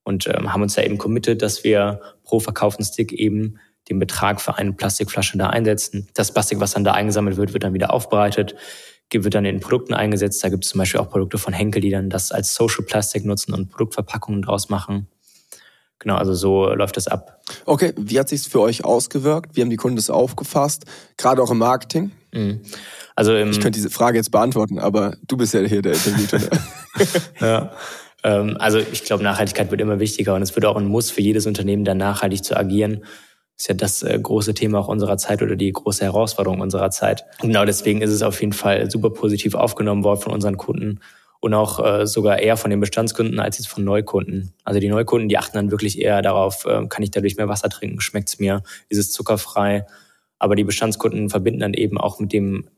und 0.03 0.27
ähm, 0.27 0.53
haben 0.53 0.61
uns 0.61 0.75
da 0.75 0.83
eben 0.83 0.97
committed, 0.97 1.41
dass 1.41 1.65
wir 1.65 1.99
pro 2.23 2.39
verkauften 2.39 2.85
Stick 2.85 3.11
eben 3.11 3.59
den 3.89 3.99
Betrag 3.99 4.41
für 4.41 4.57
eine 4.57 4.73
Plastikflasche 4.73 5.37
da 5.37 5.49
einsetzen. 5.49 6.07
Das 6.13 6.33
Plastik, 6.33 6.59
was 6.59 6.71
dann 6.71 6.83
da 6.83 6.93
eingesammelt 6.93 7.37
wird, 7.37 7.53
wird 7.53 7.63
dann 7.63 7.73
wieder 7.73 7.93
aufbereitet, 7.93 8.55
wird 9.15 9.35
dann 9.35 9.45
in 9.45 9.59
Produkten 9.59 9.93
eingesetzt. 9.93 10.43
Da 10.43 10.49
gibt 10.49 10.63
es 10.63 10.71
zum 10.71 10.79
Beispiel 10.79 10.99
auch 10.99 11.07
Produkte 11.07 11.37
von 11.37 11.53
Henkel, 11.53 11.81
die 11.83 11.91
dann 11.91 12.09
das 12.09 12.31
als 12.31 12.55
Social 12.55 12.83
Plastic 12.83 13.25
nutzen 13.25 13.53
und 13.53 13.69
Produktverpackungen 13.69 14.41
draus 14.41 14.69
machen. 14.69 15.07
Genau, 15.99 16.15
also 16.15 16.33
so 16.33 16.73
läuft 16.73 16.97
das 16.97 17.07
ab. 17.07 17.39
Okay, 17.65 17.93
wie 17.95 18.19
hat 18.19 18.27
sich's 18.27 18.47
für 18.47 18.59
euch 18.59 18.83
ausgewirkt? 18.83 19.55
Wie 19.55 19.61
haben 19.61 19.69
die 19.69 19.77
Kunden 19.77 19.97
das 19.97 20.09
aufgefasst? 20.09 20.85
Gerade 21.15 21.43
auch 21.43 21.51
im 21.51 21.59
Marketing? 21.59 22.11
Mhm. 22.33 22.61
Also 23.15 23.35
im, 23.35 23.51
ich 23.51 23.61
könnte 23.61 23.77
diese 23.77 23.91
Frage 23.91 24.17
jetzt 24.17 24.31
beantworten, 24.31 24.79
aber 24.79 25.15
du 25.27 25.37
bist 25.37 25.53
ja 25.53 25.61
hier 25.61 25.81
der 25.81 25.93
Interviewte. 25.93 26.49
ja. 27.39 27.71
Ähm, 28.23 28.57
also 28.59 28.79
ich 28.79 29.03
glaube, 29.03 29.23
Nachhaltigkeit 29.23 29.69
wird 29.71 29.79
immer 29.79 29.99
wichtiger 29.99 30.33
und 30.33 30.41
es 30.41 30.55
wird 30.55 30.65
auch 30.65 30.75
ein 30.75 30.87
Muss 30.87 31.11
für 31.11 31.21
jedes 31.21 31.45
Unternehmen, 31.45 31.85
da 31.85 31.93
nachhaltig 31.93 32.43
zu 32.43 32.57
agieren 32.57 33.03
ist 33.57 33.67
ja 33.67 33.75
das 33.75 34.03
äh, 34.03 34.19
große 34.19 34.53
Thema 34.53 34.79
auch 34.79 34.87
unserer 34.87 35.17
Zeit 35.17 35.41
oder 35.41 35.55
die 35.55 35.71
große 35.71 36.03
Herausforderung 36.03 36.61
unserer 36.61 36.91
Zeit. 36.91 37.23
Und 37.41 37.49
genau 37.49 37.65
deswegen 37.65 38.01
ist 38.01 38.11
es 38.11 38.21
auf 38.21 38.39
jeden 38.41 38.53
Fall 38.53 38.89
super 38.89 39.09
positiv 39.09 39.55
aufgenommen 39.55 40.03
worden 40.03 40.21
von 40.21 40.33
unseren 40.33 40.57
Kunden 40.57 40.99
und 41.43 41.53
auch 41.53 41.83
äh, 41.83 42.07
sogar 42.07 42.39
eher 42.39 42.55
von 42.55 42.71
den 42.71 42.79
Bestandskunden 42.79 43.39
als 43.39 43.57
jetzt 43.57 43.67
von 43.67 43.83
Neukunden. 43.83 44.53
Also 44.63 44.79
die 44.79 44.87
Neukunden, 44.87 45.27
die 45.27 45.37
achten 45.37 45.57
dann 45.57 45.71
wirklich 45.71 45.99
eher 45.99 46.21
darauf, 46.21 46.65
äh, 46.65 46.87
kann 46.87 47.03
ich 47.03 47.11
dadurch 47.11 47.35
mehr 47.35 47.49
Wasser 47.49 47.69
trinken, 47.69 47.99
schmeckt's 47.99 48.39
mir, 48.39 48.63
ist 48.87 48.97
es 48.97 49.11
zuckerfrei. 49.11 49.85
Aber 50.39 50.55
die 50.55 50.63
Bestandskunden 50.63 51.29
verbinden 51.29 51.59
dann 51.59 51.73
eben 51.73 51.97
auch 51.97 52.19
mit 52.19 52.31
dem 52.31 52.69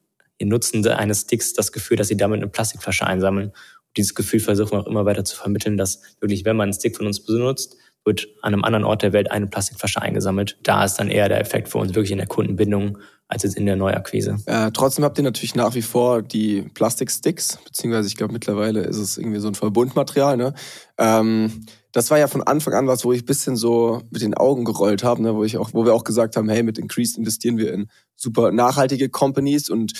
Nutzen 0.41 0.85
eines 0.87 1.21
Sticks 1.21 1.53
das 1.53 1.71
Gefühl, 1.71 1.97
dass 1.97 2.07
sie 2.07 2.17
damit 2.17 2.41
eine 2.41 2.49
Plastikflasche 2.49 3.05
einsammeln. 3.05 3.49
Und 3.49 3.97
dieses 3.97 4.15
Gefühl 4.15 4.39
versuchen 4.39 4.71
wir 4.71 4.79
auch 4.79 4.87
immer 4.87 5.05
weiter 5.05 5.23
zu 5.23 5.35
vermitteln, 5.37 5.77
dass 5.77 6.01
wirklich, 6.19 6.43
wenn 6.43 6.57
man 6.57 6.65
einen 6.65 6.73
Stick 6.73 6.97
von 6.97 7.05
uns 7.05 7.23
benutzt, 7.23 7.77
wird 8.05 8.27
an 8.41 8.53
einem 8.53 8.63
anderen 8.63 8.85
Ort 8.85 9.01
der 9.01 9.13
Welt 9.13 9.31
eine 9.31 9.47
Plastikflasche 9.47 10.01
eingesammelt. 10.01 10.57
Da 10.63 10.85
ist 10.85 10.95
dann 10.95 11.09
eher 11.09 11.27
der 11.27 11.41
Effekt 11.41 11.69
für 11.69 11.79
uns 11.79 11.95
wirklich 11.95 12.11
in 12.11 12.19
der 12.19 12.27
Kundenbindung 12.27 12.99
als 13.27 13.43
jetzt 13.43 13.57
in 13.57 13.65
der 13.65 13.75
Neuakquise. 13.75 14.37
Äh, 14.45 14.71
trotzdem 14.71 15.03
habt 15.03 15.17
ihr 15.17 15.23
natürlich 15.23 15.55
nach 15.55 15.73
wie 15.73 15.81
vor 15.81 16.21
die 16.21 16.61
Plastiksticks, 16.73 17.57
beziehungsweise 17.65 18.07
ich 18.07 18.15
glaube 18.15 18.33
mittlerweile 18.33 18.81
ist 18.81 18.97
es 18.97 19.17
irgendwie 19.17 19.39
so 19.39 19.47
ein 19.47 19.55
Verbundmaterial. 19.55 20.37
Ne? 20.37 20.53
Ähm, 20.99 21.65
das 21.91 22.11
war 22.11 22.19
ja 22.19 22.27
von 22.27 22.43
Anfang 22.43 22.73
an 22.73 22.87
was, 22.87 23.03
wo 23.03 23.13
ich 23.13 23.25
bisschen 23.25 23.55
so 23.55 24.01
mit 24.11 24.21
den 24.21 24.35
Augen 24.35 24.63
gerollt 24.63 25.03
habe, 25.03 25.23
ne? 25.23 25.33
wo 25.35 25.43
ich 25.43 25.57
auch, 25.57 25.73
wo 25.73 25.85
wir 25.85 25.95
auch 25.95 26.03
gesagt 26.03 26.37
haben, 26.37 26.49
hey, 26.49 26.61
mit 26.61 26.77
Increased 26.77 27.17
investieren 27.17 27.57
wir 27.57 27.73
in 27.73 27.89
super 28.15 28.51
nachhaltige 28.51 29.09
Companies 29.09 29.69
und 29.69 29.93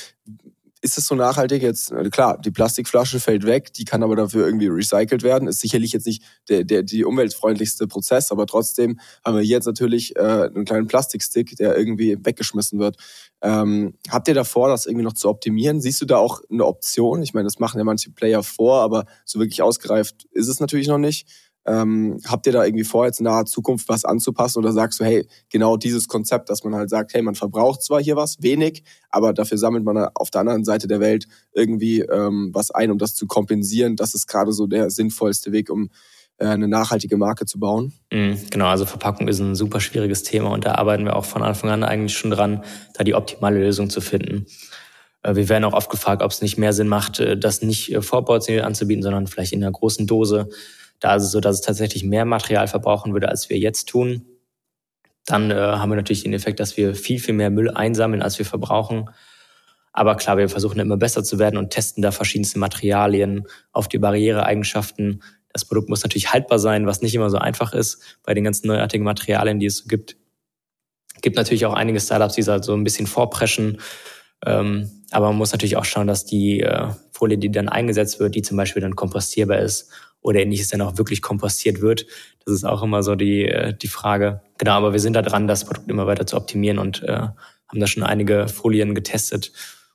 ist 0.85 0.99
es 0.99 1.07
so 1.07 1.15
nachhaltig 1.15 1.63
jetzt? 1.63 1.91
Klar, 2.11 2.37
die 2.37 2.51
Plastikflasche 2.51 3.19
fällt 3.19 3.43
weg, 3.43 3.73
die 3.73 3.85
kann 3.85 4.03
aber 4.03 4.15
dafür 4.15 4.45
irgendwie 4.45 4.67
recycelt 4.67 5.23
werden. 5.23 5.47
Ist 5.47 5.59
sicherlich 5.59 5.93
jetzt 5.93 6.05
nicht 6.05 6.21
der, 6.47 6.63
der 6.63 6.83
die 6.83 7.03
umweltfreundlichste 7.03 7.87
Prozess, 7.87 8.31
aber 8.31 8.45
trotzdem 8.45 8.99
haben 9.25 9.35
wir 9.35 9.43
jetzt 9.43 9.65
natürlich 9.65 10.15
äh, 10.15 10.19
einen 10.19 10.63
kleinen 10.63 10.85
Plastikstick, 10.85 11.55
der 11.55 11.75
irgendwie 11.75 12.23
weggeschmissen 12.23 12.77
wird. 12.77 12.97
Ähm, 13.41 13.95
habt 14.09 14.27
ihr 14.27 14.35
davor, 14.35 14.69
das 14.69 14.85
irgendwie 14.85 15.03
noch 15.03 15.13
zu 15.13 15.27
optimieren? 15.27 15.81
Siehst 15.81 16.01
du 16.01 16.05
da 16.05 16.17
auch 16.17 16.41
eine 16.51 16.65
Option? 16.65 17.23
Ich 17.23 17.33
meine, 17.33 17.45
das 17.45 17.57
machen 17.57 17.79
ja 17.79 17.83
manche 17.83 18.11
Player 18.11 18.43
vor, 18.43 18.81
aber 18.81 19.05
so 19.25 19.39
wirklich 19.39 19.63
ausgereift 19.63 20.25
ist 20.33 20.47
es 20.47 20.59
natürlich 20.59 20.87
noch 20.87 20.99
nicht. 20.99 21.27
Ähm, 21.67 22.19
habt 22.27 22.45
ihr 22.45 22.51
da 22.51 22.63
irgendwie 22.63 22.83
vor, 22.83 23.05
jetzt 23.05 23.19
in 23.19 23.23
naher 23.23 23.45
Zukunft 23.45 23.89
was 23.89 24.05
anzupassen 24.05 24.59
oder 24.59 24.71
sagst 24.71 24.99
du, 24.99 25.03
hey, 25.03 25.27
genau 25.49 25.77
dieses 25.77 26.07
Konzept, 26.07 26.49
dass 26.49 26.63
man 26.63 26.75
halt 26.75 26.89
sagt, 26.89 27.13
hey, 27.13 27.23
man 27.23 27.33
verbraucht 27.33 27.81
zwar 27.81 28.01
hier 28.01 28.15
was, 28.15 28.41
wenig, 28.41 28.83
aber 29.09 29.33
dafür 29.33 29.57
sammelt 29.57 29.83
man 29.83 29.97
auf 30.13 30.29
der 30.29 30.41
anderen 30.41 30.63
Seite 30.63 30.87
der 30.87 30.99
Welt 30.99 31.27
irgendwie 31.53 32.01
ähm, 32.01 32.51
was 32.53 32.69
ein, 32.69 32.91
um 32.91 32.99
das 32.99 33.15
zu 33.15 33.25
kompensieren. 33.25 33.95
Das 33.95 34.13
ist 34.13 34.27
gerade 34.27 34.51
so 34.51 34.67
der 34.67 34.91
sinnvollste 34.91 35.51
Weg, 35.51 35.71
um 35.71 35.89
äh, 36.37 36.47
eine 36.47 36.67
nachhaltige 36.67 37.17
Marke 37.17 37.45
zu 37.45 37.59
bauen. 37.59 37.93
Mhm, 38.11 38.37
genau, 38.51 38.67
also 38.67 38.85
Verpackung 38.85 39.27
ist 39.27 39.39
ein 39.39 39.55
super 39.55 39.79
schwieriges 39.79 40.23
Thema 40.23 40.51
und 40.51 40.65
da 40.65 40.75
arbeiten 40.75 41.05
wir 41.05 41.15
auch 41.15 41.25
von 41.25 41.41
Anfang 41.41 41.69
an 41.71 41.83
eigentlich 41.83 42.15
schon 42.15 42.31
dran, 42.31 42.63
da 42.93 43.03
die 43.03 43.15
optimale 43.15 43.57
Lösung 43.57 43.89
zu 43.89 44.01
finden. 44.01 44.45
Äh, 45.23 45.35
wir 45.35 45.49
werden 45.49 45.63
auch 45.63 45.73
oft 45.73 45.89
gefragt, 45.89 46.21
ob 46.21 46.31
es 46.31 46.41
nicht 46.41 46.57
mehr 46.57 46.73
Sinn 46.73 46.87
macht, 46.87 47.19
äh, 47.19 47.37
das 47.37 47.61
nicht 47.61 47.97
vorportioniert 48.01 48.65
anzubieten, 48.65 49.01
sondern 49.01 49.27
vielleicht 49.27 49.53
in 49.53 49.63
einer 49.63 49.71
großen 49.71 50.07
Dose 50.07 50.49
da 50.99 51.15
ist 51.15 51.23
es 51.23 51.31
so, 51.31 51.39
dass 51.39 51.55
es 51.55 51.61
tatsächlich 51.61 52.03
mehr 52.03 52.25
Material 52.25 52.67
verbrauchen 52.67 53.13
würde, 53.13 53.29
als 53.29 53.49
wir 53.49 53.57
jetzt 53.57 53.89
tun. 53.89 54.25
Dann 55.25 55.51
äh, 55.51 55.55
haben 55.55 55.89
wir 55.89 55.95
natürlich 55.95 56.23
den 56.23 56.33
Effekt, 56.33 56.59
dass 56.59 56.77
wir 56.77 56.95
viel, 56.95 57.19
viel 57.19 57.33
mehr 57.33 57.49
Müll 57.49 57.69
einsammeln, 57.69 58.21
als 58.21 58.37
wir 58.37 58.45
verbrauchen. 58.45 59.09
Aber 59.91 60.15
klar, 60.15 60.37
wir 60.37 60.49
versuchen 60.49 60.79
immer 60.79 60.97
besser 60.97 61.23
zu 61.23 61.39
werden 61.39 61.57
und 61.57 61.69
testen 61.71 62.03
da 62.03 62.11
verschiedenste 62.11 62.59
Materialien 62.59 63.47
auf 63.71 63.87
die 63.87 63.97
Barriereeigenschaften. 63.97 65.23
Das 65.51 65.65
Produkt 65.65 65.89
muss 65.89 66.03
natürlich 66.03 66.33
haltbar 66.33 66.59
sein, 66.59 66.85
was 66.85 67.01
nicht 67.01 67.15
immer 67.15 67.29
so 67.29 67.37
einfach 67.37 67.73
ist 67.73 68.19
bei 68.23 68.33
den 68.33 68.43
ganzen 68.43 68.67
neuartigen 68.67 69.05
Materialien, 69.05 69.59
die 69.59 69.67
es 69.67 69.77
so 69.77 69.85
gibt. 69.87 70.17
Es 71.15 71.21
gibt 71.21 71.37
natürlich 71.37 71.65
auch 71.65 71.73
einige 71.73 71.99
Startups, 71.99 72.35
die 72.35 72.41
so 72.41 72.73
ein 72.73 72.83
bisschen 72.83 73.07
vorpreschen. 73.07 73.79
Ähm, 74.45 74.91
aber 75.11 75.27
man 75.27 75.37
muss 75.37 75.53
natürlich 75.53 75.77
auch 75.77 75.85
schauen, 75.85 76.07
dass 76.07 76.25
die 76.25 76.59
äh, 76.59 76.89
Folie, 77.11 77.37
die 77.37 77.49
dann 77.49 77.69
eingesetzt 77.69 78.19
wird, 78.19 78.35
die 78.35 78.41
zum 78.41 78.57
Beispiel 78.57 78.81
dann 78.81 78.97
kompostierbar 78.97 79.59
ist 79.59 79.89
oder 80.25 80.39
ähnliches 80.39 80.69
dann 80.69 80.81
auch 80.81 80.97
wirklich 80.97 81.21
kompostiert 81.21 81.81
wird. 81.81 82.07
Das 82.45 82.55
ist 82.55 82.63
auch 82.63 82.81
immer 82.81 83.03
so 83.03 83.15
die, 83.15 83.45
äh, 83.45 83.75
die 83.75 83.87
Frage. 83.87 84.41
Genau, 84.57 84.71
aber 84.71 84.91
wir 84.91 84.99
sind 84.99 85.13
da 85.13 85.21
dran, 85.21 85.47
das 85.47 85.65
Produkt 85.65 85.89
immer 85.89 86.07
weiter 86.07 86.25
zu 86.25 86.35
optimieren 86.35 86.79
und 86.79 87.03
äh, 87.03 87.27
haben 87.67 87.79
da 87.79 87.85
schon 87.85 88.03
einige 88.03 88.47
Folien 88.47 88.95
getestet 88.95 89.51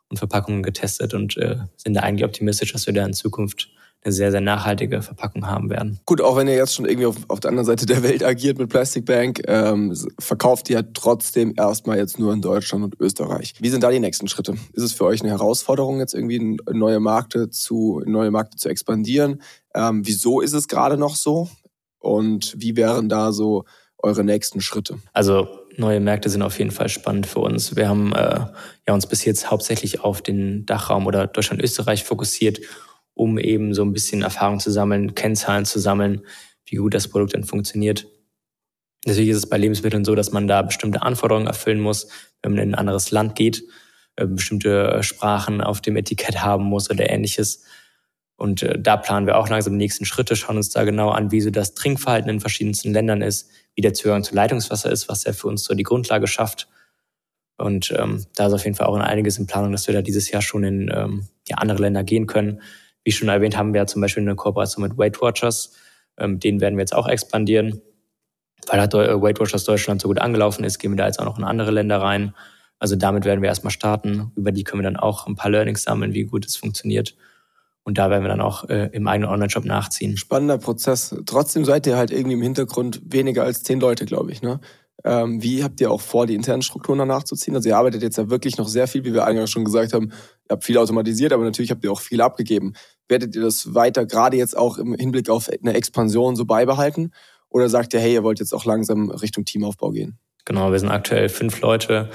und 0.08 0.18
Verpackungen 0.18 0.62
getestet 0.62 1.14
und 1.14 1.36
äh, 1.36 1.56
sind 1.76 1.94
da 1.94 2.00
eigentlich 2.00 2.24
optimistisch, 2.24 2.72
dass 2.72 2.86
wir 2.86 2.94
da 2.94 3.04
in 3.04 3.12
Zukunft 3.12 3.70
eine 4.02 4.12
sehr, 4.12 4.30
sehr 4.30 4.40
nachhaltige 4.40 5.02
Verpackung 5.02 5.46
haben 5.46 5.68
werden. 5.68 6.00
Gut, 6.06 6.22
auch 6.22 6.36
wenn 6.36 6.48
ihr 6.48 6.54
jetzt 6.54 6.74
schon 6.74 6.86
irgendwie 6.86 7.06
auf, 7.06 7.16
auf 7.28 7.40
der 7.40 7.50
anderen 7.50 7.66
Seite 7.66 7.84
der 7.84 8.02
Welt 8.02 8.24
agiert 8.24 8.58
mit 8.58 8.70
Plastic 8.70 9.04
Bank, 9.04 9.42
ähm, 9.46 9.94
verkauft 10.18 10.70
ihr 10.70 10.92
trotzdem 10.94 11.54
erstmal 11.56 11.98
jetzt 11.98 12.18
nur 12.18 12.32
in 12.32 12.40
Deutschland 12.40 12.84
und 12.84 12.98
Österreich. 12.98 13.54
Wie 13.60 13.68
sind 13.68 13.82
da 13.82 13.90
die 13.90 14.00
nächsten 14.00 14.28
Schritte? 14.28 14.54
Ist 14.72 14.84
es 14.84 14.92
für 14.94 15.04
euch 15.04 15.20
eine 15.20 15.30
Herausforderung, 15.30 15.98
jetzt 15.98 16.14
irgendwie 16.14 16.58
neue 16.72 17.00
Märkte 17.00 17.50
zu, 17.50 18.02
neue 18.06 18.30
Märkte 18.30 18.56
zu 18.56 18.70
expandieren? 18.70 19.42
Ähm, 19.74 20.06
wieso 20.06 20.40
ist 20.40 20.52
es 20.52 20.68
gerade 20.68 20.96
noch 20.96 21.16
so? 21.16 21.48
Und 21.98 22.54
wie 22.56 22.76
wären 22.76 23.08
da 23.08 23.32
so 23.32 23.64
eure 23.98 24.24
nächsten 24.24 24.60
Schritte? 24.60 24.98
Also 25.12 25.48
neue 25.76 26.00
Märkte 26.00 26.30
sind 26.30 26.42
auf 26.42 26.58
jeden 26.58 26.70
Fall 26.70 26.88
spannend 26.88 27.26
für 27.26 27.40
uns. 27.40 27.76
Wir 27.76 27.88
haben 27.88 28.12
äh, 28.14 28.46
ja 28.86 28.94
uns 28.94 29.06
bis 29.06 29.24
jetzt 29.24 29.50
hauptsächlich 29.50 30.00
auf 30.00 30.22
den 30.22 30.66
Dachraum 30.66 31.06
oder 31.06 31.26
Deutschland-Österreich 31.26 32.04
fokussiert 32.04 32.60
um 33.20 33.38
eben 33.38 33.74
so 33.74 33.82
ein 33.82 33.92
bisschen 33.92 34.22
Erfahrung 34.22 34.60
zu 34.60 34.70
sammeln, 34.70 35.14
Kennzahlen 35.14 35.66
zu 35.66 35.78
sammeln, 35.78 36.22
wie 36.64 36.76
gut 36.76 36.94
das 36.94 37.08
Produkt 37.08 37.34
dann 37.34 37.44
funktioniert. 37.44 38.06
Natürlich 39.04 39.28
ist 39.28 39.36
es 39.36 39.48
bei 39.48 39.58
Lebensmitteln 39.58 40.06
so, 40.06 40.14
dass 40.14 40.32
man 40.32 40.48
da 40.48 40.62
bestimmte 40.62 41.02
Anforderungen 41.02 41.46
erfüllen 41.46 41.80
muss, 41.80 42.08
wenn 42.42 42.52
man 42.52 42.62
in 42.62 42.70
ein 42.70 42.78
anderes 42.78 43.10
Land 43.10 43.36
geht, 43.36 43.62
äh, 44.16 44.26
bestimmte 44.26 45.02
Sprachen 45.02 45.60
auf 45.60 45.82
dem 45.82 45.96
Etikett 45.96 46.42
haben 46.42 46.64
muss 46.64 46.90
oder 46.90 47.10
ähnliches. 47.10 47.62
Und 48.40 48.62
äh, 48.62 48.80
da 48.80 48.96
planen 48.96 49.26
wir 49.26 49.36
auch 49.36 49.50
langsam 49.50 49.74
die 49.74 49.84
nächsten 49.84 50.06
Schritte, 50.06 50.34
schauen 50.34 50.56
uns 50.56 50.70
da 50.70 50.84
genau 50.84 51.10
an, 51.10 51.30
wie 51.30 51.42
so 51.42 51.50
das 51.50 51.74
Trinkverhalten 51.74 52.30
in 52.30 52.40
verschiedensten 52.40 52.90
Ländern 52.90 53.20
ist, 53.20 53.50
wie 53.74 53.82
der 53.82 53.92
Zugang 53.92 54.24
zu 54.24 54.34
Leitungswasser 54.34 54.90
ist, 54.90 55.10
was 55.10 55.24
ja 55.24 55.34
für 55.34 55.46
uns 55.46 55.64
so 55.64 55.74
die 55.74 55.82
Grundlage 55.82 56.26
schafft. 56.26 56.66
Und 57.58 57.92
ähm, 57.98 58.24
da 58.36 58.46
ist 58.46 58.54
auf 58.54 58.64
jeden 58.64 58.76
Fall 58.76 58.86
auch 58.86 58.96
einiges 58.96 59.36
in 59.36 59.46
Planung, 59.46 59.72
dass 59.72 59.86
wir 59.88 59.92
da 59.92 60.00
dieses 60.00 60.30
Jahr 60.30 60.40
schon 60.40 60.64
in 60.64 60.90
ähm, 60.90 61.28
ja, 61.48 61.58
andere 61.58 61.82
Länder 61.82 62.02
gehen 62.02 62.26
können. 62.26 62.62
Wie 63.04 63.12
schon 63.12 63.28
erwähnt, 63.28 63.58
haben 63.58 63.74
wir 63.74 63.86
zum 63.86 64.00
Beispiel 64.00 64.22
eine 64.22 64.36
Kooperation 64.36 64.84
mit 64.84 64.96
Weight 64.96 65.20
Watchers. 65.20 65.74
Ähm, 66.16 66.40
den 66.40 66.62
werden 66.62 66.78
wir 66.78 66.82
jetzt 66.82 66.94
auch 66.94 67.08
expandieren. 67.08 67.82
Weil 68.68 68.80
halt 68.80 68.94
Weight 68.94 69.38
Watchers 69.38 69.64
Deutschland 69.64 70.00
so 70.00 70.08
gut 70.08 70.18
angelaufen 70.18 70.64
ist, 70.64 70.78
gehen 70.78 70.92
wir 70.92 70.96
da 70.96 71.06
jetzt 71.06 71.20
auch 71.20 71.26
noch 71.26 71.36
in 71.36 71.44
andere 71.44 71.72
Länder 71.72 72.00
rein. 72.00 72.34
Also 72.78 72.96
damit 72.96 73.26
werden 73.26 73.42
wir 73.42 73.50
erstmal 73.50 73.70
starten. 73.70 74.32
Über 74.34 74.50
die 74.50 74.64
können 74.64 74.80
wir 74.80 74.90
dann 74.90 74.96
auch 74.96 75.26
ein 75.26 75.36
paar 75.36 75.50
Learnings 75.50 75.82
sammeln, 75.82 76.14
wie 76.14 76.24
gut 76.24 76.46
es 76.46 76.56
funktioniert. 76.56 77.14
Und 77.84 77.98
da 77.98 78.10
werden 78.10 78.22
wir 78.22 78.28
dann 78.28 78.40
auch 78.40 78.68
äh, 78.68 78.90
im 78.92 79.08
eigenen 79.08 79.30
Online-Shop 79.30 79.64
nachziehen. 79.64 80.16
Spannender 80.16 80.58
Prozess. 80.58 81.14
Trotzdem 81.26 81.64
seid 81.64 81.86
ihr 81.86 81.96
halt 81.96 82.10
irgendwie 82.10 82.34
im 82.34 82.42
Hintergrund 82.42 83.00
weniger 83.04 83.44
als 83.44 83.62
zehn 83.62 83.80
Leute, 83.80 84.04
glaube 84.04 84.32
ich. 84.32 84.42
Ne? 84.42 84.60
Ähm, 85.04 85.42
wie 85.42 85.64
habt 85.64 85.80
ihr 85.80 85.90
auch 85.90 86.00
vor, 86.00 86.26
die 86.26 86.34
internen 86.34 86.62
Strukturen 86.62 86.98
danach 86.98 87.24
zu 87.24 87.34
ziehen? 87.34 87.54
Also 87.54 87.68
ihr 87.68 87.76
arbeitet 87.76 88.02
jetzt 88.02 88.18
ja 88.18 88.28
wirklich 88.28 88.58
noch 88.58 88.68
sehr 88.68 88.86
viel, 88.86 89.04
wie 89.04 89.14
wir 89.14 89.24
eingangs 89.24 89.50
schon 89.50 89.64
gesagt 89.64 89.94
haben. 89.94 90.10
Ihr 90.10 90.50
habt 90.50 90.64
viel 90.64 90.76
automatisiert, 90.76 91.32
aber 91.32 91.44
natürlich 91.44 91.70
habt 91.70 91.82
ihr 91.84 91.92
auch 91.92 92.00
viel 92.00 92.20
abgegeben. 92.20 92.74
Werdet 93.08 93.34
ihr 93.34 93.42
das 93.42 93.74
weiter, 93.74 94.04
gerade 94.04 94.36
jetzt 94.36 94.56
auch 94.56 94.78
im 94.78 94.94
Hinblick 94.94 95.30
auf 95.30 95.48
eine 95.48 95.74
Expansion 95.74 96.36
so 96.36 96.44
beibehalten? 96.44 97.12
Oder 97.48 97.68
sagt 97.68 97.94
ihr, 97.94 98.00
hey, 98.00 98.14
ihr 98.14 98.22
wollt 98.22 98.38
jetzt 98.38 98.52
auch 98.52 98.64
langsam 98.64 99.10
Richtung 99.10 99.44
Teamaufbau 99.44 99.90
gehen? 99.90 100.18
Genau, 100.44 100.70
wir 100.70 100.78
sind 100.78 100.90
aktuell 100.90 101.28
fünf 101.28 101.60
Leute. 101.60 102.10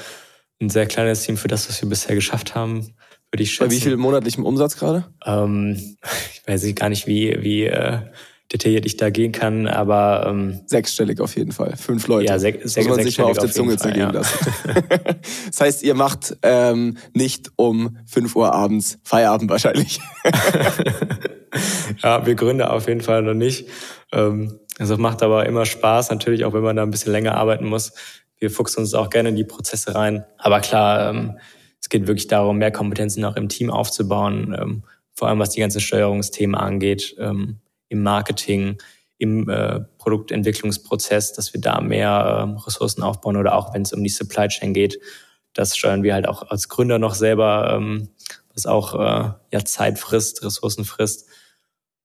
Ein 0.61 0.69
sehr 0.69 0.85
kleines 0.85 1.23
Team 1.23 1.37
für 1.37 1.47
das, 1.47 1.67
was 1.67 1.81
wir 1.81 1.89
bisher 1.89 2.15
geschafft 2.15 2.55
haben, 2.55 2.95
würde 3.35 3.43
ich 3.43 3.53
schätzen. 3.53 3.69
Bei 3.69 3.75
wie 3.75 3.81
viel 3.81 3.97
monatlichem 3.97 4.45
Umsatz 4.45 4.77
gerade? 4.77 5.05
Ähm, 5.25 5.75
ich 6.33 6.41
weiß 6.47 6.73
gar 6.75 6.87
nicht, 6.87 7.05
wie, 7.05 7.37
wie 7.41 7.65
äh, 7.65 7.99
detailliert 8.51 8.85
ich 8.85 8.95
da 8.95 9.09
gehen 9.09 9.33
kann, 9.33 9.67
aber 9.67 10.25
ähm, 10.29 10.61
sechsstellig 10.67 11.19
auf 11.19 11.35
jeden 11.35 11.51
Fall. 11.51 11.75
Fünf 11.75 12.07
Leute. 12.07 12.27
Ja, 12.27 12.39
sech, 12.39 12.59
sech, 12.63 12.87
Muss 12.87 12.95
man 12.95 13.05
sich 13.05 13.17
mal 13.17 13.25
auf 13.25 13.37
der 13.37 13.51
Zunge 13.51 13.75
zergehen 13.75 14.07
ja. 14.07 14.11
lassen. 14.11 14.37
das 15.47 15.59
heißt, 15.59 15.83
ihr 15.83 15.95
macht 15.95 16.37
ähm, 16.43 16.97
nicht 17.13 17.51
um 17.57 17.97
fünf 18.05 18.37
Uhr 18.37 18.53
abends 18.53 18.99
Feierabend 19.03 19.49
wahrscheinlich. 19.49 19.99
ja, 22.01 22.25
wir 22.25 22.35
gründen 22.35 22.61
auf 22.61 22.87
jeden 22.87 23.01
Fall 23.01 23.21
noch 23.21 23.33
nicht. 23.33 23.67
Ähm, 24.13 24.59
also 24.79 24.95
macht 24.97 25.23
aber 25.23 25.45
immer 25.45 25.65
Spaß, 25.65 26.09
natürlich 26.09 26.45
auch 26.45 26.53
wenn 26.53 26.63
man 26.63 26.77
da 26.77 26.83
ein 26.83 26.91
bisschen 26.91 27.11
länger 27.11 27.35
arbeiten 27.35 27.65
muss. 27.65 27.91
Wir 28.37 28.49
fuchsen 28.49 28.81
uns 28.81 28.93
auch 28.93 29.09
gerne 29.09 29.29
in 29.29 29.35
die 29.35 29.43
Prozesse 29.43 29.93
rein. 29.93 30.23
Aber 30.37 30.61
klar, 30.61 31.09
ähm, 31.09 31.37
es 31.85 31.89
geht 31.89 32.07
wirklich 32.07 32.25
darum, 32.25 32.57
mehr 32.57 32.71
Kompetenzen 32.71 33.23
auch 33.25 33.35
im 33.35 33.47
Team 33.47 33.69
aufzubauen, 33.69 34.57
ähm, 34.59 34.83
vor 35.13 35.27
allem 35.27 35.37
was 35.37 35.51
die 35.51 35.59
ganzen 35.59 35.81
Steuerungsthemen 35.81 36.55
angeht. 36.55 37.15
Ähm, 37.19 37.59
im 37.89 38.01
Marketing, 38.01 38.79
im 39.19 39.47
äh, 39.47 39.81
Produktentwicklungsprozess, 39.99 41.33
dass 41.33 41.53
wir 41.53 41.61
da 41.61 41.81
mehr 41.81 42.09
äh, 42.09 42.59
Ressourcen 42.65 43.03
aufbauen 43.03 43.37
oder 43.37 43.53
auch 43.53 43.75
wenn 43.75 43.83
es 43.83 43.93
um 43.93 44.03
die 44.03 44.09
Supply 44.09 44.47
Chain 44.47 44.73
geht, 44.73 44.99
das 45.53 45.77
steuern 45.77 46.01
wir 46.01 46.15
halt 46.15 46.27
auch 46.27 46.49
als 46.49 46.69
Gründer 46.69 46.97
noch 46.97 47.13
selber, 47.13 47.75
ähm, 47.77 48.09
was 48.51 48.65
auch 48.65 48.95
äh, 48.95 49.33
ja 49.53 49.63
Zeit 49.63 49.99
frisst, 49.99 50.43
Ressourcen 50.43 50.85
frisst. 50.85 51.29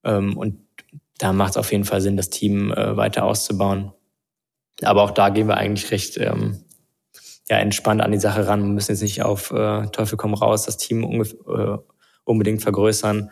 Ähm, 0.03 0.37
und 0.37 0.59
da 1.17 1.33
macht 1.33 1.51
es 1.51 1.57
auf 1.57 1.71
jeden 1.71 1.85
Fall 1.85 2.01
Sinn, 2.01 2.17
das 2.17 2.29
Team 2.29 2.71
äh, 2.71 2.95
weiter 2.97 3.23
auszubauen. 3.25 3.93
Aber 4.83 5.01
auch 5.01 5.11
da 5.11 5.29
gehen 5.29 5.47
wir 5.47 5.57
eigentlich 5.57 5.89
recht 5.89 6.19
ähm, 6.19 6.65
ja, 7.51 7.57
entspannt 7.57 8.01
an 8.01 8.13
die 8.13 8.19
Sache 8.19 8.47
ran. 8.47 8.63
Wir 8.63 8.69
müssen 8.69 8.93
jetzt 8.93 9.01
nicht 9.01 9.23
auf 9.23 9.51
äh, 9.51 9.85
Teufel 9.87 10.17
komm 10.17 10.33
raus 10.33 10.63
das 10.63 10.77
Team 10.77 11.03
äh, 11.03 11.77
unbedingt 12.23 12.61
vergrößern, 12.61 13.29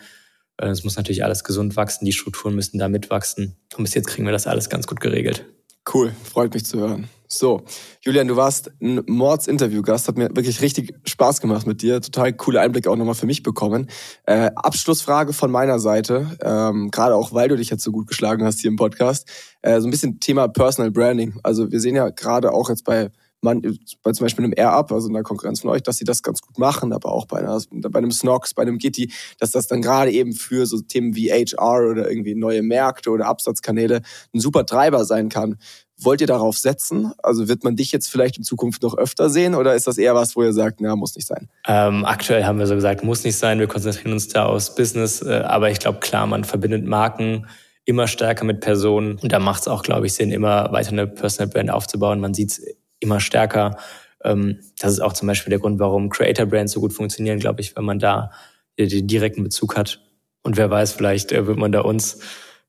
äh, 0.58 0.68
es 0.68 0.84
muss 0.84 0.98
natürlich 0.98 1.24
alles 1.24 1.46
gesund 1.46 1.78
wachsen, 1.78 2.04
die 2.04 2.12
Strukturen 2.12 2.54
müssen 2.54 2.80
da 2.80 2.90
mitwachsen. 2.90 3.56
Und 3.78 3.86
bis 3.86 3.94
jetzt 3.94 4.10
kriegen 4.10 4.26
wir 4.26 4.34
das 4.34 4.46
alles 4.46 4.70
ganz 4.70 4.88
gut 4.88 5.00
geregelt. 5.00 5.46
Cool, 5.92 6.12
freut 6.22 6.54
mich 6.54 6.66
zu 6.66 6.80
hören. 6.80 7.08
So, 7.30 7.62
Julian, 8.02 8.28
du 8.28 8.36
warst 8.36 8.72
ein 8.82 9.04
Mords-Interview-Gast, 9.08 10.10
hat 10.10 10.18
mir 10.18 10.36
wirklich 10.36 10.60
richtig 10.62 10.94
Spaß 11.06 11.40
gemacht 11.40 11.66
mit 11.66 11.82
dir. 11.82 12.02
Total 12.02 12.34
coole 12.34 12.60
Einblicke 12.60 12.92
auch 12.92 12.98
nochmal 12.98 13.16
für 13.16 13.26
mich 13.26 13.42
bekommen. 13.42 13.88
Äh, 14.26 14.52
Abschlussfrage 14.54 15.32
von 15.32 15.50
meiner 15.50 15.80
Seite, 15.80 16.38
ähm, 16.42 16.92
gerade 16.92 17.16
auch, 17.16 17.32
weil 17.32 17.48
du 17.48 17.56
dich 17.56 17.70
jetzt 17.70 17.86
so 17.86 17.94
gut 17.94 18.08
geschlagen 18.08 18.44
hast 18.44 18.60
hier 18.60 18.70
im 18.70 18.76
Podcast. 18.76 19.30
Äh, 19.62 19.80
so 19.80 19.88
ein 19.88 19.92
bisschen 19.92 20.20
Thema 20.20 20.50
Personal 20.50 20.92
Branding. 20.92 21.40
Also 21.42 21.72
wir 21.72 21.80
sehen 21.80 21.96
ja 21.96 22.10
gerade 22.10 22.52
auch 22.52 22.70
jetzt 22.70 22.84
bei 22.84 23.12
man, 23.41 23.62
bei 24.04 24.12
zum 24.12 24.25
Beispiel 24.25 24.43
einem 24.43 24.54
Air-Up, 24.56 24.91
also 24.91 25.08
in 25.08 25.13
der 25.13 25.23
Konkurrenz 25.23 25.62
von 25.62 25.69
euch, 25.69 25.84
dass 25.84 25.97
sie 25.97 26.06
das 26.06 26.23
ganz 26.23 26.41
gut 26.41 26.58
machen, 26.58 26.93
aber 26.93 27.12
auch 27.12 27.25
bei, 27.25 27.39
einer, 27.39 27.62
bei 27.71 27.99
einem 27.99 28.12
Snox, 28.12 28.54
bei 28.54 28.63
einem 28.63 28.78
Gitti, 28.78 29.12
dass 29.39 29.52
das 29.52 29.67
dann 29.67 29.82
gerade 29.82 30.12
eben 30.12 30.34
für 30.34 30.65
so 30.65 30.82
Themen 30.82 31.15
wie 31.15 31.32
HR 31.32 31.89
oder 31.89 32.10
irgendwie 32.10 32.36
neue 32.36 32.62
Märkte 32.62 33.10
oder 33.10 33.28
Absatzkanäle 33.28 34.02
ein 34.34 34.39
super 34.39 34.65
Treiber 34.65 35.06
sein 35.06 35.30
kann. 35.30 35.58
Wollt 36.02 36.21
ihr 36.21 36.28
darauf 36.28 36.58
setzen? 36.58 37.12
Also 37.21 37.49
wird 37.49 37.65
man 37.65 37.75
dich 37.75 37.91
jetzt 37.91 38.10
vielleicht 38.10 38.38
in 38.38 38.43
Zukunft 38.43 38.84
noch 38.84 38.97
öfter 38.97 39.30
sehen 39.30 39.54
oder 39.54 39.75
ist 39.75 39.88
das 39.88 39.97
eher 39.97 40.15
was, 40.15 40.36
wo 40.36 40.43
ihr 40.43 40.54
sagt, 40.54 40.80
na, 40.80 40.95
muss 40.95 41.15
nicht 41.15 41.28
sein? 41.28 41.49
Ähm, 41.67 42.06
aktuell 42.06 42.45
haben 42.45 42.58
wir 42.58 42.67
so 42.67 42.75
gesagt, 42.75 43.04
muss 43.04 43.23
nicht 43.25 43.38
sein. 43.38 43.60
Wir 43.60 43.67
konzentrieren 43.67 44.13
uns 44.13 44.30
da 44.30 44.45
aufs 44.45 44.75
Business. 44.75 45.21
Äh, 45.21 45.41
aber 45.45 45.69
ich 45.71 45.80
glaube, 45.80 45.99
klar, 45.99 46.25
man 46.25 46.45
verbindet 46.45 46.86
Marken 46.86 47.47
immer 47.84 48.08
stärker 48.08 48.45
mit 48.45 48.62
Personen. 48.62 49.17
Und 49.17 49.32
da 49.32 49.39
macht 49.39 49.62
es 49.62 49.67
auch, 49.67 49.84
glaube 49.84 50.06
ich, 50.06 50.13
Sinn, 50.13 50.32
immer 50.32 50.71
weiter 50.71 50.91
eine 50.91 51.08
Personal 51.08 51.49
Brand 51.49 51.71
aufzubauen. 51.71 52.19
Man 52.19 52.34
sieht 52.34 52.52
es 52.52 52.62
immer 53.00 53.20
stärker. 53.20 53.78
Ähm, 54.24 54.60
das 54.80 54.94
ist 54.94 55.00
auch 55.00 55.14
zum 55.14 55.28
Beispiel 55.28 55.52
der 55.52 55.60
Grund, 55.60 55.80
warum 55.80 56.10
Creator 56.10 56.46
Brands 56.46 56.74
so 56.74 56.80
gut 56.80 56.94
funktionieren, 56.94 57.40
glaube 57.40 57.62
ich, 57.62 57.76
wenn 57.76 57.86
man 57.86 58.00
da 58.00 58.32
den 58.78 59.08
direkten 59.08 59.44
Bezug 59.44 59.76
hat. 59.76 60.02
Und 60.42 60.58
wer 60.58 60.70
weiß, 60.70 60.94
vielleicht 60.94 61.32
äh, 61.32 61.48
wird 61.48 61.58
man 61.58 61.72
da 61.72 61.82
uns 61.82 62.20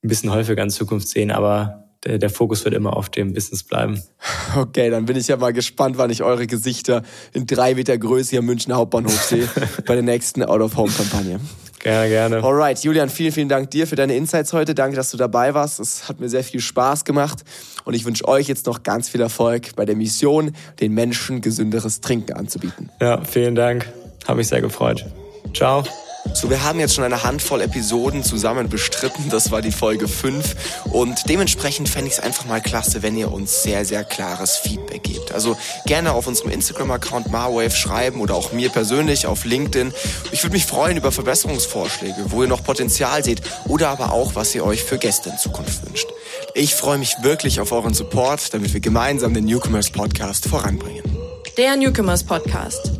ein 0.02 0.08
bisschen 0.08 0.32
häufiger 0.32 0.62
in 0.62 0.70
Zukunft 0.70 1.08
sehen, 1.08 1.30
aber 1.30 1.89
der, 2.04 2.18
der 2.18 2.30
Fokus 2.30 2.64
wird 2.64 2.74
immer 2.74 2.96
auf 2.96 3.08
dem 3.08 3.32
Business 3.32 3.62
bleiben. 3.62 4.02
Okay, 4.56 4.90
dann 4.90 5.04
bin 5.06 5.16
ich 5.16 5.28
ja 5.28 5.36
mal 5.36 5.52
gespannt, 5.52 5.98
wann 5.98 6.10
ich 6.10 6.22
eure 6.22 6.46
Gesichter 6.46 7.02
in 7.32 7.46
drei 7.46 7.74
Meter 7.74 7.96
Größe 7.98 8.30
hier 8.30 8.38
im 8.40 8.46
Münchner 8.46 8.76
Hauptbahnhof 8.76 9.22
sehe 9.22 9.48
bei 9.86 9.94
der 9.94 10.02
nächsten 10.02 10.42
Out-of-Home-Kampagne. 10.42 11.40
Gerne, 11.80 12.08
gerne. 12.10 12.44
Alright, 12.44 12.78
Julian, 12.84 13.08
vielen, 13.08 13.32
vielen 13.32 13.48
Dank 13.48 13.70
dir 13.70 13.86
für 13.86 13.96
deine 13.96 14.14
Insights 14.14 14.52
heute. 14.52 14.74
Danke, 14.74 14.96
dass 14.96 15.10
du 15.10 15.16
dabei 15.16 15.54
warst. 15.54 15.80
Es 15.80 16.08
hat 16.08 16.20
mir 16.20 16.28
sehr 16.28 16.44
viel 16.44 16.60
Spaß 16.60 17.04
gemacht. 17.04 17.42
Und 17.84 17.94
ich 17.94 18.04
wünsche 18.04 18.28
euch 18.28 18.48
jetzt 18.48 18.66
noch 18.66 18.82
ganz 18.82 19.08
viel 19.08 19.22
Erfolg 19.22 19.74
bei 19.76 19.86
der 19.86 19.96
Mission, 19.96 20.52
den 20.80 20.92
Menschen 20.92 21.40
gesünderes 21.40 22.02
Trinken 22.02 22.34
anzubieten. 22.34 22.90
Ja, 23.00 23.24
vielen 23.24 23.54
Dank. 23.54 23.90
Habe 24.28 24.38
mich 24.38 24.48
sehr 24.48 24.60
gefreut. 24.60 25.06
Ciao. 25.54 25.84
So, 26.32 26.48
wir 26.48 26.62
haben 26.62 26.78
jetzt 26.78 26.94
schon 26.94 27.04
eine 27.04 27.22
Handvoll 27.22 27.60
Episoden 27.60 28.22
zusammen 28.22 28.68
bestritten. 28.68 29.28
Das 29.30 29.50
war 29.50 29.62
die 29.62 29.72
Folge 29.72 30.08
5. 30.08 30.84
Und 30.90 31.28
dementsprechend 31.28 31.88
fände 31.88 32.08
ich 32.08 32.14
es 32.14 32.20
einfach 32.20 32.44
mal 32.44 32.60
klasse, 32.60 33.02
wenn 33.02 33.16
ihr 33.16 33.32
uns 33.32 33.62
sehr, 33.62 33.84
sehr 33.84 34.04
klares 34.04 34.56
Feedback 34.56 35.02
gebt. 35.02 35.32
Also 35.32 35.56
gerne 35.86 36.12
auf 36.12 36.26
unserem 36.26 36.50
Instagram-Account 36.50 37.30
Marwave 37.30 37.70
schreiben 37.70 38.20
oder 38.20 38.34
auch 38.34 38.52
mir 38.52 38.68
persönlich 38.70 39.26
auf 39.26 39.44
LinkedIn. 39.44 39.92
Ich 40.30 40.42
würde 40.42 40.54
mich 40.54 40.66
freuen 40.66 40.96
über 40.96 41.10
Verbesserungsvorschläge, 41.12 42.26
wo 42.26 42.42
ihr 42.42 42.48
noch 42.48 42.62
Potenzial 42.62 43.24
seht 43.24 43.42
oder 43.66 43.88
aber 43.88 44.12
auch, 44.12 44.34
was 44.34 44.54
ihr 44.54 44.64
euch 44.64 44.82
für 44.84 44.98
Gäste 44.98 45.30
in 45.30 45.38
Zukunft 45.38 45.86
wünscht. 45.86 46.08
Ich 46.54 46.74
freue 46.74 46.98
mich 46.98 47.16
wirklich 47.22 47.60
auf 47.60 47.72
euren 47.72 47.94
Support, 47.94 48.54
damit 48.54 48.72
wir 48.72 48.80
gemeinsam 48.80 49.34
den 49.34 49.44
Newcomers 49.44 49.90
Podcast 49.90 50.46
voranbringen. 50.46 51.02
Der 51.56 51.76
Newcomers 51.76 52.24
Podcast. 52.24 52.99